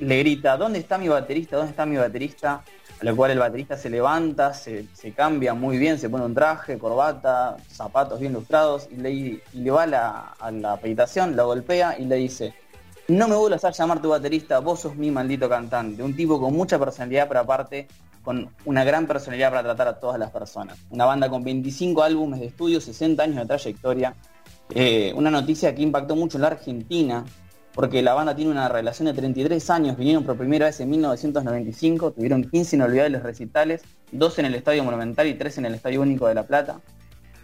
[0.00, 1.56] le grita, ¿dónde está mi baterista?
[1.56, 2.62] ¿Dónde está mi baterista?
[3.00, 6.78] A lo cual el baterista se levanta, se, cambia muy bien, se pone un traje,
[6.78, 11.42] corbata, zapatos bien lustrados y le, y le va a la, a la habitación, la
[11.42, 12.54] golpea y le dice,
[13.08, 16.54] no me vuelvas a llamar tu baterista, vos sos mi maldito cantante, un tipo con
[16.54, 17.86] mucha personalidad, pero aparte
[18.26, 20.76] con una gran personalidad para tratar a todas las personas.
[20.90, 24.16] Una banda con 25 álbumes de estudio, 60 años de trayectoria,
[24.74, 27.24] eh, una noticia que impactó mucho en la Argentina,
[27.76, 32.12] porque la banda tiene una relación de 33 años, vinieron por primera vez en 1995,
[32.12, 33.82] tuvieron 15 inolvidables recitales,
[34.12, 36.80] 2 en el Estadio Monumental y 3 en el Estadio Único de La Plata.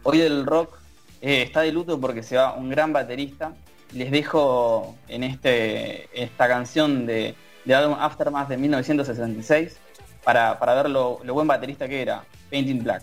[0.02, 0.78] Hoy del rock
[1.20, 3.52] eh, está de luto porque se va un gran baterista.
[3.92, 7.34] Les dejo en este, esta canción de,
[7.66, 9.76] de Aftermath de 1966
[10.24, 13.02] para, para ver lo, buen baterista que era, Painting black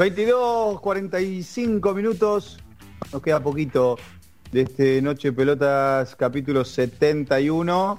[0.00, 2.58] ...22, 45 minutos...
[3.12, 3.98] ...nos queda poquito...
[4.50, 6.16] ...de este Noche Pelotas...
[6.16, 7.98] ...capítulo 71...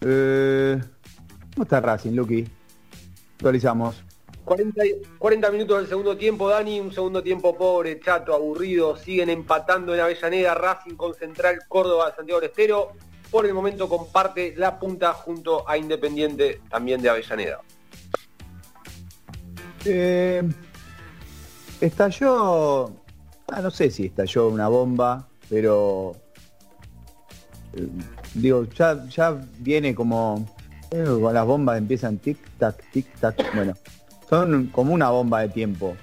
[0.00, 0.80] Eh,
[1.52, 2.46] ¿Cómo está Racing, Luqui?
[3.34, 4.02] Actualizamos.
[4.46, 9.28] 40, y- 40 minutos del segundo tiempo, Dani, un segundo tiempo pobre, chato, aburrido, siguen
[9.28, 12.92] empatando en Avellaneda, Racing con Central, Córdoba, Santiago del Estero,
[13.30, 17.60] por el momento comparte la punta junto a Independiente, también de Avellaneda.
[19.84, 20.42] Eh,
[21.86, 22.86] estalló,
[23.48, 26.12] ah, no sé si estalló una bomba, pero
[27.74, 27.88] eh,
[28.34, 30.46] digo, ya, ya viene como
[30.90, 33.74] eh, las bombas empiezan tic tac, tic tac, bueno,
[34.28, 35.96] son como una bomba de tiempo.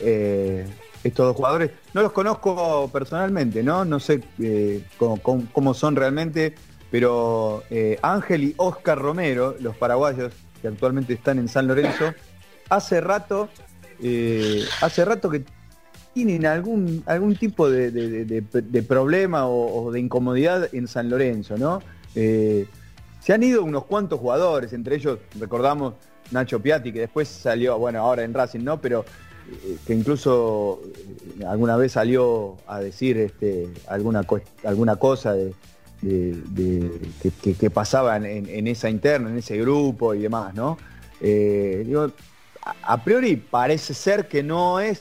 [0.00, 0.66] Eh,
[1.04, 3.84] estos dos jugadores, no los conozco personalmente, ¿no?
[3.84, 4.22] No sé
[4.98, 6.54] cómo, cómo- cómo son realmente,
[6.90, 7.62] pero
[8.02, 12.12] Ángel y Oscar Romero, los paraguayos que actualmente están en San Lorenzo,
[12.70, 13.48] hace rato,
[14.02, 15.44] eh, hace rato que
[16.12, 21.82] tienen algún, algún tipo de, problema o, de incomodidad en San Lorenzo, ¿no?
[22.14, 22.66] Eh,
[23.20, 25.94] se han ido unos cuantos jugadores, entre ellos recordamos
[26.30, 28.80] Nacho Piatti, que después salió, bueno, ahora en Racing, ¿no?
[28.80, 29.04] Pero
[29.50, 30.80] eh, que incluso
[31.46, 34.22] alguna vez salió a decir este, alguna,
[34.64, 35.52] alguna cosa de,
[37.58, 40.78] que, pasaba en, esa interna, en ese grupo y demás, ¿no?
[41.20, 42.10] Digo,
[42.82, 45.00] a, priori parece ser que no es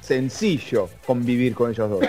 [0.00, 2.04] sencillo convivir con ellos dos.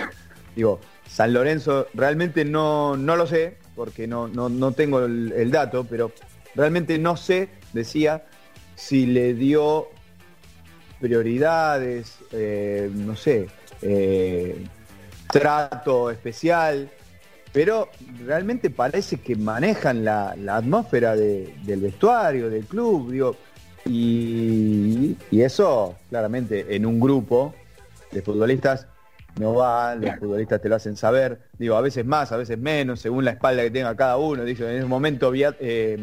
[0.54, 5.84] Digo, San Lorenzo realmente no, no lo sé, porque no, no, no tengo el, dato,
[5.84, 6.12] pero
[6.54, 8.24] realmente no sé, decía,
[8.74, 9.88] si le dio
[11.00, 13.48] prioridades, eh, no sé,
[13.82, 14.64] eh,
[15.30, 16.90] trato especial,
[17.52, 17.90] pero
[18.24, 23.36] realmente parece que manejan la, la atmósfera de- del vestuario, del club, digo,
[23.86, 27.54] y, y eso claramente en un grupo
[28.12, 28.86] de futbolistas
[29.38, 33.00] no va, los futbolistas te lo hacen saber, digo, a veces más, a veces menos,
[33.00, 35.98] según la espalda que tenga cada uno, dice, en ese momento eh,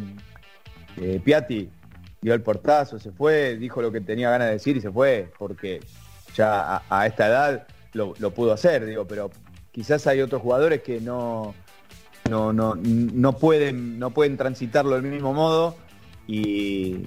[0.97, 1.69] eh, Piatti
[2.21, 5.31] dio el portazo, se fue, dijo lo que tenía ganas de decir y se fue,
[5.39, 5.79] porque
[6.35, 9.31] ya a, a esta edad lo, lo pudo hacer, digo, pero
[9.71, 11.55] quizás hay otros jugadores que no,
[12.29, 15.75] no, no, no pueden, no pueden transitarlo del mismo modo
[16.27, 17.03] y,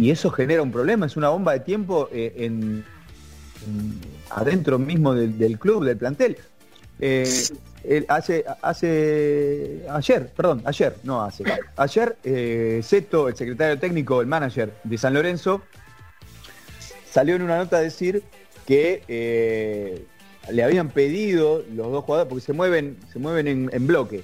[0.00, 2.84] y eso genera un problema, es una bomba de tiempo eh, en,
[3.66, 4.00] en-
[4.30, 6.36] adentro mismo del, club, del plantel.
[6.98, 7.24] Eh,
[8.08, 11.44] hace, hace ayer, perdón, ayer, no hace.
[11.76, 12.82] Ayer eh,
[13.28, 15.62] el secretario técnico, el manager de San Lorenzo,
[17.10, 18.22] salió en una nota a decir
[18.66, 19.02] que
[20.50, 24.22] le habían pedido los dos jugadores, porque se mueven, se mueven en, en bloque.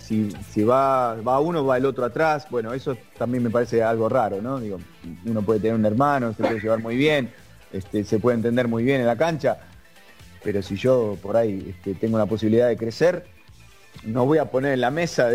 [0.00, 2.46] Si, si va, va uno, va el otro atrás.
[2.50, 4.60] Bueno, eso también me parece algo raro, ¿no?
[4.60, 4.78] Digo,
[5.24, 7.30] uno puede tener un hermano, se puede llevar muy bien,
[7.72, 9.58] este, se puede entender muy bien en la cancha,
[10.44, 13.26] pero si yo por ahí este, tengo la posibilidad de crecer,
[14.04, 15.30] no voy a poner en la mesa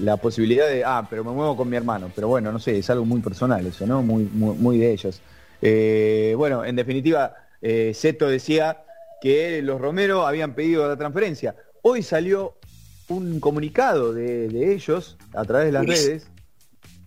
[0.00, 2.10] la posibilidad de, ah, pero me muevo con mi hermano.
[2.14, 4.02] Pero bueno, no sé, es algo muy personal eso, ¿no?
[4.02, 5.20] Muy, muy, muy de ellos.
[5.60, 8.84] Eh, bueno, en definitiva, eh, Seto decía
[9.20, 11.54] que los Romero habían pedido la transferencia.
[11.82, 12.56] Hoy salió
[13.08, 16.28] un comunicado de, de ellos a través de las redes,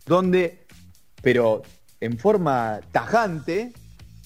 [0.05, 0.65] donde,
[1.21, 1.61] pero
[1.99, 3.73] en forma tajante,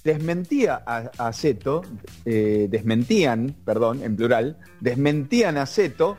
[0.06, 1.82] desmentía a, a Seto,
[2.26, 6.18] eh, desmentían, perdón, en plural, desmentían a Seto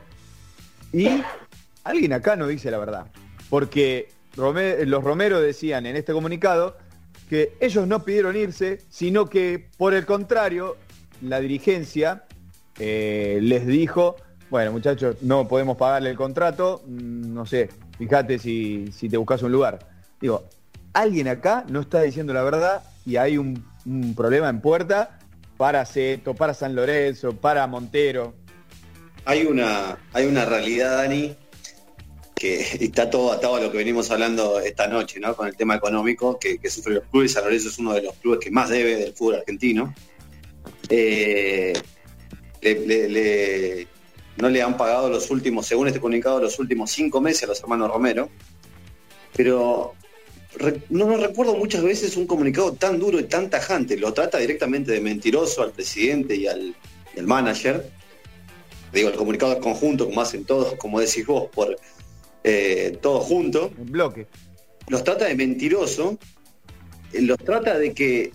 [0.91, 1.07] y
[1.83, 3.07] alguien acá no dice la verdad.
[3.49, 6.77] Porque los Romero decían en este comunicado
[7.29, 10.75] que ellos no pidieron irse, sino que por el contrario,
[11.21, 12.25] la dirigencia
[12.79, 14.15] eh, les dijo,
[14.49, 19.41] bueno muchachos, no podemos pagarle el contrato, mm, no sé, fíjate si, si te buscas
[19.43, 19.79] un lugar.
[20.19, 20.43] Digo,
[20.93, 23.65] alguien acá no está diciendo la verdad y hay un,
[24.15, 25.19] problema en puerta
[25.55, 28.33] para Seto, para San Lorenzo, para Montero.
[29.23, 31.35] Hay una, hay una realidad, Dani,
[32.35, 35.35] que está todo atado a lo que venimos hablando esta noche, ¿no?
[35.35, 37.33] Con el tema económico que, que sufren los clubes.
[37.33, 39.93] San Lorenzo es uno de los clubes que más debe del fútbol argentino.
[40.89, 41.73] Eh,
[42.61, 43.87] le- le- le-
[44.37, 47.59] no le han pagado los últimos, según este comunicado, los últimos cinco meses a los
[47.59, 48.29] hermanos Romero.
[49.35, 49.93] Pero
[50.55, 53.97] re- no, no recuerdo muchas veces un comunicado tan duro y tan tajante.
[53.97, 56.75] Lo trata directamente de mentiroso al presidente y al,
[57.15, 57.89] y al manager
[58.93, 61.77] digo, el comunicado es conjunto, como hacen todos, como decís vos, por
[62.43, 63.71] eh, todos juntos.
[63.77, 64.27] En bloque.
[64.87, 66.17] Los trata de mentiroso,
[67.13, 68.31] eh, los trata de que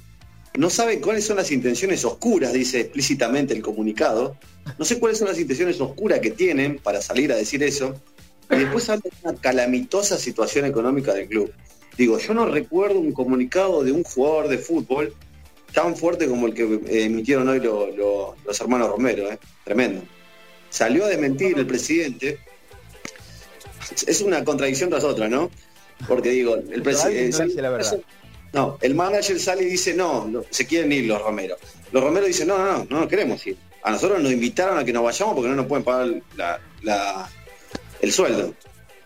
[0.56, 4.36] no sabe cuáles son las intenciones oscuras, dice explícitamente el comunicado.
[4.78, 7.94] No sé cuáles son las intenciones oscuras que tienen para salir a decir eso.
[8.50, 11.52] Y después habla de una calamitosa situación económica del club.
[11.96, 15.14] Digo, yo no recuerdo un comunicado de un jugador de fútbol
[15.72, 19.38] tan fuerte como el que eh, emitieron hoy lo- lo- los hermanos Romero, ¿eh?
[19.64, 20.02] tremendo.
[20.68, 22.38] Salió a desmentir el presidente.
[24.06, 25.50] Es una contradicción tras otra, ¿no?
[26.08, 27.36] Porque digo, el presidente.
[28.52, 31.56] No, el manager sale y dice, no, se quieren ir los Romero.
[31.90, 33.56] Los Romero dicen, no, no, no, no queremos ir.
[33.82, 37.30] A nosotros nos invitaron a que nos vayamos porque no nos pueden pagar
[38.00, 38.54] el sueldo.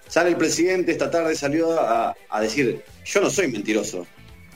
[0.09, 4.06] Sale el presidente, esta tarde salió a, decir, yo no soy mentiroso.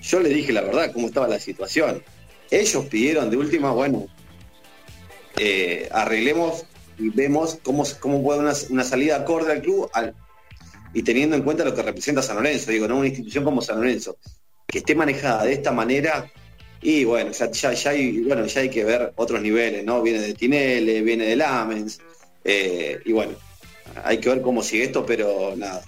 [0.02, 2.02] Yo le dije la verdad, cómo estaba la situación.
[2.50, 4.06] Ellos pidieron de última, bueno,
[5.36, 6.64] eh, arreglemos
[6.98, 9.90] y vemos cómo, cómo puede una, una salida acorde al club
[10.92, 13.76] y teniendo en cuenta lo que representa San Lorenzo, digo, no una institución como San
[13.76, 14.16] Lorenzo,
[14.70, 16.30] que esté manejada de esta manera,
[16.80, 20.00] y bueno, ya, ya, hay, bueno, ya hay que ver otros niveles, ¿no?
[20.00, 22.00] Viene de Tinele, viene de Lamens,
[22.44, 23.32] eh, y bueno,
[24.04, 25.82] hay que ver cómo sigue esto, pero nada,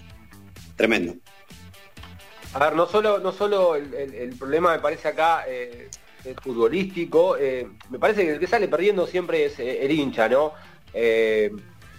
[0.77, 1.15] tremendo.
[2.55, 5.89] A ver, no solo, no solo el, problema me parece acá eh,
[6.43, 10.53] futbolístico, eh, me parece que el que sale perdiendo siempre es eh, el hincha, ¿no?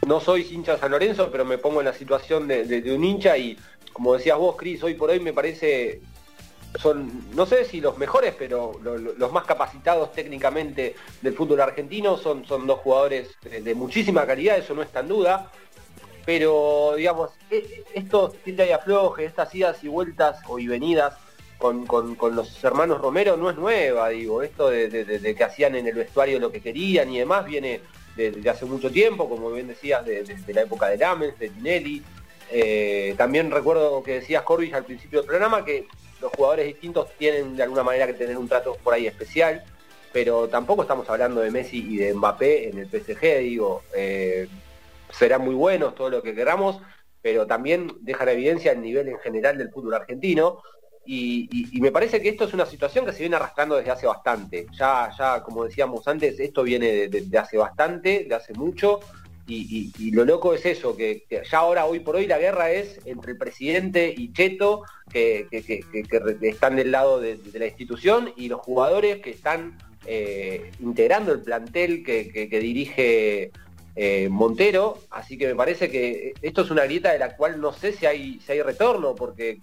[0.05, 3.37] No soy hincha San Lorenzo, pero me pongo en la situación de- de un hincha
[3.37, 3.57] y
[3.93, 6.01] como decías vos, Cris, hoy por hoy me parece
[6.79, 11.61] son, no sé si los mejores, pero lo- lo- los más capacitados técnicamente del fútbol
[11.61, 15.51] argentino son, son dos jugadores de, de muchísima calidad, eso no está en duda.
[16.25, 21.15] Pero, digamos, e- estos tira y afloje, estas idas y vueltas o y venidas
[21.57, 25.95] con, con- los hermanos Romero no es nueva, digo, esto de, que hacían en el
[25.95, 27.81] vestuario lo que querían y demás viene
[28.15, 30.23] de, hace mucho tiempo, como bien decías, de,
[30.53, 32.03] la época de Lamens, de Tinelli.
[32.51, 35.87] Eh, también recuerdo que decías Corbis al principio del programa que
[36.23, 39.63] los jugadores distintos tienen de alguna manera que tener un trato por ahí especial,
[40.13, 44.47] pero tampoco estamos hablando de Messi y de Mbappé en el PSG, digo, eh,
[45.11, 46.79] serán muy buenos, todo lo que queramos,
[47.21, 50.61] pero también deja la evidencia el nivel en general del fútbol argentino.
[51.05, 54.67] Y, me parece que esto es una situación que se viene arrastrando desde hace bastante.
[54.71, 59.01] Ya, ya como decíamos antes, esto viene de hace bastante, de hace mucho.
[59.45, 63.33] Y, lo loco es eso, que, ya ahora, hoy por hoy, la guerra es entre
[63.33, 65.47] el presidente y Cheto, que,
[66.41, 72.03] están del lado de, la institución, y los jugadores que están eh, integrando el plantel
[72.03, 73.51] que, dirige
[73.95, 77.73] eh, Montero, así que me parece que esto es una grieta de la cual no
[77.73, 79.59] sé si hay, si hay retorno, porque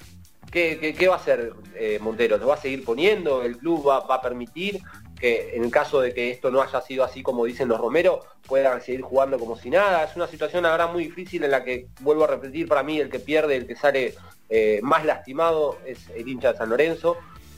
[0.53, 2.37] ¿qué, qué- qué va a hacer eh, Montero?
[2.39, 3.43] ¿Lo va a seguir poniendo?
[3.43, 4.81] ¿El club va, va a permitir
[5.21, 8.21] que en el caso de que esto no haya sido así como dicen los Romero,
[8.47, 10.03] puedan seguir jugando como si nada?
[10.05, 13.11] Es una situación ahora muy difícil en la que, vuelvo a repetir, para mí el
[13.11, 14.15] que pierde, el que sale
[14.49, 17.17] eh, más lastimado es el hincha de San Lorenzo.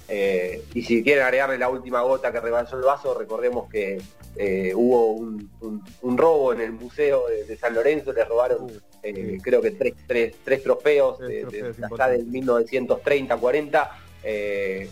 [0.08, 4.02] Eh, y si quieren agregarle la última gota que rebalsó el vaso, recordemos que
[4.36, 8.70] eh, hubo un, un- un robo en el museo de, de San Lorenzo, le robaron
[9.04, 12.18] eh, creo que tres, tres, tres trofeos, de, de- trofeos de acá importantes.
[12.18, 13.90] del 1930, 40.
[14.24, 14.90] eh,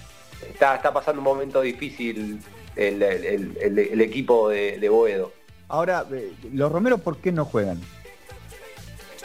[0.52, 2.40] está, está pasando un momento difícil
[2.88, 5.32] el, el- el- el- el equipo de, de Boedo.
[5.68, 7.80] Ahora, eh, ¿los Romeros por qué no juegan?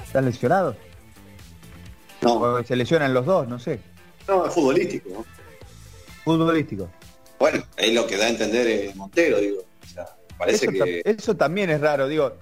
[0.06, 0.76] ¿Están lesionados?
[2.22, 2.64] No.
[2.64, 3.80] se lesionan los dos, no sé.
[4.28, 5.10] No, es futbolístico.
[5.10, 5.26] ¿no?
[6.24, 6.90] Futbolístico.
[7.40, 9.60] Bueno, es lo que da a entender eh, Montero, digo.
[9.84, 10.06] O sea,
[10.38, 10.80] parece eso, que...
[10.80, 12.34] tam- eso también es raro, digo,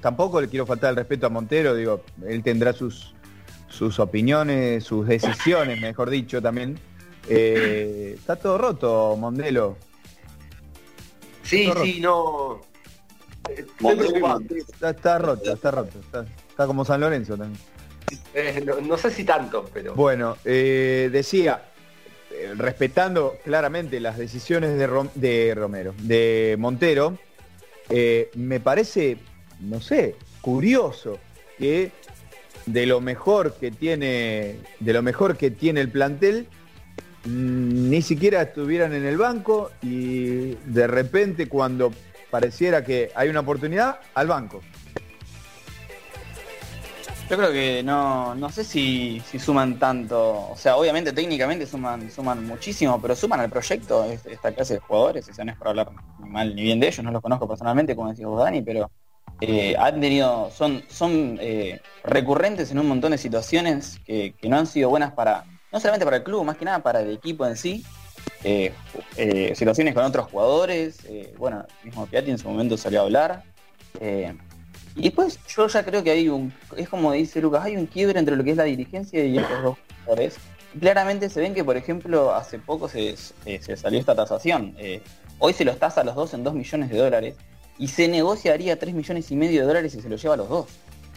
[0.00, 3.14] tampoco le quiero faltar el respeto a Montero, digo, él tendrá sus,
[3.68, 6.78] sus opiniones, sus decisiones, mejor dicho, también.
[7.28, 9.76] Eh, está todo roto, Mondelo.
[11.54, 12.60] Sí, Está sí, no.
[13.48, 15.98] Está, está roto, está roto.
[16.00, 17.60] Está, está como San Lorenzo también.
[18.32, 19.94] Eh, no, no sé si tanto, pero.
[19.94, 21.62] Bueno, eh, decía,
[22.30, 27.18] eh, respetando claramente las decisiones de, Rom- de Romero, de Montero,
[28.34, 29.18] me parece,
[29.60, 31.18] no sé, curioso
[31.58, 31.92] que
[32.66, 36.46] de lo mejor que tiene, de lo mejor que tiene el plantel,
[37.24, 41.92] ni siquiera estuvieran en el banco y de repente cuando
[42.30, 44.60] pareciera que hay una oportunidad, al banco.
[47.30, 52.46] Yo creo que no, no sé si, suman tanto, o sea, obviamente técnicamente suman, suman
[52.46, 55.70] muchísimo, pero suman al proyecto es- esta clase de jugadores, o sea, no es para
[55.70, 55.88] hablar
[56.22, 58.90] ni mal ni bien de ellos, no los conozco personalmente, como decís vos, Dani, pero
[59.40, 64.66] eh, han tenido, son, son eh, recurrentes en un montón de situaciones que no han
[64.66, 65.44] sido buenas para,
[65.74, 67.84] no solamente para el club, más que nada para el equipo en sí.
[68.44, 68.72] Eh,
[69.16, 73.42] eh, situaciones con otros jugadores, eh, bueno, mismo Piatti en su momento salió a hablar.
[74.00, 74.32] eh,
[74.96, 78.20] y después yo ya creo que hay un, es como dice Lucas, hay un quiebre
[78.20, 80.36] entre lo que es la dirigencia y estos dos jugadores.
[80.78, 84.76] Claramente se ven que, por ejemplo, hace poco se, se- salió esta tasación.
[85.40, 87.34] Hoy se los tasa a los dos en 2 millones de dólares
[87.78, 90.48] y se negociaría 3 millones y medio de dólares si se los lleva a los
[90.48, 90.66] dos.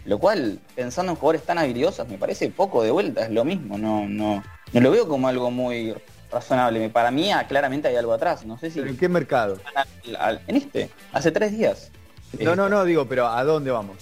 [0.08, 3.78] Lo cual, pensando en jugadores tan habilidosos, me parece poco de vuelta, es lo mismo,
[3.78, 5.94] no, no, no lo veo como algo muy
[6.32, 6.90] razonable.
[6.90, 9.60] Para mí ah, claramente hay algo atrás, no sé si ¿Pero en qué mercado?
[9.76, 11.92] al- al- en este, hace tres días.
[12.40, 13.98] No, no, no, digo, pero ¿a dónde vamos?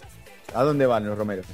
[0.54, 1.46] ¿A dónde van los Romeros?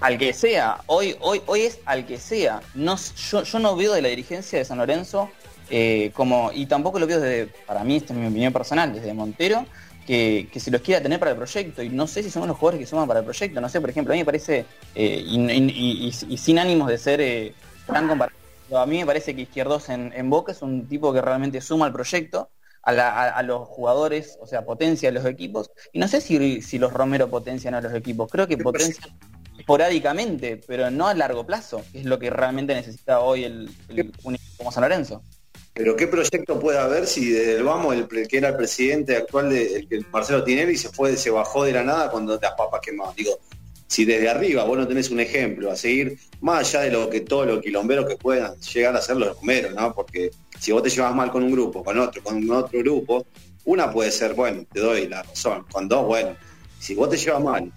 [0.00, 2.62] al que sea, hoy, hoy, hoy es al que sea.
[2.74, 2.96] No,
[3.30, 5.28] yo, yo no veo de la dirigencia de San Lorenzo
[5.68, 9.12] eh, como, y tampoco lo veo desde, para mí, esta es mi opinión personal, desde
[9.12, 9.66] Montero,
[10.10, 11.84] que, que se los quiera tener para el proyecto.
[11.84, 13.60] Y no sé si son los jugadores que suman para el proyecto.
[13.60, 14.64] No sé, por ejemplo, a mí me parece,
[14.96, 17.54] eh, y, y- y- y sin ánimos de ser eh,
[17.86, 21.20] tan comparativo, a mí me parece que Izquierdos en, en Boca es un tipo que
[21.22, 22.50] realmente suma al proyecto.
[22.82, 25.70] A, la- a- a los jugadores, o sea, potencia a los equipos.
[25.92, 28.28] Y no sé si, si los Romero potencian a los equipos.
[28.32, 29.10] Creo que potencian
[29.58, 34.12] esporádicamente, pero no a largo plazo, que es lo que realmente necesita hoy el, el-
[34.24, 35.22] un equipo como San Lorenzo.
[35.72, 39.50] Pero qué proyecto puede haber si desde el vamos el, que era el presidente actual
[39.50, 43.14] de el, Marcelo Tinelli se fue, se bajó de la nada cuando las papas quemaban.
[43.14, 43.38] Digo,
[43.86, 47.20] si desde arriba vos no tenés un ejemplo a seguir, más allá de lo que
[47.20, 49.94] todos los quilomberos que puedan llegar a ser los romeros, ¿no?
[49.94, 53.26] Porque si vos te llevas mal con un grupo, con otro, con otro grupo,
[53.64, 56.36] una puede ser, bueno, te doy la razón, con dos, bueno,
[56.78, 57.72] si vos te llevas mal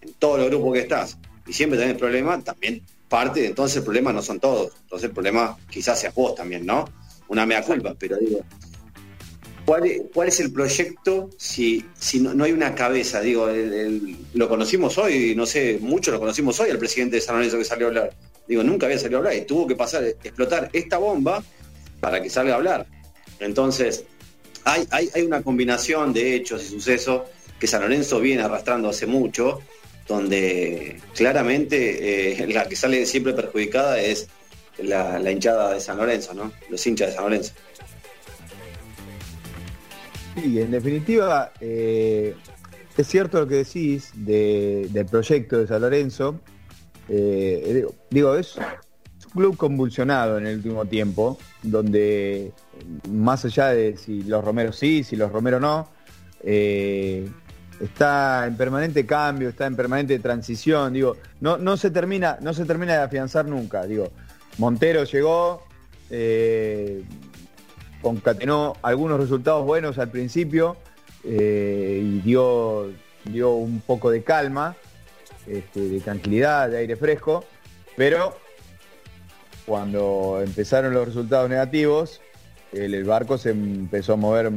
[0.00, 4.12] en todos los grupos que estás y siempre tenés problemas, también parte, entonces el problema
[4.12, 6.84] no son todos, entonces el problema quizás seas vos también, ¿no?
[7.28, 8.40] Una mea culpa, pero digo,
[9.64, 13.20] ¿cuál es, el proyecto si, si no, no hay una cabeza?
[13.20, 13.48] Digo,
[14.34, 17.64] lo conocimos hoy, no sé, mucho lo conocimos hoy, el presidente de San Lorenzo que
[17.64, 18.10] salió a hablar.
[18.46, 21.44] Digo, nunca había salido a hablar y tuvo que pasar, explotar esta bomba
[22.00, 22.86] para que salga a hablar.
[23.40, 24.04] Entonces,
[24.64, 27.22] hay, hay, hay una combinación de hechos y sucesos
[27.60, 29.60] que San Lorenzo viene arrastrando hace mucho,
[30.06, 34.28] donde claramente eh, la que sale siempre perjudicada es
[34.82, 36.52] la, hinchada de San Lorenzo, ¿no?
[36.70, 37.52] Los hinchas de San Lorenzo.
[40.34, 42.34] Sí, en definitiva, eh,
[42.96, 46.40] es cierto lo que decís de- del proyecto de San Lorenzo.
[47.08, 52.52] Eh, digo, es un club convulsionado en el último tiempo, donde
[53.10, 55.88] más allá de si los Romeros sí, si los Romeros no,
[56.44, 57.28] eh,
[57.80, 62.64] está en permanente cambio, está en permanente transición, digo, no, no se termina, no se
[62.64, 64.10] termina de afianzar nunca, digo,
[64.58, 65.62] Montero llegó,
[66.10, 67.02] eh,
[68.02, 70.76] concatenó algunos resultados buenos al principio
[71.24, 72.92] eh, y dio
[73.24, 74.76] dio un poco de calma,
[75.46, 77.44] este, de tranquilidad, de aire fresco,
[77.96, 78.36] pero
[79.66, 82.20] cuando empezaron los resultados negativos,
[82.72, 84.50] el, barco se empezó a mover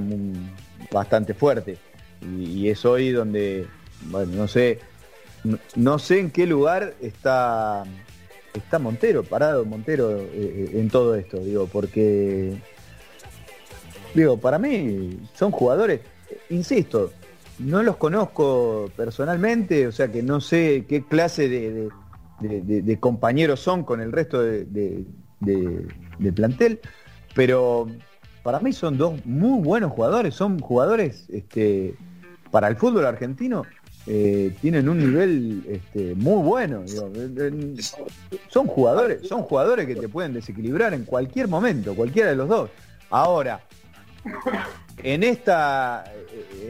[0.92, 1.78] bastante fuerte.
[2.22, 3.68] Y, es hoy donde,
[4.04, 4.80] bueno, no sé,
[5.76, 7.84] no sé en qué lugar está,
[8.54, 12.56] está Montero, parado Montero eh, en todo esto, digo, porque,
[14.14, 16.02] digo, para mí son jugadores,
[16.50, 17.12] insisto,
[17.60, 24.02] no los conozco personalmente, o sea que no sé qué clase de, compañeros son con
[24.02, 25.06] el resto de
[26.34, 26.80] plantel,
[27.36, 27.88] pero
[28.44, 31.96] para mí son dos muy buenos jugadores, son jugadores este,
[32.50, 33.64] para el fútbol argentino,
[34.14, 36.84] eh, tienen un nivel este, muy bueno.
[38.50, 42.70] son jugadores, son jugadores que te pueden desequilibrar en cualquier momento, cualquiera de los dos.
[43.10, 43.64] Ahora,
[45.02, 46.04] en esta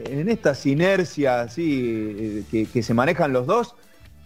[0.08, 3.74] en estas inercias así eh, que se manejan los dos,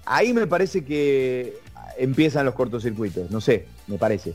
[0.04, 1.56] ahí me parece que
[1.96, 4.34] empiezan los cortocircuitos, no sé, me parece.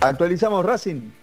[0.00, 1.17] Actualizamos Racing.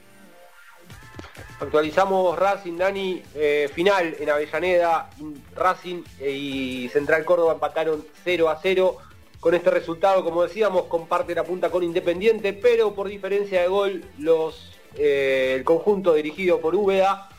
[1.59, 8.59] Actualizamos Racing, Dani, eh, final en Avellaneda, in- Racing y Central Córdoba empataron 0 a
[8.61, 8.97] 0.
[9.39, 14.03] Con este resultado, como decíamos, comparte la punta con Independiente, pero por diferencia de gol,
[14.17, 17.29] los, eh, el conjunto dirigido por Úbeda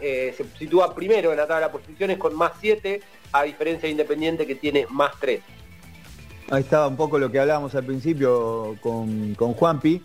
[0.00, 3.00] eh, se sitúa primero en la tabla de posiciones con más 7,
[3.32, 5.40] a diferencia de Independiente que tiene más 3.
[6.50, 10.02] Ahí estaba un poco lo que hablábamos al principio con, con Juanpi.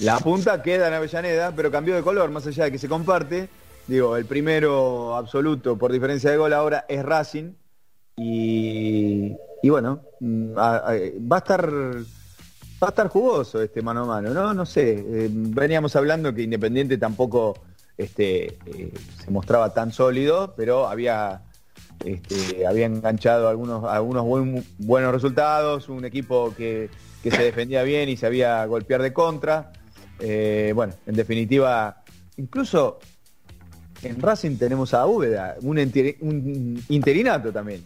[0.00, 3.48] La punta queda en Avellaneda, pero cambió de color, más allá de que se comparte.
[3.86, 7.52] Digo, el primero absoluto por diferencia de gol ahora es Racing.
[8.16, 9.34] Y,
[9.64, 11.70] bueno, mm, va a estar
[12.80, 14.54] va a estar jugoso este mano a mano, ¿no?
[14.54, 14.92] No sé.
[14.92, 17.54] eh, veníamos hablando que Independiente tampoco
[17.96, 18.92] este, eh,
[19.24, 21.42] se mostraba tan sólido, pero había
[22.04, 26.88] este, había enganchado algunos, algunos buen- buenos resultados, un equipo que,
[27.22, 29.72] que se defendía bien y sabía golpear de contra.
[30.20, 32.02] Eh, bueno, en definitiva,
[32.36, 32.98] incluso
[34.02, 37.82] en Racing tenemos a Úbeda, un, interinato también.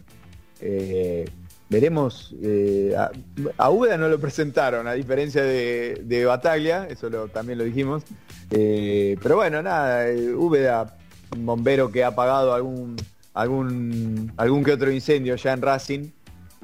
[0.61, 1.25] Eh,
[1.69, 3.11] veremos, eh, a,
[3.57, 8.03] a Úbeda no lo presentaron, a diferencia de, de Bataglia, eso también lo dijimos.
[8.49, 10.05] Pero bueno, nada,
[10.37, 10.97] Úbeda,
[11.35, 12.95] un bombero que ha apagado algún,
[13.33, 16.09] algún, algún que otro incendio ya en Racing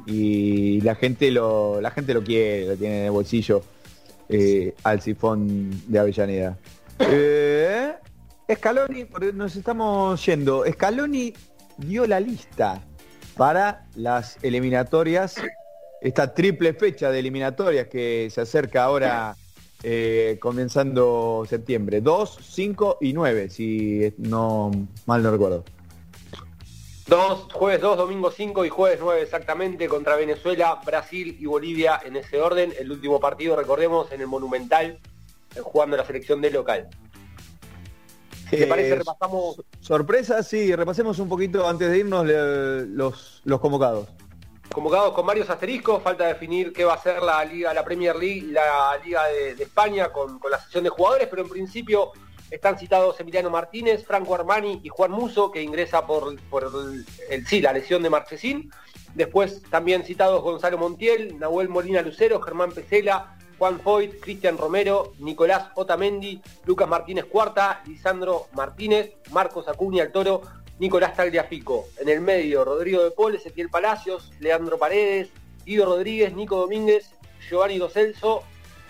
[0.05, 3.63] y la gente lo, la gente lo quiere, lo tiene en el bolsillo
[4.29, 6.57] eh, al sifón de Avellaneda.
[6.99, 7.93] Eh,
[8.53, 10.63] Scaloni, porque nos estamos yendo.
[10.71, 11.33] Scaloni
[11.77, 12.81] dio la lista
[13.35, 15.35] para las eliminatorias,
[16.01, 19.35] esta triple fecha de eliminatorias que se acerca ahora
[19.81, 22.01] eh, comenzando septiembre.
[22.01, 24.71] 2, 5 y 9, si no
[25.05, 25.63] mal no recuerdo.
[27.09, 32.15] Dos, jueves 2, domingo 5 y jueves 9 exactamente contra Venezuela, Brasil y Bolivia en
[32.15, 32.71] ese orden.
[32.77, 34.99] El último partido, recordemos, en el Monumental,
[35.55, 36.87] eh, jugando la selección de local.
[38.51, 43.41] Si te Eh, parece, repasamos Sorpresa, sí, repasemos un poquito antes de irnos le- los,
[43.43, 44.07] los convocados.
[44.71, 48.37] convocados con varios asteriscos, falta definir qué va a ser la liga, la Premier League
[48.37, 52.11] y la Liga de, de España con, con la sesión de jugadores, pero en principio
[52.51, 56.71] están citados Emiliano Martínez, Franco Armani y Juan Muso, que ingresa por, por
[57.29, 58.71] el, sí, la lesión de Marchesín.
[59.15, 65.69] Después también citados Gonzalo Montiel, Nahuel Molina Lucero, Germán Pesela, Juan Foyt, Cristian Romero, Nicolás
[65.75, 70.41] Otamendi, Lucas Martínez Cuarta, Lisandro Martínez, Marcos Acuña el Toro,
[70.79, 71.87] Nicolás Tagliafico.
[71.99, 75.29] En el medio, Rodrigo de Paul, Ezequiel Palacios, Leandro Paredes,
[75.65, 77.11] Guido Rodríguez, Nico Domínguez,
[77.49, 78.43] Giovanni Dos Celso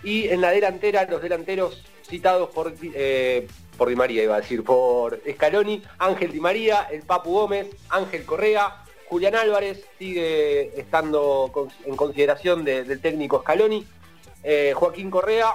[0.03, 4.63] y en la delantera los delanteros citados por, eh, por Di María, iba a decir,
[4.63, 11.51] por Scaloni, Ángel Di María, el Papu Gómez, Ángel Correa, Julián Álvarez sigue estando
[11.85, 13.85] en consideración de- del técnico Scaloni,
[14.43, 15.53] eh, Joaquín Correa,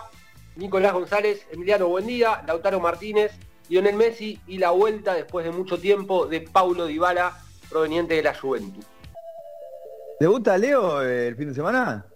[0.56, 3.32] Nicolás González, Emiliano Buendía, Lautaro Martínez,
[3.68, 7.36] Lionel Messi y la vuelta después de mucho tiempo de Paulo Dybala
[7.70, 8.84] proveniente de la Juventus.
[10.20, 12.06] ¿Debuta Leo eh, el fin de semana?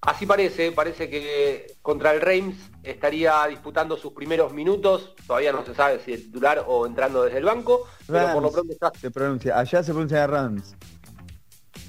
[0.00, 5.74] Así parece, parece que contra el Reims estaría disputando sus primeros minutos, todavía no se
[5.74, 8.92] sabe si de titular o entrando desde el banco, pero por lo Rams, pronto está
[8.98, 10.76] se pronuncia, allá se pronuncia Rams.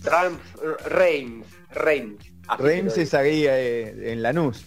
[0.04, 0.42] Rams,
[0.86, 2.26] Reims, Reims.
[2.58, 4.66] Reims es ahí eh, en Lanús.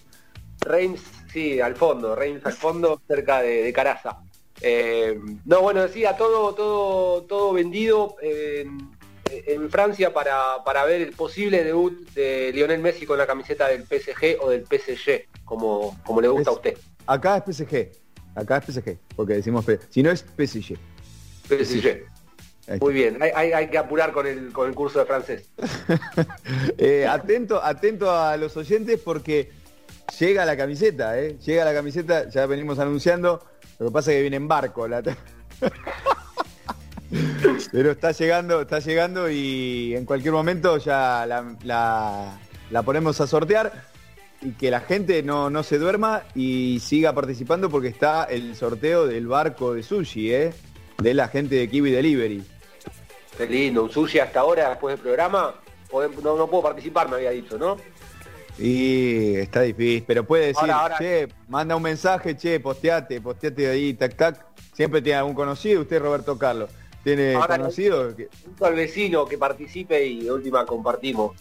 [0.60, 1.02] Reims,
[1.32, 4.20] sí, al fondo, Reims al fondo, cerca de, de Caraza.
[4.60, 8.91] Eh, no, bueno, decía, todo, todo, todo vendido en,
[9.46, 13.84] en Francia para, para ver el posible debut de Lionel Messi con la camiseta del
[13.84, 16.76] PSG o del PSG, como, como le gusta a usted.
[17.06, 17.88] Acá es PSG.
[18.34, 20.76] Acá es PSG, porque decimos si no es PSG.
[21.48, 22.06] PSG.
[22.80, 25.50] Muy bien, hay, hay- hay que apurar con el, con el curso de francés.
[26.78, 29.50] Eh, atento, atento a los oyentes porque
[30.18, 31.36] llega la camiseta, ¿eh?
[31.44, 33.44] Llega la camiseta, ya venimos anunciando.
[33.78, 34.86] Lo que pasa es que viene en barco.
[34.88, 35.02] la-
[37.70, 42.38] Pero está llegando, está llegando y en cualquier momento ya la, la-
[42.70, 43.70] la ponemos a sortear
[44.40, 49.06] y que la gente no, no se duerma y siga participando porque está el sorteo
[49.06, 50.54] del barco de sushi, ¿eh?
[50.98, 52.42] De la gente de Kiwi Delivery.
[53.36, 55.54] Qué lindo, un sushi hasta ahora, después del programa.
[56.22, 57.76] No, no puedo participar, me había dicho, ¿no?
[58.58, 60.98] Y está difícil, pero puede decir, Ahora, ahora.
[60.98, 64.46] che, manda un mensaje, che, posteate, posteate ahí, tac, tac.
[64.74, 66.70] Siempre tiene algún conocido, usted Roberto Carlos.
[67.04, 68.14] ¿Tiene Ahora, conocido?
[68.14, 71.36] que- Junto al vecino que participe y de última compartimos.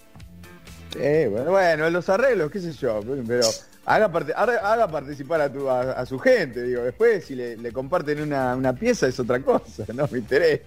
[0.98, 3.48] Eh, bueno, bueno, en los arreglos, qué sé yo, pero
[3.86, 7.56] haga, parte- haga, haga participar a, tu- a, a su gente, digo, después si le,
[7.58, 10.64] le comparten una, una pieza es otra cosa, no me interesa.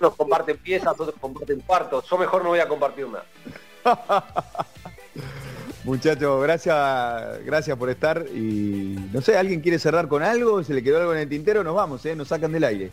[0.00, 2.04] Unos comparten piezas, otros comparten cuartos.
[2.10, 3.24] Yo mejor no voy a compartir nada.
[5.84, 10.62] Muchachos, gracias, gracias por estar y no sé, ¿alguien quiere cerrar con algo?
[10.62, 11.64] ¿Se le quedó algo en el tintero?
[11.64, 12.14] Nos vamos, ¿eh?
[12.14, 12.90] Nos sacan del aire.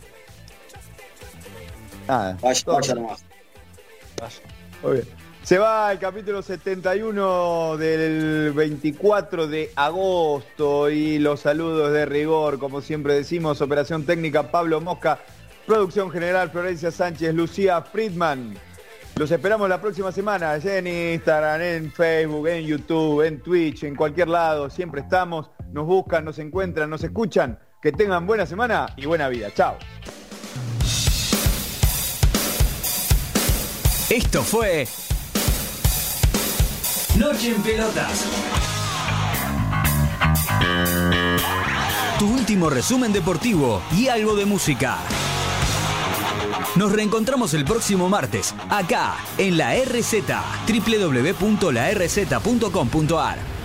[2.08, 2.36] Nada.
[2.42, 3.24] Vaya, vaya nomás.
[4.82, 5.04] Muy bien.
[5.42, 12.82] Se va el capítulo 71 del 24 de agosto y los saludos de rigor, como
[12.82, 15.18] siempre decimos, operación técnica Pablo Mosca,
[15.66, 18.54] producción general Florencia Sánchez, Lucía Friedman.
[19.20, 24.28] Los esperamos la próxima semana en Instagram, en Facebook, en YouTube, en Twitch, en cualquier
[24.28, 24.70] lado.
[24.70, 27.58] Siempre estamos, nos buscan, nos encuentran, nos escuchan.
[27.82, 29.48] Que tengan buena semana y buena vida.
[29.52, 29.76] Chao.
[34.08, 34.88] Esto fue
[37.18, 38.26] Noche en Pelotas.
[42.18, 44.96] Tu último resumen deportivo y algo de música.
[46.76, 50.16] Nos reencontramos el próximo martes, acá, en la RZ,
[50.68, 53.59] www.larz.com.ar.